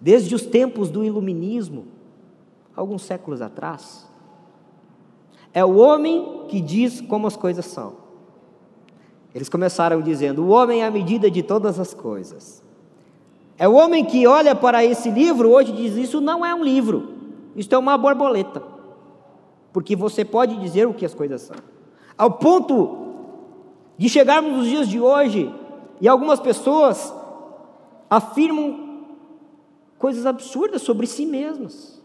Desde 0.00 0.34
os 0.34 0.46
tempos 0.46 0.90
do 0.90 1.04
Iluminismo, 1.04 1.86
alguns 2.74 3.02
séculos 3.02 3.42
atrás, 3.42 4.08
é 5.52 5.64
o 5.64 5.76
homem 5.76 6.46
que 6.48 6.60
diz 6.60 7.00
como 7.00 7.26
as 7.26 7.36
coisas 7.36 7.66
são. 7.66 7.94
Eles 9.34 9.48
começaram 9.48 10.00
dizendo: 10.00 10.42
o 10.42 10.48
homem 10.48 10.82
é 10.82 10.86
a 10.86 10.90
medida 10.90 11.30
de 11.30 11.42
todas 11.42 11.78
as 11.78 11.94
coisas. 11.94 12.62
É 13.58 13.68
o 13.68 13.74
homem 13.74 14.04
que 14.04 14.26
olha 14.26 14.54
para 14.54 14.84
esse 14.84 15.10
livro 15.10 15.50
hoje 15.50 15.72
e 15.72 15.76
diz: 15.76 15.96
Isso 15.96 16.20
não 16.20 16.44
é 16.44 16.54
um 16.54 16.64
livro, 16.64 17.10
isso 17.54 17.74
é 17.74 17.78
uma 17.78 17.96
borboleta. 17.96 18.62
Porque 19.72 19.94
você 19.94 20.24
pode 20.24 20.56
dizer 20.56 20.86
o 20.86 20.94
que 20.94 21.04
as 21.04 21.14
coisas 21.14 21.42
são. 21.42 21.56
Ao 22.16 22.30
ponto 22.30 23.09
de 24.00 24.08
chegarmos 24.08 24.56
nos 24.56 24.66
dias 24.66 24.88
de 24.88 24.98
hoje 24.98 25.54
e 26.00 26.08
algumas 26.08 26.40
pessoas 26.40 27.12
afirmam 28.08 29.04
coisas 29.98 30.24
absurdas 30.24 30.80
sobre 30.80 31.06
si 31.06 31.26
mesmas. 31.26 32.00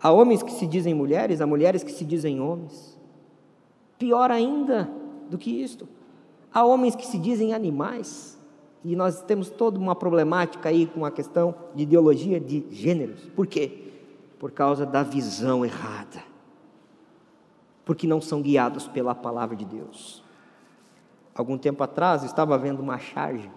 Há 0.00 0.10
homens 0.10 0.42
que 0.42 0.50
se 0.50 0.66
dizem 0.66 0.94
mulheres, 0.94 1.42
há 1.42 1.46
mulheres 1.46 1.84
que 1.84 1.92
se 1.92 2.02
dizem 2.02 2.40
homens. 2.40 2.98
Pior 3.98 4.30
ainda 4.30 4.90
do 5.28 5.36
que 5.36 5.50
isto, 5.50 5.86
há 6.50 6.64
homens 6.64 6.96
que 6.96 7.06
se 7.06 7.18
dizem 7.18 7.52
animais. 7.52 8.40
E 8.82 8.96
nós 8.96 9.20
temos 9.20 9.50
toda 9.50 9.78
uma 9.78 9.94
problemática 9.94 10.70
aí 10.70 10.86
com 10.86 11.04
a 11.04 11.10
questão 11.10 11.54
de 11.74 11.82
ideologia 11.82 12.40
de 12.40 12.64
gêneros. 12.70 13.20
Por 13.36 13.46
quê? 13.46 13.92
Por 14.38 14.50
causa 14.50 14.86
da 14.86 15.02
visão 15.02 15.62
errada. 15.62 16.24
Porque 17.84 18.06
não 18.06 18.22
são 18.22 18.40
guiados 18.40 18.88
pela 18.88 19.14
palavra 19.14 19.54
de 19.54 19.66
Deus. 19.66 20.21
Algum 21.34 21.56
tempo 21.56 21.82
atrás 21.82 22.22
estava 22.22 22.58
vendo 22.58 22.80
uma 22.80 22.98
charge, 22.98 23.50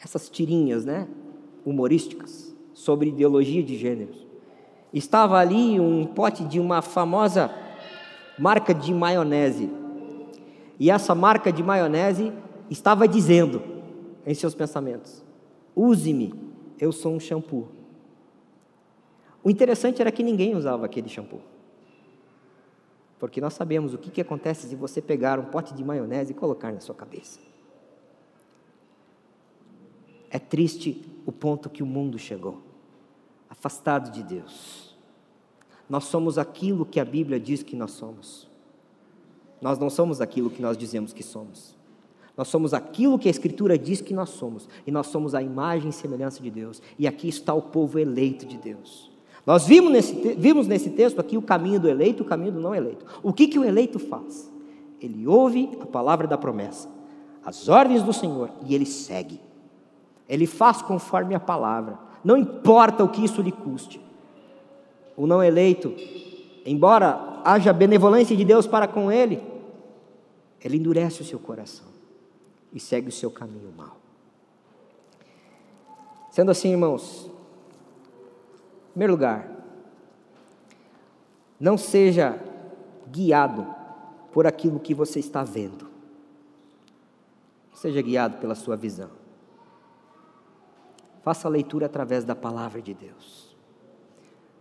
essas 0.00 0.28
tirinhas, 0.28 0.84
né, 0.84 1.08
humorísticas, 1.64 2.54
sobre 2.74 3.08
ideologia 3.08 3.62
de 3.62 3.76
gêneros. 3.76 4.26
Estava 4.92 5.38
ali 5.38 5.78
um 5.78 6.06
pote 6.06 6.44
de 6.44 6.58
uma 6.58 6.80
famosa 6.80 7.50
marca 8.38 8.72
de 8.72 8.94
maionese. 8.94 9.70
E 10.78 10.90
essa 10.90 11.14
marca 11.14 11.52
de 11.52 11.62
maionese 11.62 12.32
estava 12.70 13.06
dizendo 13.06 13.62
em 14.24 14.34
seus 14.34 14.54
pensamentos: 14.54 15.22
Use-me, 15.74 16.32
eu 16.78 16.92
sou 16.92 17.12
um 17.12 17.20
shampoo. 17.20 17.68
O 19.42 19.50
interessante 19.50 20.00
era 20.00 20.10
que 20.10 20.22
ninguém 20.22 20.56
usava 20.56 20.86
aquele 20.86 21.08
shampoo. 21.08 21.40
Porque 23.18 23.40
nós 23.40 23.54
sabemos 23.54 23.94
o 23.94 23.98
que, 23.98 24.10
que 24.10 24.20
acontece 24.20 24.68
se 24.68 24.76
você 24.76 25.02
pegar 25.02 25.38
um 25.38 25.46
pote 25.46 25.74
de 25.74 25.84
maionese 25.84 26.32
e 26.32 26.34
colocar 26.34 26.72
na 26.72 26.80
sua 26.80 26.94
cabeça. 26.94 27.40
É 30.30 30.38
triste 30.38 31.04
o 31.26 31.32
ponto 31.32 31.68
que 31.70 31.82
o 31.82 31.86
mundo 31.86 32.18
chegou 32.18 32.68
afastado 33.48 34.10
de 34.10 34.22
Deus. 34.22 34.94
Nós 35.88 36.04
somos 36.04 36.38
aquilo 36.38 36.84
que 36.84 37.00
a 37.00 37.04
Bíblia 37.04 37.40
diz 37.40 37.62
que 37.62 37.74
nós 37.74 37.92
somos. 37.92 38.46
Nós 39.60 39.78
não 39.78 39.90
somos 39.90 40.20
aquilo 40.20 40.50
que 40.50 40.62
nós 40.62 40.76
dizemos 40.76 41.12
que 41.12 41.22
somos. 41.22 41.76
Nós 42.36 42.48
somos 42.48 42.72
aquilo 42.72 43.18
que 43.18 43.26
a 43.26 43.30
Escritura 43.30 43.76
diz 43.76 44.00
que 44.00 44.14
nós 44.14 44.30
somos. 44.30 44.68
E 44.86 44.92
nós 44.92 45.08
somos 45.08 45.34
a 45.34 45.42
imagem 45.42 45.88
e 45.88 45.92
semelhança 45.92 46.42
de 46.42 46.50
Deus. 46.50 46.80
E 46.98 47.06
aqui 47.06 47.28
está 47.28 47.54
o 47.54 47.62
povo 47.62 47.98
eleito 47.98 48.46
de 48.46 48.56
Deus. 48.58 49.07
Nós 49.48 49.66
vimos 49.66 49.90
nesse, 49.90 50.12
vimos 50.34 50.66
nesse 50.66 50.90
texto 50.90 51.18
aqui 51.18 51.34
o 51.34 51.40
caminho 51.40 51.80
do 51.80 51.88
eleito 51.88 52.22
e 52.22 52.26
o 52.26 52.28
caminho 52.28 52.52
do 52.52 52.60
não 52.60 52.74
eleito. 52.74 53.06
O 53.22 53.32
que, 53.32 53.48
que 53.48 53.58
o 53.58 53.64
eleito 53.64 53.98
faz? 53.98 54.52
Ele 55.00 55.26
ouve 55.26 55.70
a 55.80 55.86
palavra 55.86 56.26
da 56.26 56.36
promessa, 56.36 56.86
as 57.42 57.66
ordens 57.66 58.02
do 58.02 58.12
Senhor, 58.12 58.50
e 58.66 58.74
ele 58.74 58.84
segue. 58.84 59.40
Ele 60.28 60.46
faz 60.46 60.82
conforme 60.82 61.34
a 61.34 61.40
palavra, 61.40 61.98
não 62.22 62.36
importa 62.36 63.02
o 63.02 63.08
que 63.08 63.24
isso 63.24 63.40
lhe 63.40 63.50
custe. 63.50 63.98
O 65.16 65.26
não 65.26 65.42
eleito, 65.42 65.94
embora 66.66 67.40
haja 67.42 67.72
benevolência 67.72 68.36
de 68.36 68.44
Deus 68.44 68.66
para 68.66 68.86
com 68.86 69.10
ele, 69.10 69.42
ele 70.62 70.76
endurece 70.76 71.22
o 71.22 71.24
seu 71.24 71.38
coração 71.38 71.86
e 72.70 72.78
segue 72.78 73.08
o 73.08 73.12
seu 73.12 73.30
caminho 73.30 73.72
mal. 73.74 73.96
Sendo 76.30 76.50
assim, 76.50 76.68
irmãos, 76.70 77.37
primeiro 78.98 79.12
lugar, 79.12 79.48
não 81.60 81.78
seja 81.78 82.36
guiado 83.06 83.64
por 84.32 84.44
aquilo 84.44 84.80
que 84.80 84.92
você 84.92 85.20
está 85.20 85.44
vendo. 85.44 85.88
Seja 87.72 88.02
guiado 88.02 88.38
pela 88.38 88.56
sua 88.56 88.76
visão. 88.76 89.10
Faça 91.22 91.46
a 91.46 91.50
leitura 91.50 91.86
através 91.86 92.24
da 92.24 92.34
palavra 92.34 92.82
de 92.82 92.92
Deus. 92.92 93.56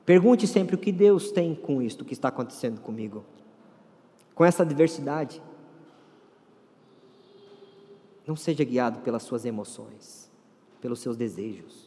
Pergunte 0.06 0.46
sempre 0.46 0.76
o 0.76 0.78
que 0.78 0.92
Deus 0.92 1.32
tem 1.32 1.56
com 1.56 1.82
isto 1.82 2.06
que 2.06 2.14
está 2.14 2.28
acontecendo 2.28 2.80
comigo, 2.80 3.26
com 4.36 4.46
essa 4.46 4.62
adversidade. 4.62 5.42
Não 8.28 8.36
seja 8.36 8.64
guiado 8.64 9.00
pelas 9.00 9.24
suas 9.24 9.46
emoções, 9.46 10.32
pelos 10.80 11.00
seus 11.00 11.18
desejos. 11.18 11.87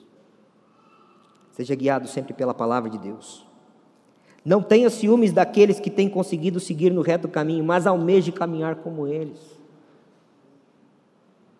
Seja 1.60 1.74
guiado 1.74 2.08
sempre 2.08 2.32
pela 2.32 2.54
palavra 2.54 2.88
de 2.88 2.96
Deus. 2.96 3.46
Não 4.42 4.62
tenha 4.62 4.88
ciúmes 4.88 5.30
daqueles 5.30 5.78
que 5.78 5.90
têm 5.90 6.08
conseguido 6.08 6.58
seguir 6.58 6.90
no 6.90 7.02
reto 7.02 7.28
caminho, 7.28 7.62
mas 7.62 7.86
almeje 7.86 8.32
caminhar 8.32 8.76
como 8.76 9.06
eles. 9.06 9.38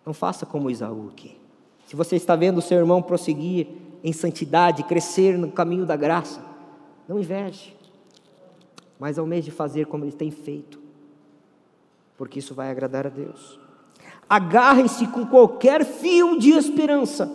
Não 0.03 0.11
faça 0.11 0.43
como 0.43 0.71
Isaú 0.71 1.09
aqui. 1.11 1.37
Se 1.85 1.95
você 1.95 2.15
está 2.15 2.35
vendo 2.35 2.57
o 2.57 2.63
seu 2.63 2.79
irmão 2.79 2.99
prosseguir 2.99 3.67
em 4.03 4.11
santidade, 4.11 4.81
crescer 4.85 5.37
no 5.37 5.51
caminho 5.51 5.85
da 5.85 5.95
graça, 5.95 6.43
não 7.07 7.19
inveje, 7.19 7.77
mas 8.97 9.19
almeje 9.19 9.51
fazer 9.51 9.85
como 9.85 10.03
ele 10.03 10.13
tem 10.13 10.31
feito, 10.31 10.79
porque 12.17 12.39
isso 12.39 12.55
vai 12.55 12.71
agradar 12.71 13.05
a 13.05 13.11
Deus. 13.11 13.59
Agarre-se 14.27 15.05
com 15.05 15.27
qualquer 15.27 15.85
fio 15.85 16.39
de 16.39 16.49
esperança 16.53 17.31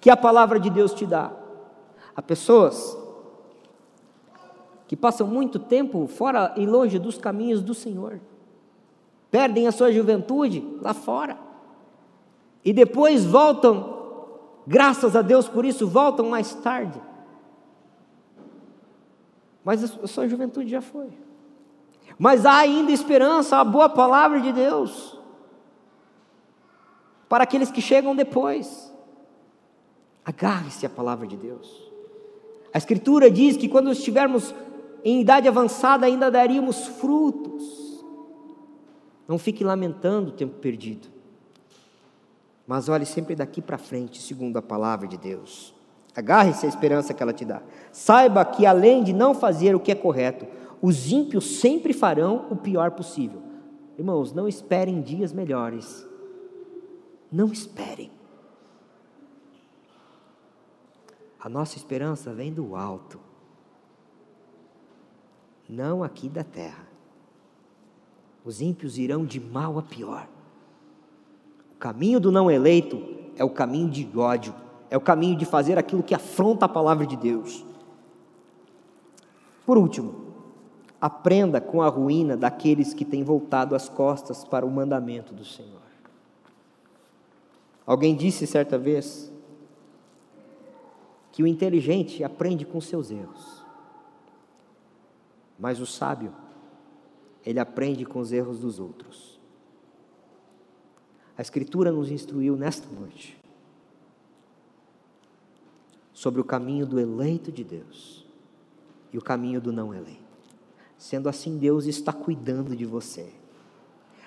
que 0.00 0.10
a 0.10 0.16
palavra 0.16 0.58
de 0.58 0.68
Deus 0.68 0.92
te 0.92 1.06
dá. 1.06 1.45
Há 2.16 2.22
pessoas 2.22 2.96
que 4.88 4.96
passam 4.96 5.26
muito 5.26 5.58
tempo 5.58 6.06
fora 6.06 6.54
e 6.56 6.64
longe 6.64 6.98
dos 6.98 7.18
caminhos 7.18 7.60
do 7.60 7.74
Senhor, 7.74 8.20
perdem 9.30 9.66
a 9.66 9.72
sua 9.72 9.92
juventude 9.92 10.64
lá 10.80 10.94
fora, 10.94 11.36
e 12.64 12.72
depois 12.72 13.24
voltam, 13.24 14.30
graças 14.66 15.14
a 15.14 15.22
Deus 15.22 15.48
por 15.48 15.64
isso, 15.64 15.86
voltam 15.86 16.28
mais 16.28 16.54
tarde. 16.54 17.00
Mas 19.64 19.82
a 19.84 20.06
sua 20.06 20.28
juventude 20.28 20.70
já 20.70 20.80
foi. 20.80 21.08
Mas 22.18 22.46
há 22.46 22.58
ainda 22.58 22.90
esperança, 22.92 23.58
a 23.58 23.64
boa 23.64 23.88
palavra 23.88 24.40
de 24.40 24.52
Deus 24.52 25.16
para 27.28 27.44
aqueles 27.44 27.70
que 27.70 27.80
chegam 27.80 28.14
depois. 28.14 28.92
Agarre-se 30.24 30.86
à 30.86 30.90
palavra 30.90 31.26
de 31.26 31.36
Deus. 31.36 31.92
A 32.76 32.78
Escritura 32.78 33.30
diz 33.30 33.56
que 33.56 33.70
quando 33.70 33.90
estivermos 33.90 34.54
em 35.02 35.22
idade 35.22 35.48
avançada 35.48 36.04
ainda 36.04 36.30
daríamos 36.30 36.86
frutos. 36.86 38.04
Não 39.26 39.38
fique 39.38 39.64
lamentando 39.64 40.28
o 40.28 40.32
tempo 40.34 40.58
perdido. 40.58 41.08
Mas 42.66 42.90
olhe 42.90 43.06
sempre 43.06 43.34
daqui 43.34 43.62
para 43.62 43.78
frente, 43.78 44.20
segundo 44.20 44.58
a 44.58 44.62
palavra 44.62 45.08
de 45.08 45.16
Deus. 45.16 45.74
Agarre-se 46.14 46.66
à 46.66 46.68
esperança 46.68 47.14
que 47.14 47.22
ela 47.22 47.32
te 47.32 47.46
dá. 47.46 47.62
Saiba 47.90 48.44
que 48.44 48.66
além 48.66 49.02
de 49.02 49.14
não 49.14 49.32
fazer 49.32 49.74
o 49.74 49.80
que 49.80 49.90
é 49.90 49.94
correto, 49.94 50.46
os 50.82 51.10
ímpios 51.10 51.58
sempre 51.60 51.94
farão 51.94 52.44
o 52.50 52.56
pior 52.56 52.90
possível. 52.90 53.40
Irmãos, 53.96 54.34
não 54.34 54.46
esperem 54.46 55.00
dias 55.00 55.32
melhores 55.32 56.06
não 57.30 57.52
esperem. 57.52 58.10
A 61.46 61.48
nossa 61.48 61.76
esperança 61.76 62.32
vem 62.32 62.52
do 62.52 62.74
alto, 62.74 63.20
não 65.68 66.02
aqui 66.02 66.28
da 66.28 66.42
terra. 66.42 66.88
Os 68.44 68.60
ímpios 68.60 68.98
irão 68.98 69.24
de 69.24 69.38
mal 69.38 69.78
a 69.78 69.82
pior. 69.82 70.26
O 71.72 71.78
caminho 71.78 72.18
do 72.18 72.32
não 72.32 72.50
eleito 72.50 73.00
é 73.36 73.44
o 73.44 73.50
caminho 73.50 73.88
de 73.88 74.10
ódio, 74.18 74.52
é 74.90 74.96
o 74.96 75.00
caminho 75.00 75.36
de 75.36 75.46
fazer 75.46 75.78
aquilo 75.78 76.02
que 76.02 76.16
afronta 76.16 76.64
a 76.64 76.68
palavra 76.68 77.06
de 77.06 77.14
Deus. 77.16 77.64
Por 79.64 79.78
último, 79.78 80.32
aprenda 81.00 81.60
com 81.60 81.80
a 81.80 81.88
ruína 81.88 82.36
daqueles 82.36 82.92
que 82.92 83.04
têm 83.04 83.22
voltado 83.22 83.76
as 83.76 83.88
costas 83.88 84.44
para 84.44 84.66
o 84.66 84.70
mandamento 84.70 85.32
do 85.32 85.44
Senhor. 85.44 85.86
Alguém 87.86 88.16
disse 88.16 88.48
certa 88.48 88.76
vez 88.76 89.35
que 91.36 91.42
o 91.42 91.46
inteligente 91.46 92.24
aprende 92.24 92.64
com 92.64 92.80
seus 92.80 93.10
erros, 93.10 93.62
mas 95.58 95.82
o 95.82 95.84
sábio, 95.84 96.32
ele 97.44 97.60
aprende 97.60 98.06
com 98.06 98.20
os 98.20 98.32
erros 98.32 98.60
dos 98.60 98.80
outros. 98.80 99.38
A 101.36 101.42
Escritura 101.42 101.92
nos 101.92 102.10
instruiu 102.10 102.56
nesta 102.56 102.88
noite 102.88 103.38
sobre 106.10 106.40
o 106.40 106.44
caminho 106.44 106.86
do 106.86 106.98
eleito 106.98 107.52
de 107.52 107.62
Deus 107.62 108.24
e 109.12 109.18
o 109.18 109.22
caminho 109.22 109.60
do 109.60 109.70
não 109.70 109.92
eleito. 109.92 110.22
Sendo 110.96 111.28
assim, 111.28 111.58
Deus 111.58 111.84
está 111.84 112.14
cuidando 112.14 112.74
de 112.74 112.86
você. 112.86 113.30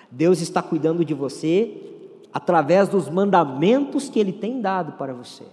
Deus 0.08 0.40
está 0.40 0.62
cuidando 0.62 1.04
de 1.04 1.12
você 1.12 2.08
através 2.32 2.88
dos 2.88 3.08
mandamentos 3.08 4.08
que 4.08 4.20
Ele 4.20 4.32
tem 4.32 4.60
dado 4.60 4.92
para 4.92 5.12
você, 5.12 5.48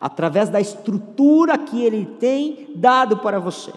através 0.00 0.48
da 0.48 0.60
estrutura 0.60 1.56
que 1.56 1.82
Ele 1.82 2.04
tem 2.04 2.72
dado 2.76 3.18
para 3.18 3.38
você. 3.38 3.72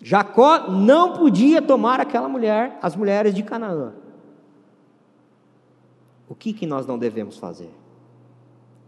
Jacó 0.00 0.68
não 0.68 1.12
podia 1.12 1.62
tomar 1.62 2.00
aquela 2.00 2.28
mulher, 2.28 2.78
as 2.82 2.96
mulheres 2.96 3.32
de 3.32 3.42
Canaã. 3.42 3.92
O 6.28 6.34
que, 6.34 6.52
que 6.52 6.66
nós 6.66 6.86
não 6.86 6.98
devemos 6.98 7.38
fazer? 7.38 7.70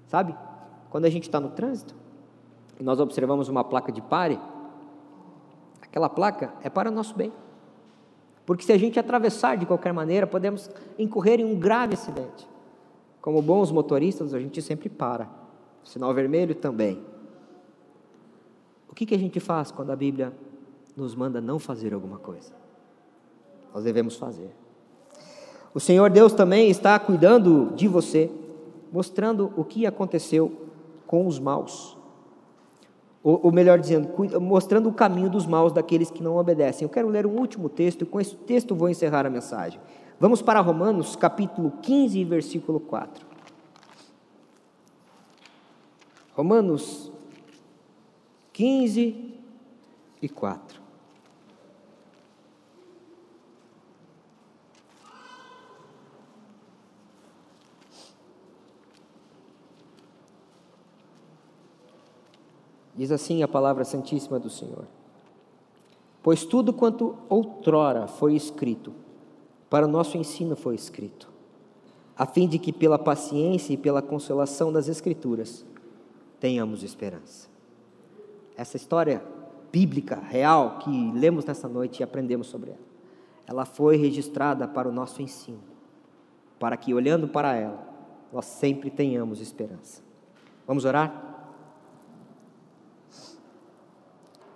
Sabe? 0.09 0.35
Quando 0.91 1.05
a 1.05 1.11
gente 1.11 1.25
está 1.25 1.39
no 1.39 1.51
trânsito 1.51 1.95
e 2.81 2.83
nós 2.83 2.99
observamos 2.99 3.49
uma 3.49 3.63
placa 3.63 3.93
de 3.93 4.01
pare, 4.01 4.41
aquela 5.81 6.09
placa 6.09 6.53
é 6.63 6.71
para 6.71 6.91
o 6.91 6.93
nosso 6.93 7.15
bem. 7.15 7.33
Porque 8.45 8.65
se 8.65 8.73
a 8.73 8.79
gente 8.79 8.99
atravessar 8.99 9.57
de 9.57 9.67
qualquer 9.67 9.93
maneira, 9.93 10.27
podemos 10.27 10.69
incorrer 10.99 11.41
em 11.41 11.45
um 11.45 11.59
grave 11.59 11.95
acidente. 11.95 12.49
Como 13.21 13.41
bons 13.41 13.71
motoristas, 13.71 14.35
a 14.35 14.41
gente 14.41 14.61
sempre 14.61 14.89
para. 14.89 15.44
Sinal 15.85 16.13
vermelho 16.15 16.55
também. 16.55 17.03
O 18.89 18.95
que, 18.95 19.07
que 19.07 19.15
a 19.15 19.19
gente 19.19 19.39
faz 19.41 19.71
quando 19.71 19.91
a 19.91 19.97
Bíblia 19.97 20.33
nos 20.97 21.15
manda 21.15 21.41
não 21.41 21.59
fazer 21.59 21.93
alguma 21.93 22.19
coisa? 22.19 22.53
Nós 23.73 23.85
devemos 23.85 24.17
fazer. 24.17 24.51
O 25.75 25.81
Senhor 25.81 26.11
Deus 26.11 26.33
também 26.33 26.71
está 26.71 26.99
cuidando 26.99 27.73
de 27.75 27.89
você, 27.89 28.31
mostrando 28.93 29.53
o 29.57 29.65
que 29.65 29.87
aconteceu 29.87 30.71
com 31.07 31.27
os 31.27 31.39
maus 31.39 31.97
ou, 33.25 33.41
ou 33.45 33.51
melhor 33.51 33.79
dizendo, 33.79 34.11
mostrando 34.39 34.91
o 34.91 34.93
caminho 34.93 35.31
dos 35.31 35.47
maus 35.47 35.73
daqueles 35.73 36.11
que 36.11 36.23
não 36.23 36.37
obedecem. 36.37 36.85
Eu 36.85 36.91
quero 36.91 37.09
ler 37.09 37.27
um 37.27 37.39
último 37.41 37.71
texto, 37.71 38.03
e 38.03 38.05
com 38.05 38.21
esse 38.21 38.37
texto 38.37 38.75
vou 38.75 38.91
encerrar 38.91 39.25
a 39.25 39.31
mensagem. 39.31 39.81
Vamos 40.21 40.43
para 40.43 40.61
Romanos, 40.61 41.17
capítulo 41.17 41.73
15, 41.81 42.23
versículo 42.25 42.79
4. 42.79 43.34
Romanos 46.35 47.13
15 48.53 49.35
e 50.21 50.29
4. 50.29 50.83
Diz 62.97 63.13
assim 63.13 63.43
a 63.45 63.49
palavra 63.49 63.85
santíssima 63.85 64.41
do 64.41 64.51
Senhor: 64.51 64.87
Pois 66.21 66.45
tudo 66.45 66.73
quanto 66.73 67.17
outrora 67.29 68.09
foi 68.09 68.35
escrito, 68.35 68.93
para 69.71 69.87
o 69.87 69.91
nosso 69.91 70.17
ensino 70.17 70.57
foi 70.57 70.75
escrito, 70.75 71.31
a 72.17 72.27
fim 72.27 72.49
de 72.49 72.59
que 72.59 72.73
pela 72.73 72.99
paciência 72.99 73.73
e 73.73 73.77
pela 73.77 74.03
consolação 74.03 74.73
das 74.73 74.89
Escrituras, 74.89 75.65
tenhamos 76.45 76.83
esperança. 76.83 77.49
Essa 78.55 78.77
história 78.77 79.25
bíblica, 79.73 80.17
real, 80.17 80.79
que 80.79 81.11
lemos 81.13 81.43
nessa 81.47 81.67
noite 81.67 82.01
e 82.01 82.03
aprendemos 82.03 82.49
sobre 82.49 82.73
ela, 82.73 82.81
ela 83.47 83.65
foi 83.65 83.97
registrada 83.97 84.69
para 84.69 84.87
o 84.87 84.93
nosso 84.93 85.23
ensino, 85.23 85.63
para 86.59 86.77
que 86.77 86.93
olhando 86.93 87.27
para 87.27 87.55
ela, 87.55 87.89
nós 88.31 88.45
sempre 88.45 88.91
tenhamos 88.91 89.41
esperança. 89.41 90.03
Vamos 90.67 90.85
orar? 90.85 91.49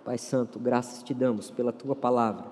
Pai 0.05 0.19
Santo, 0.19 0.59
graças 0.59 1.01
te 1.01 1.15
damos 1.15 1.49
pela 1.49 1.73
tua 1.73 1.95
palavra. 1.95 2.45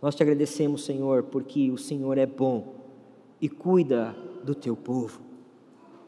Nós 0.00 0.14
te 0.14 0.22
agradecemos, 0.22 0.84
Senhor, 0.84 1.24
porque 1.24 1.68
o 1.72 1.76
Senhor 1.76 2.16
é 2.16 2.26
bom 2.26 2.76
e 3.40 3.48
cuida 3.48 4.14
do 4.44 4.54
teu 4.54 4.76
povo. 4.76 5.29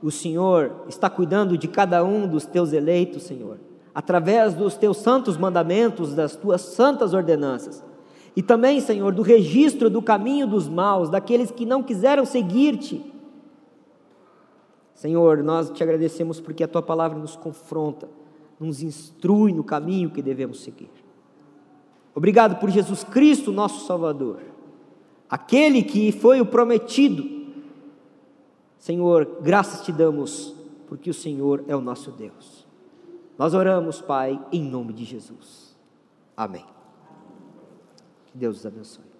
O 0.03 0.11
Senhor 0.11 0.85
está 0.89 1.09
cuidando 1.09 1.57
de 1.57 1.69
cada 1.69 2.03
um 2.03 2.27
dos 2.27 2.45
teus 2.45 2.73
eleitos, 2.73 3.23
Senhor, 3.23 3.59
através 3.95 4.55
dos 4.55 4.75
teus 4.75 4.97
santos 4.97 5.37
mandamentos, 5.37 6.15
das 6.15 6.35
tuas 6.35 6.61
santas 6.61 7.15
ordenanças. 7.15 7.85
E 8.35 8.43
também, 8.43 8.81
Senhor, 8.81 9.13
do 9.13 9.23
registro 9.23 9.89
do 9.89 10.03
caminho 10.03 10.47
dos 10.47 10.69
maus, 10.69 11.09
daqueles 11.09 11.51
que 11.51 11.65
não 11.65 11.83
quiseram 11.83 12.25
seguir-te. 12.25 13.13
Senhor, 14.95 15.43
nós 15.43 15.71
te 15.71 15.83
agradecemos 15.83 16.41
porque 16.41 16.65
a 16.65 16.69
tua 16.69 16.83
palavra 16.83 17.19
nos 17.19 17.37
confronta 17.37 18.09
nos 18.63 18.83
instrui 18.83 19.53
no 19.53 19.65
caminho 19.65 20.11
que 20.11 20.23
devemos 20.23 20.63
seguir. 20.63 20.91
Obrigado 22.15 22.61
por 22.61 22.71
Jesus 22.71 23.03
Cristo, 23.03 23.53
nosso 23.53 23.87
Salvador, 23.87 24.41
aquele 25.29 25.83
que 25.83 26.13
foi 26.13 26.41
o 26.41 26.47
prometido. 26.47 27.42
Senhor, 28.83 29.39
graças 29.41 29.87
te 29.87 29.93
damos, 29.93 30.57
porque 30.89 31.09
o 31.09 31.15
Senhor 31.15 31.65
é 31.69 31.77
o 31.77 31.81
nosso 31.81 32.11
Deus. 32.11 32.67
Nós 33.39 33.55
oramos, 33.55 34.01
Pai, 34.01 34.45
em 34.51 34.61
nome 34.61 34.93
de 34.93 35.05
Jesus. 35.05 35.77
Amém. 36.37 36.67
Que 38.27 38.37
Deus 38.37 38.57
os 38.57 38.67
abençoe. 38.67 39.12